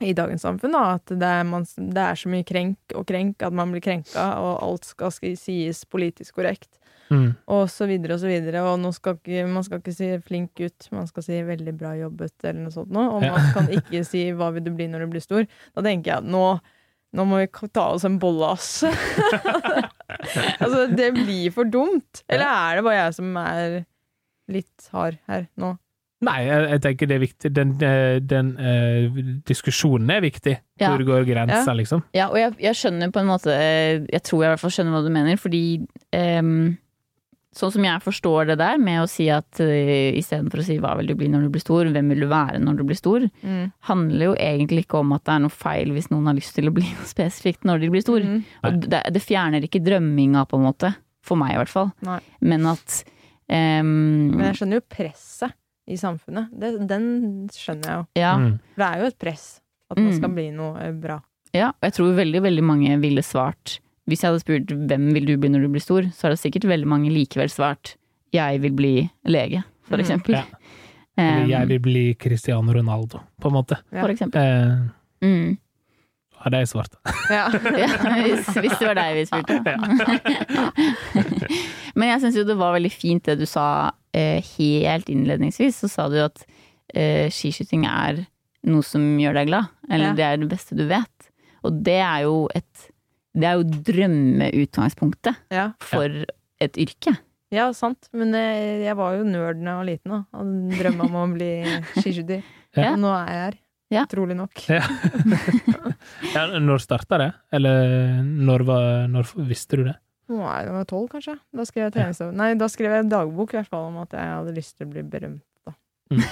i 0.00 0.12
dagens 0.16 0.42
samfunn, 0.46 0.72
da, 0.72 0.94
at 0.96 1.06
det 1.12 1.28
er, 1.28 1.42
man, 1.44 1.64
det 1.76 2.00
er 2.04 2.14
så 2.16 2.28
mye 2.32 2.44
krenk 2.48 2.94
og 2.96 3.06
krenk 3.06 3.42
at 3.44 3.52
man 3.52 3.72
blir 3.74 3.82
krenka, 3.84 4.26
og 4.40 4.62
alt 4.64 4.84
skal 4.88 5.10
sk- 5.12 5.36
sies 5.38 5.84
politisk 5.84 6.34
korrekt, 6.40 6.76
Mm. 7.10 7.32
og 7.50 7.64
så 7.68 7.88
videre 7.90 8.14
og 8.14 8.20
så 8.22 8.28
videre. 8.30 8.60
Og 8.62 8.76
nå 8.78 8.92
skal 8.94 9.16
ikke, 9.18 9.40
man 9.50 9.64
skal 9.66 9.80
ikke 9.80 9.92
si 9.96 10.06
'flink 10.22 10.50
gutt', 10.54 10.92
man 10.92 11.08
skal 11.08 11.22
si 11.24 11.32
'veldig 11.42 11.76
bra 11.76 11.90
jobbet', 11.98 12.44
eller 12.44 12.60
noe 12.62 12.70
sånt 12.70 12.90
noe. 12.94 13.08
Og 13.16 13.22
Ja. 13.24 13.32
man 13.32 13.52
kan 13.52 13.66
ikke 13.66 14.04
si 14.12 14.30
'hva 14.30 14.52
vil 14.54 14.62
du 14.62 14.70
bli 14.70 14.86
når 14.86 15.00
du 15.00 15.06
blir 15.08 15.20
stor'. 15.20 15.48
Da 15.74 15.82
tenker 15.82 16.04
jeg 16.14 16.22
nå 16.30 16.60
nå 17.12 17.24
må 17.26 17.40
vi 17.40 17.68
ta 17.74 17.88
oss 17.90 18.04
en 18.04 18.20
bolle, 18.20 18.52
ass. 18.52 18.84
altså, 20.60 20.86
det 20.94 21.12
blir 21.16 21.50
for 21.50 21.64
dumt. 21.64 22.22
Eller 22.30 22.46
er 22.46 22.76
det 22.78 22.84
bare 22.86 23.00
jeg 23.04 23.14
som 23.16 23.36
er 23.36 23.84
litt 24.48 24.88
hard 24.92 25.18
her 25.26 25.48
nå? 25.58 25.72
Nei, 26.20 26.36
jeg, 26.44 26.64
jeg 26.74 26.80
tenker 26.84 27.08
det 27.08 27.14
er 27.16 27.22
viktig. 27.22 27.50
Den, 27.56 27.70
eh, 27.80 28.18
den 28.20 28.50
uh, 28.60 29.20
diskusjonen 29.48 30.10
er 30.12 30.20
viktig. 30.20 30.58
Ja. 30.80 30.90
Hvor 30.92 31.04
går 31.08 31.24
grensa, 31.28 31.62
Ja. 31.70 31.76
liksom? 31.78 32.02
Ja, 32.16 32.26
og 32.28 32.36
jeg, 32.36 32.52
jeg 32.60 32.76
skjønner 32.76 33.10
på 33.12 33.20
en 33.22 33.28
måte 33.30 33.52
eh, 33.56 34.02
Jeg 34.12 34.22
tror 34.28 34.42
jeg 34.42 34.50
i 34.50 34.52
hvert 34.54 34.60
fall 34.60 34.72
skjønner 34.76 34.92
hva 34.96 35.02
du 35.06 35.10
mener, 35.14 35.36
fordi 35.40 35.62
um, 36.16 36.76
Sånn 37.56 37.72
som 37.74 37.82
jeg 37.82 37.98
forstår 38.04 38.46
det 38.52 38.58
der, 38.60 38.76
med 38.78 39.00
å 39.02 39.08
si 39.10 39.24
at 39.34 39.58
uh, 39.58 40.10
istedenfor 40.14 40.60
å 40.62 40.64
si 40.68 40.76
'hva 40.78 40.92
vil 41.00 41.08
du 41.10 41.16
bli 41.18 41.26
når 41.32 41.48
du 41.48 41.50
blir 41.56 41.64
stor', 41.64 41.88
'hvem 41.90 42.12
vil 42.12 42.20
du 42.22 42.28
være 42.30 42.60
når 42.62 42.76
du 42.78 42.84
blir 42.86 42.94
stor', 43.00 43.24
Mm. 43.42 43.72
handler 43.88 44.24
jo 44.28 44.34
egentlig 44.38 44.84
ikke 44.86 45.00
om 45.00 45.12
at 45.16 45.24
det 45.24 45.34
er 45.34 45.40
noe 45.42 45.50
feil 45.50 45.90
hvis 45.90 46.10
noen 46.12 46.26
har 46.30 46.36
lyst 46.38 46.54
til 46.54 46.68
å 46.70 46.72
bli 46.76 46.84
noe 46.94 47.08
spesifikt 47.10 47.64
når 47.66 47.80
de 47.80 47.90
blir 47.90 48.04
stor. 48.06 48.20
Mm. 48.22 48.44
Og 48.62 48.78
det, 48.86 49.02
det 49.16 49.22
fjerner 49.24 49.66
ikke 49.66 49.82
drømminga, 49.82 50.44
på 50.46 50.60
en 50.60 50.68
måte. 50.68 50.92
For 51.26 51.34
meg, 51.36 51.56
i 51.56 51.58
hvert 51.58 51.68
fall. 51.74 51.90
Nei. 52.06 52.20
Men 52.40 52.66
at 52.70 53.02
um, 53.50 54.30
Men 54.36 54.46
jeg 54.52 54.60
skjønner 54.60 54.78
jo 54.78 54.86
presset 54.88 55.52
i 55.90 55.96
samfunnet. 55.98 56.48
Det, 56.54 56.70
den 56.88 57.08
skjønner 57.52 57.90
jeg 57.90 57.98
jo. 57.98 58.04
ja, 58.22 58.34
Mm. 58.38 58.52
For 58.74 58.78
det 58.84 58.88
er 58.90 58.98
jo 59.02 59.06
et 59.10 59.18
press 59.18 59.46
at 59.90 59.98
man 59.98 60.06
Mm. 60.12 60.16
skal 60.20 60.30
bli 60.36 60.46
noe 60.54 60.78
eh, 60.86 60.92
bra. 60.94 61.16
ja, 61.52 61.68
og 61.74 61.82
jeg 61.88 61.92
tror 61.98 62.14
veldig, 62.14 62.42
veldig 62.46 62.62
mange 62.64 62.94
ville 63.02 63.22
svart 63.26 63.80
Hvis 64.08 64.22
jeg 64.24 64.30
hadde 64.30 64.40
spurt 64.42 64.66
'hvem 64.74 65.12
vil 65.14 65.26
du 65.26 65.36
bli 65.36 65.48
når 65.50 65.60
du 65.62 65.68
blir 65.68 65.80
stor', 65.84 66.06
så 66.10 66.22
hadde 66.28 66.36
sikkert 66.40 66.64
veldig 66.66 66.86
mange 66.86 67.10
likevel 67.12 67.48
svart 67.50 67.96
'jeg 68.32 68.60
vil 68.60 68.72
bli 68.72 69.10
lege', 69.26 69.62
for 69.86 69.96
Mm. 69.98 70.04
eksempel. 70.04 70.32
Ja. 70.34 70.44
Eller 71.18 71.46
jeg 71.48 71.68
vil 71.68 71.78
bli 71.80 72.14
Cristiano 72.14 72.72
Ronaldo, 72.72 73.20
på 73.40 73.46
en 73.48 73.52
måte. 73.54 73.76
Ja. 73.92 74.00
For 74.02 74.08
eksempel. 74.08 74.40
Eh, 74.40 74.78
Mm. 75.22 75.58
hadde 76.40 76.56
jeg 76.58 76.66
svart. 76.68 76.94
Ja. 77.30 77.48
Ja, 77.82 77.86
hvis, 78.22 78.46
hvis 78.56 78.78
det 78.78 78.86
var 78.88 78.94
deg 78.94 79.14
vi 79.14 79.24
spurte. 79.26 79.54
Men 81.94 82.08
jeg 82.08 82.20
syns 82.22 82.36
jo 82.38 82.44
det 82.44 82.56
var 82.58 82.72
veldig 82.76 82.92
fint 82.92 83.24
det 83.26 83.38
du 83.40 83.46
sa 83.46 83.90
helt 84.14 85.08
innledningsvis. 85.12 85.78
Så 85.84 85.88
sa 85.92 86.08
du 86.10 86.18
at 86.24 86.42
eh, 86.94 87.28
skiskyting 87.30 87.84
er 87.88 88.24
noe 88.66 88.82
som 88.84 89.02
gjør 89.20 89.38
deg 89.40 89.46
glad. 89.52 89.70
Eller 89.90 90.10
Ja. 90.10 90.14
det 90.18 90.24
er 90.26 90.36
det 90.42 90.48
beste 90.50 90.76
du 90.76 90.86
vet. 90.90 91.30
Og 91.64 91.82
det 91.84 91.98
er 92.00 92.22
jo 92.26 92.48
et 92.54 92.88
Det 93.36 93.46
er 93.46 93.60
jo 93.60 93.62
drømmeutgangspunktet 93.86 95.36
ja. 95.54 95.68
for 95.78 96.10
et 96.60 96.76
yrke. 96.82 97.12
ja, 97.54 97.68
sant. 97.72 98.08
Men 98.12 98.34
eh, 98.34 98.82
jeg 98.84 98.96
var 98.98 99.14
jo 99.18 99.24
nerd 99.24 99.60
da 99.62 99.70
jeg 99.70 99.78
var 99.78 99.86
liten. 99.86 100.14
Og 100.34 100.74
drømma 100.78 101.06
om 101.06 101.18
å 101.22 101.26
bli 101.36 101.52
skiskytter. 101.98 102.42
Ja. 102.78 102.92
Nå 102.94 103.08
er 103.10 103.26
jeg 103.26 103.38
her. 103.42 103.54
Ja. 103.90 104.02
Utrolig 104.06 104.36
nok. 104.38 104.60
Ja. 104.70 104.84
ja, 106.36 106.44
når 106.62 106.78
starta 106.84 107.16
det? 107.18 107.30
Eller 107.58 108.20
når, 108.22 108.62
var, 108.68 108.84
når 109.10 109.32
visste 109.48 109.80
du 109.80 109.82
det? 109.88 109.96
Nå 110.30 110.40
er 110.46 110.68
var 110.70 110.84
tolv, 110.86 111.08
kanskje. 111.10 111.34
Da 111.56 111.64
skrev 111.66 111.88
jeg 111.88 111.94
treningsdagbok. 111.96 112.36
Nei, 112.38 112.50
da 112.60 112.68
skrev 112.70 112.92
jeg 112.94 113.08
dagbok 113.10 113.54
i 113.54 113.58
hvert 113.58 113.70
fall 113.72 113.88
om 113.90 113.96
at 114.04 114.12
jeg 114.14 114.28
hadde 114.30 114.52
lyst 114.54 114.76
til 114.78 114.86
å 114.86 114.92
bli 114.92 115.02
berømt, 115.10 115.42
da. 115.66 115.74
Mm. 116.14 116.22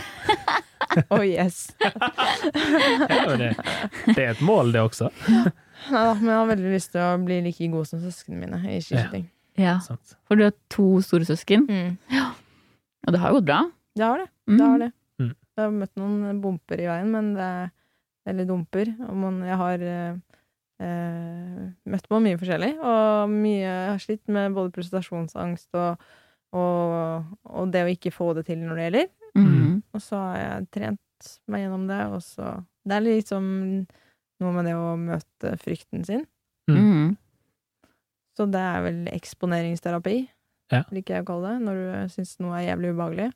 oh 1.14 1.24
yes. 1.26 1.58
Ja, 3.08 3.34
det, 3.38 3.48
det 4.14 4.22
er 4.22 4.30
et 4.36 4.42
mål, 4.44 4.70
det 4.74 4.82
også. 4.84 5.10
Nei 5.92 6.02
da, 6.04 6.12
men 6.18 6.30
jeg 6.30 6.36
har 6.38 6.48
veldig 6.52 6.70
lyst 6.74 6.92
til 6.94 7.02
å 7.04 7.10
bli 7.22 7.40
like 7.44 7.68
god 7.72 7.88
som 7.90 8.00
søsknene 8.02 8.40
mine 8.46 8.60
i 8.74 8.78
skiskyting. 8.82 9.26
Ja. 9.58 9.74
ja. 9.82 9.96
For 10.28 10.38
du 10.38 10.44
har 10.46 10.54
to 10.72 10.88
store 11.04 11.26
søsken, 11.28 11.66
Mm. 11.68 11.96
og 13.06 13.14
det 13.14 13.20
har 13.22 13.34
gått 13.34 13.46
bra. 13.48 13.60
Det 13.98 14.04
har 14.06 14.22
det. 14.22 14.28
Mm. 14.46 14.56
Det 14.58 14.66
har 14.70 14.78
det. 14.84 14.90
Mm. 15.18 15.32
Jeg 15.58 15.64
har 15.64 15.74
møtt 15.74 15.94
noen 15.98 16.40
bumper 16.42 16.82
i 16.84 16.88
veien, 16.90 17.10
men 17.14 17.34
det 17.38 17.48
er 17.58 17.68
Eller 18.28 18.44
dumper. 18.44 18.90
Og 19.08 19.14
man, 19.16 19.38
jeg 19.46 19.56
har 19.56 19.82
eh, 19.88 20.16
møtt 20.78 22.06
på 22.08 22.20
mye 22.22 22.38
forskjellig, 22.38 22.72
og 22.78 23.30
mye 23.32 23.60
jeg 23.64 23.90
har 23.90 23.98
slitt 24.02 24.28
med 24.30 24.54
både 24.56 24.70
prestasjonsangst 24.76 25.74
og, 25.74 26.04
og, 26.54 27.24
og 27.44 27.72
det 27.74 27.82
å 27.86 27.90
ikke 27.92 28.12
få 28.14 28.30
det 28.38 28.46
til 28.46 28.58
når 28.62 28.76
det 28.78 28.84
gjelder. 28.88 29.08
Mm. 29.38 29.82
Og 29.94 30.02
så 30.02 30.16
har 30.22 30.36
jeg 30.42 30.68
trent 30.78 31.30
meg 31.50 31.64
gjennom 31.66 31.86
det, 31.90 32.02
og 32.14 32.22
så 32.24 32.54
Det 32.88 32.94
er 32.96 33.02
liksom 33.04 33.44
noe 34.40 34.52
med 34.54 34.64
det 34.64 34.74
å 34.78 34.94
møte 34.96 35.50
frykten 35.60 36.04
sin. 36.06 36.22
Mm. 36.70 37.16
Så 38.38 38.46
det 38.48 38.60
er 38.62 38.82
vel 38.86 39.00
eksponeringsterapi, 39.12 40.28
Ja. 40.70 40.82
liker 40.92 41.14
jeg 41.18 41.24
å 41.24 41.26
kalle 41.26 41.50
det, 41.56 41.64
når 41.66 41.74
du 41.80 42.12
syns 42.14 42.36
noe 42.40 42.54
er 42.60 42.68
jævlig 42.70 42.94
ubehagelig. 42.94 43.32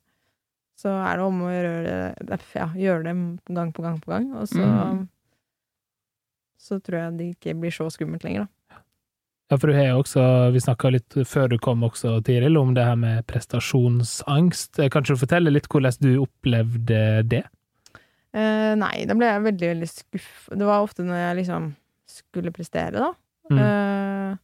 så 0.83 0.89
er 1.07 1.17
det 1.17 1.25
om 1.25 1.41
å 1.45 1.51
gjøre 1.53 2.15
det, 2.27 2.39
ja, 2.57 2.67
gjøre 2.75 3.03
det 3.05 3.55
gang 3.55 3.73
på 3.73 3.83
gang 3.85 3.99
på 4.01 4.09
gang. 4.11 4.33
Og 4.35 4.49
så, 4.49 4.63
Mm. 4.65 5.09
Så 6.62 6.79
tror 6.79 6.98
jeg 7.01 7.14
det 7.18 7.31
ikke 7.35 7.57
blir 7.59 7.75
så 7.75 7.88
skummelt 7.90 8.22
lenger, 8.27 8.46
da. 8.46 8.79
Ja, 9.53 9.59
for 9.61 9.68
du 9.68 9.77
har 9.77 9.90
jo 9.90 9.98
også, 10.01 10.22
vi 10.55 10.62
snakka 10.64 10.90
litt 10.94 11.16
før 11.29 11.51
du 11.53 11.59
kom 11.61 11.83
også, 11.85 12.14
Tiril, 12.25 12.57
om 12.57 12.70
det 12.72 12.87
her 12.87 12.96
med 12.96 13.27
prestasjonsangst. 13.29 14.79
Eh, 14.81 14.88
Kan 14.88 15.05
du 15.05 15.12
fortelle 15.20 15.53
litt 15.53 15.68
hvordan 15.68 15.98
du 16.01 16.22
opplevde 16.22 17.03
det? 17.29 17.42
Eh, 18.33 18.72
nei, 18.81 18.94
da 19.05 19.16
ble 19.18 19.29
jeg 19.29 19.44
veldig, 19.44 19.68
veldig 19.75 19.90
skuff. 19.90 20.31
Det 20.48 20.64
var 20.64 20.87
ofte 20.87 21.05
når 21.05 21.20
jeg 21.20 21.38
liksom 21.42 21.68
skulle 22.09 22.55
prestere, 22.55 23.03
da. 23.03 23.11
Mm. 23.53 23.61
Eh, 23.61 24.40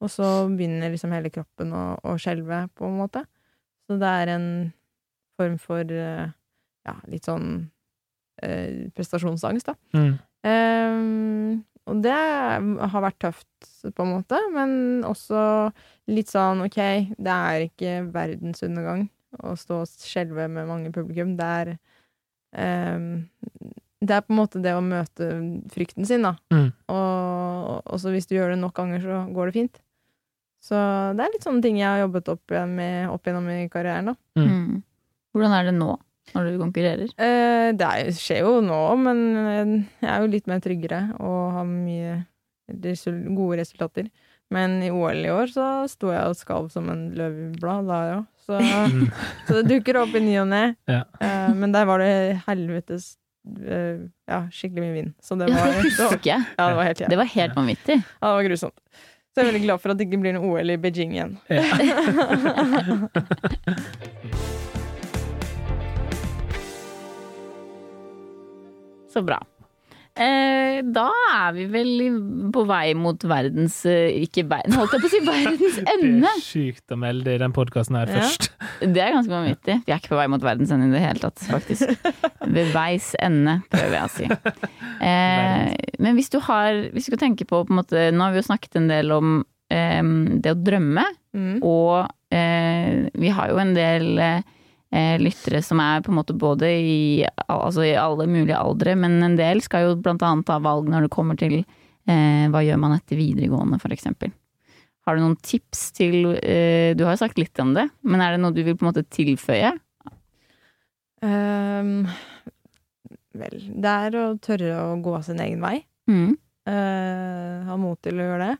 og 0.00 0.12
så 0.12 0.30
begynner 0.48 0.94
liksom 0.94 1.12
hele 1.12 1.32
kroppen 1.34 1.76
å, 1.76 1.84
å 2.00 2.16
skjelve, 2.20 2.64
på 2.76 2.88
en 2.88 2.98
måte. 3.02 3.26
Så 3.84 4.00
det 4.00 4.16
er 4.22 4.32
en 4.38 4.48
form 5.36 5.60
for 5.60 5.84
eh, 5.84 6.32
ja, 6.86 6.96
litt 7.12 7.28
sånn 7.28 7.66
eh, 8.42 8.86
prestasjonsangst, 8.96 9.70
da. 9.70 9.76
Mm. 9.96 10.14
Um, 10.46 11.64
og 11.86 12.00
det 12.02 12.14
har 12.14 13.02
vært 13.04 13.18
tøft, 13.22 13.48
på 13.94 14.02
en 14.02 14.14
måte, 14.16 14.38
men 14.54 15.04
også 15.06 15.70
litt 16.10 16.30
sånn 16.32 16.64
ok, 16.64 16.78
det 17.14 17.34
er 17.34 17.66
ikke 17.68 18.00
verdens 18.14 18.64
undergang 18.66 19.06
å 19.44 19.54
stå 19.58 19.82
og 19.84 20.06
skjelve 20.06 20.48
med 20.50 20.66
mange 20.66 20.90
publikum. 20.94 21.36
Det 21.38 21.46
er 21.60 21.72
um, 22.96 23.26
Det 24.00 24.12
er 24.12 24.24
på 24.26 24.34
en 24.34 24.40
måte 24.40 24.62
det 24.62 24.74
å 24.76 24.84
møte 24.84 25.30
frykten 25.72 26.06
sin, 26.08 26.26
da. 26.26 26.34
Mm. 26.52 26.68
Og 26.92 27.86
også 27.94 28.12
hvis 28.14 28.28
du 28.28 28.36
gjør 28.36 28.54
det 28.54 28.60
nok 28.60 28.74
ganger, 28.76 29.02
så 29.02 29.22
går 29.34 29.50
det 29.50 29.56
fint. 29.56 29.80
Så 30.66 30.76
det 31.16 31.22
er 31.22 31.32
litt 31.32 31.46
sånne 31.46 31.62
ting 31.62 31.78
jeg 31.78 31.88
har 31.88 32.02
jobbet 32.02 32.28
opp, 32.34 32.54
med, 32.70 33.08
opp 33.12 33.28
gjennom 33.28 33.48
i 33.54 33.68
karrieren, 33.72 34.10
da. 34.10 34.16
Mm. 34.38 34.50
Mm. 34.50 34.82
Hvordan 35.36 35.54
er 35.54 35.68
det 35.68 35.74
nå, 35.76 35.90
når 36.34 36.48
du 36.50 36.56
konkurrerer? 36.60 37.10
Eh, 37.22 37.68
det 37.76 37.86
er, 37.86 38.08
skjer 38.16 38.46
jo 38.46 38.54
nå, 38.64 38.80
men 39.02 39.20
eh, 39.42 39.74
jeg 40.02 40.10
er 40.12 40.24
jo 40.24 40.32
litt 40.32 40.48
mer 40.50 40.62
tryggere 40.64 41.02
og 41.20 41.58
har 41.58 41.68
mye 41.68 42.16
resul 42.82 43.20
gode 43.36 43.60
resultater. 43.62 44.08
Men 44.54 44.78
i 44.84 44.92
OL 44.94 45.24
i 45.26 45.30
år 45.32 45.50
så 45.50 45.64
sto 45.90 46.12
jeg 46.12 46.22
og 46.30 46.36
skalv 46.38 46.68
som 46.70 46.86
en 46.92 47.08
løvblad 47.18 47.88
da 47.90 48.00
òg. 48.18 48.26
Så, 48.46 48.60
så 49.48 49.56
det 49.58 49.64
dukker 49.72 49.98
opp 50.04 50.12
i 50.14 50.22
ny 50.22 50.36
og 50.42 50.50
ne. 50.52 50.64
Ja. 50.90 51.02
Eh, 51.18 51.50
men 51.58 51.74
der 51.74 51.88
var 51.88 52.02
det 52.02 52.12
helvetes 52.46 53.16
eh, 53.66 54.04
Ja, 54.30 54.44
skikkelig 54.54 54.84
mye 54.84 54.96
vind. 55.00 55.12
Så 55.22 55.38
det 55.40 55.50
Ja, 55.50 55.66
det 55.72 55.82
husker 55.88 56.30
jeg. 56.30 56.46
ja, 56.54 56.70
det 56.70 56.78
var 56.78 56.86
helt 56.90 57.04
Det 57.10 57.20
var 57.22 57.30
helt 57.34 57.58
vanvittig. 57.58 57.98
Ja, 58.02 58.28
det 58.28 58.34
var 58.38 58.48
grusomt. 58.50 58.78
Så 59.36 59.42
jeg 59.42 59.48
er 59.48 59.52
veldig 59.52 59.66
glad 59.66 59.80
for 59.82 59.92
at 59.92 59.98
det 59.98 60.04
ikke 60.06 60.18
blir 60.22 60.32
noe 60.32 60.48
OL 60.48 60.70
i 60.72 60.78
Beijing 60.80 61.10
igjen. 61.12 61.34
Så 69.16 69.24
bra. 69.24 69.40
Eh, 70.16 70.78
da 70.96 71.10
er 71.28 71.50
vi 71.52 71.64
vel 71.68 71.90
på 72.54 72.62
vei 72.64 72.94
mot 72.96 73.20
verdens 73.28 73.74
eh, 73.84 74.14
Ikke 74.24 74.46
verden, 74.48 74.72
holdt 74.78 74.94
jeg 74.96 75.02
på 75.02 75.08
å 75.10 75.12
si 75.12 75.18
verdens 75.26 75.74
Det 75.84 76.30
er 76.30 76.38
sykt 76.40 76.94
å 76.94 76.96
melde 76.96 77.34
i 77.34 77.40
den 77.42 77.52
podkasten 77.52 77.98
her 78.00 78.08
Ja. 78.08 78.22
først. 78.22 78.46
Det 78.96 79.02
er 79.04 79.12
ganske 79.12 79.34
vanvittig. 79.34 79.76
Vi 79.84 79.92
er 79.92 80.00
ikke 80.00 80.14
på 80.14 80.20
vei 80.22 80.24
mot 80.32 80.40
verdens 80.46 80.72
ende 80.72 80.88
i 80.88 80.94
det 80.94 81.02
hele 81.04 81.20
tatt, 81.20 81.44
faktisk. 81.50 81.92
Ved 82.56 82.72
veis 82.72 83.10
ende, 83.20 83.58
prøver 83.72 83.98
jeg 83.98 84.06
å 84.06 84.14
si. 84.14 84.30
Eh, 85.04 85.68
men 86.00 86.16
hvis 86.16 86.32
du 86.32 86.38
har 86.48 86.80
Hvis 86.94 87.06
du 87.06 87.12
skal 87.12 87.20
tenke 87.26 87.44
på, 87.48 87.60
på 87.68 87.72
en 87.74 87.80
måte, 87.82 88.06
Nå 88.16 88.24
har 88.24 88.32
vi 88.32 88.40
jo 88.40 88.48
snakket 88.48 88.80
en 88.80 88.88
del 88.88 89.12
om 89.16 89.36
eh, 89.68 90.00
det 90.40 90.56
å 90.56 90.60
drømme, 90.64 91.04
Mm. 91.36 91.58
og 91.68 92.06
eh, 92.32 93.10
vi 93.20 93.28
har 93.36 93.50
jo 93.50 93.58
en 93.60 93.74
del 93.76 94.06
eh, 94.24 94.38
lyttere 95.20 95.62
som 95.64 95.80
er 95.82 96.02
på 96.04 96.12
en 96.12 96.18
måte 96.20 96.36
både 96.36 96.70
i, 96.70 97.24
altså 97.46 97.84
i 97.86 97.94
alle 97.98 98.28
mulige 98.30 98.58
aldre, 98.58 98.94
men 98.98 99.18
en 99.24 99.36
del 99.38 99.62
skal 99.64 99.86
jo 99.86 99.98
blant 100.00 100.24
annet 100.24 100.48
ta 100.48 100.58
valg 100.62 100.88
når 100.90 101.06
det 101.06 101.14
kommer 101.14 101.38
til 101.40 101.58
eh, 101.60 102.46
hva 102.52 102.62
gjør 102.64 102.80
man 102.82 102.96
etter 102.96 103.18
videregående, 103.20 103.80
for 103.82 103.94
eksempel. 103.94 104.32
Har 105.06 105.16
du 105.16 105.22
noen 105.22 105.36
tips 105.38 105.92
til 105.94 106.32
eh, 106.40 106.92
Du 106.98 107.04
har 107.06 107.14
jo 107.14 107.22
sagt 107.22 107.38
litt 107.38 107.58
om 107.62 107.74
det, 107.76 107.86
men 108.02 108.22
er 108.22 108.34
det 108.34 108.42
noe 108.42 108.54
du 108.54 108.64
vil 108.66 108.74
på 108.74 108.86
en 108.86 108.90
måte 108.90 109.06
tilføye? 109.06 109.76
Um, 111.22 112.08
vel, 113.36 113.60
det 113.70 113.92
er 113.92 114.18
å 114.20 114.24
tørre 114.42 114.72
å 114.82 114.96
gå 115.02 115.14
sin 115.24 115.40
egen 115.42 115.62
vei. 115.64 115.78
Mm. 116.10 116.34
Uh, 116.66 117.62
ha 117.68 117.76
mot 117.78 118.00
til 118.02 118.18
å 118.18 118.26
gjøre 118.26 118.48
det. 118.50 118.56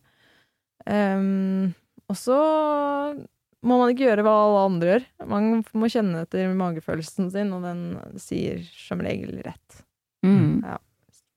Um, 0.87 1.75
og 2.07 2.18
så 2.18 2.38
må 3.66 3.79
man 3.81 3.92
ikke 3.92 4.07
gjøre 4.07 4.24
hva 4.26 4.35
alle 4.44 4.64
andre 4.70 4.90
gjør. 4.92 5.07
Man 5.33 5.48
må 5.74 5.90
kjenne 5.92 6.24
etter 6.24 6.52
magefølelsen 6.57 7.31
sin, 7.35 7.52
og 7.57 7.66
den 7.66 7.81
sier 8.22 8.62
som 8.70 9.02
regel 9.05 9.40
rett. 9.44 9.81
Mm. 10.26 10.62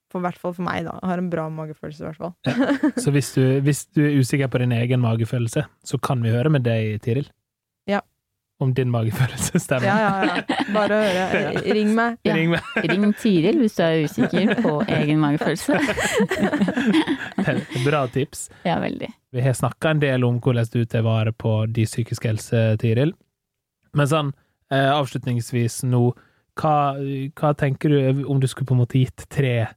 For 0.09 0.23
hvert 0.25 0.39
fall 0.41 0.55
for 0.57 0.65
meg, 0.65 0.85
da. 0.87 0.95
Jeg 1.01 1.11
har 1.11 1.21
en 1.21 1.29
bra 1.29 1.47
magefølelse, 1.53 2.01
i 2.01 2.07
hvert 2.07 2.21
fall. 2.21 2.93
Så 3.03 3.13
hvis 3.13 3.33
du, 3.35 3.43
hvis 3.65 3.83
du 3.93 4.01
er 4.07 4.17
usikker 4.21 4.49
på 4.49 4.61
din 4.63 4.73
egen 4.77 5.03
magefølelse, 5.03 5.65
så 5.85 6.01
kan 6.01 6.23
vi 6.25 6.33
høre 6.33 6.53
med 6.53 6.65
deg, 6.65 6.97
Tiril. 7.05 7.29
Om 8.59 8.73
din 8.75 8.89
magefølelse 8.91 9.59
stemmer. 9.59 9.87
Ja, 9.87 9.99
ja, 10.01 10.41
ja. 10.49 10.55
Bare 10.75 10.97
høre. 10.99 11.61
Ring 11.77 11.93
meg. 11.95 12.17
Ja. 12.27 12.33
Ring 12.35 12.49
meg. 12.51 12.65
Ring 12.91 13.05
Tiril 13.15 13.61
hvis 13.61 13.77
du 13.77 13.83
er 13.85 14.01
usikker 14.03 14.51
på 14.59 14.73
egen 14.97 15.21
magefølelse. 15.21 15.79
Bra 17.85 18.03
tips. 18.11 18.49
Ja, 18.67 18.81
veldig. 18.83 19.07
Vi 19.31 19.45
har 19.45 19.55
snakka 19.55 19.93
en 19.93 20.03
del 20.03 20.27
om 20.27 20.41
hvordan 20.43 20.67
du 20.73 20.83
tar 20.91 21.07
vare 21.07 21.31
på 21.31 21.53
de 21.71 21.87
psykiske 21.87 22.33
helse, 22.33 22.65
Tiril. 22.81 23.15
Men 23.95 24.11
sånn, 24.11 24.33
eh, 24.73 24.89
avslutningsvis 24.91 25.83
nå, 25.87 26.03
hva, 26.59 26.75
hva 27.39 27.55
tenker 27.55 27.95
du 27.95 28.25
om 28.27 28.43
du 28.43 28.47
skulle 28.51 28.67
på 28.67 28.75
en 28.75 28.83
måte 28.83 28.99
gitt 28.99 29.23
tre, 29.31 29.69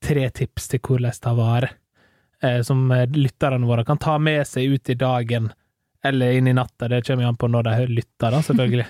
tre 0.00 0.28
tips 0.32 0.72
til 0.72 0.80
hvordan 0.86 1.20
ta 1.20 1.36
vare, 1.36 1.74
eh, 2.42 2.62
som 2.64 2.88
eh, 2.94 3.04
lytterne 3.12 3.68
våre 3.68 3.84
kan 3.84 4.00
ta 4.00 4.16
med 4.18 4.46
seg 4.48 4.78
ut 4.78 4.90
i 4.90 4.96
dagen, 4.96 5.52
eller 6.04 6.32
inn 6.38 6.48
i 6.48 6.54
natta, 6.56 6.88
det 6.88 7.02
kommer 7.06 7.26
jo 7.26 7.32
an 7.32 7.36
på 7.40 7.48
når 7.50 7.66
de 7.68 7.74
lytter, 7.92 8.32
da, 8.32 8.40
selvfølgelig. 8.46 8.86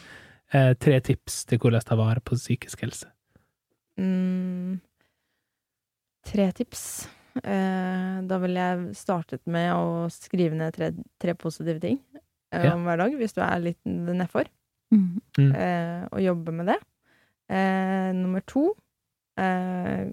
eh, 0.56 0.72
tre 0.80 1.00
tips 1.06 1.44
til 1.48 1.60
hvordan 1.62 1.86
ta 1.86 1.96
vare 1.98 2.20
på 2.24 2.36
psykisk 2.38 2.84
helse. 2.84 3.08
Mm, 4.00 4.78
tre 6.26 6.50
tips. 6.56 6.84
Eh, 7.40 8.16
da 8.26 8.38
ville 8.42 8.64
jeg 8.64 8.94
startet 8.98 9.44
med 9.50 9.70
å 9.72 10.08
skrive 10.12 10.56
ned 10.58 10.74
tre, 10.76 10.90
tre 11.22 11.36
positive 11.38 11.80
ting 11.82 12.00
eh, 12.16 12.64
Ja. 12.66 12.74
om 12.74 12.84
hver 12.88 12.98
dag, 13.04 13.14
hvis 13.16 13.36
du 13.36 13.42
er 13.44 13.62
litt 13.62 13.80
nedfor. 13.86 14.50
Mm. 14.90 15.52
eh, 15.54 16.00
og 16.10 16.18
jobbe 16.24 16.52
med 16.52 16.66
det. 16.72 16.80
Eh, 17.50 18.10
nummer 18.18 18.42
to 18.46 18.72
eh, 19.38 20.10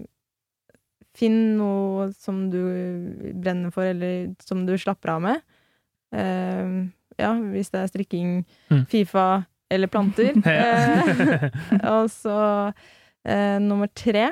Finn 1.18 1.56
noe 1.58 2.12
som 2.14 2.44
du 2.52 2.60
brenner 3.42 3.72
for, 3.74 3.82
eller 3.90 4.28
som 4.38 4.60
du 4.68 4.76
slapper 4.78 5.16
av 5.16 5.24
med. 5.24 5.40
Eh, 6.14 6.70
ja, 7.18 7.32
hvis 7.52 7.70
det 7.74 7.80
er 7.82 7.90
strikking, 7.92 8.44
Mm. 8.70 8.84
Fifa 8.88 9.44
eller 9.70 9.86
planter. 9.92 10.32
Eh, 10.46 11.50
og 11.92 12.08
så 12.10 12.72
eh, 13.24 13.58
nummer 13.60 13.88
tre, 13.94 14.30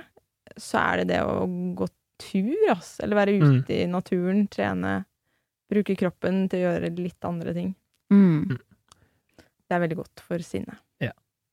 så 0.57 0.79
er 0.81 1.03
det 1.03 1.09
det 1.15 1.21
å 1.27 1.45
gå 1.77 1.89
tur, 2.19 2.55
ass. 2.73 2.99
Eller 3.05 3.17
være 3.19 3.37
Mm. 3.41 3.59
ute 3.61 3.75
i 3.83 3.87
naturen, 3.87 4.47
trene. 4.49 5.05
Bruke 5.69 5.97
kroppen 5.99 6.49
til 6.49 6.63
å 6.63 6.71
gjøre 6.71 6.93
litt 6.97 7.25
andre 7.27 7.53
ting. 7.53 7.75
Mm. 8.13 8.57
Det 9.69 9.75
er 9.75 9.81
veldig 9.83 9.97
godt 9.99 10.21
for 10.23 10.39
sinnet. 10.39 10.79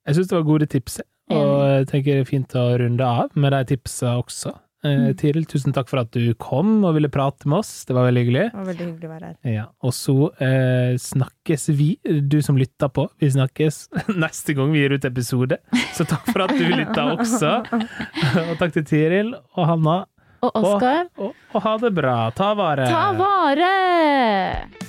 Jeg 0.05 0.15
syns 0.17 0.27
det 0.27 0.35
var 0.35 0.43
gode 0.43 0.65
tips, 0.67 0.97
og 1.31 1.61
jeg 1.63 1.85
tenker 1.87 2.17
det 2.17 2.23
er 2.25 2.27
fint 2.27 2.53
å 2.59 2.63
runde 2.77 3.05
av 3.07 3.29
med 3.39 3.53
de 3.55 3.61
tipsa 3.71 4.17
også. 4.19 4.51
Eh, 4.83 4.91
Mm. 4.93 5.13
Tiril, 5.15 5.45
tusen 5.47 5.71
takk 5.73 5.87
for 5.87 6.01
at 6.01 6.11
du 6.11 6.33
kom 6.35 6.83
og 6.83 6.93
ville 6.97 7.07
prate 7.07 7.47
med 7.47 7.59
oss. 7.61 7.85
Det 7.87 7.95
var 7.95 8.09
veldig 8.09 8.23
hyggelig. 8.25 8.45
Det 8.51 8.57
var 8.59 8.67
veldig 8.67 8.87
hyggelig 8.89 9.07
å 9.07 9.13
være 9.13 9.29
her. 9.31 9.37
Ja, 9.53 9.65
og 9.81 9.93
så 9.95 10.15
eh, 10.43 10.97
snakkes 10.99 11.69
vi, 11.79 11.89
du 12.03 12.41
som 12.43 12.59
lytter 12.59 12.91
på. 12.91 13.07
Vi 13.23 13.29
snakkes 13.31 13.77
neste 14.25 14.55
gang 14.57 14.73
vi 14.75 14.83
gir 14.83 14.97
ut 14.97 15.05
episode. 15.07 15.57
Så 15.95 16.03
takk 16.09 16.27
for 16.33 16.43
at 16.47 16.55
du 16.59 16.65
lytta 16.67 17.07
også. 17.15 17.53
Og 18.49 18.57
takk 18.59 18.73
til 18.75 18.83
Tiril 18.91 19.33
og 19.55 19.67
Hanna. 19.71 20.01
Og 20.43 20.51
Oskar, 20.59 21.07
Og, 21.23 21.31
og 21.55 21.61
ha 21.63 21.77
det 21.79 21.93
bra. 21.95 22.17
Ta 22.35 22.51
vare. 22.59 22.89
ta 22.91 23.05
vare! 23.15 24.82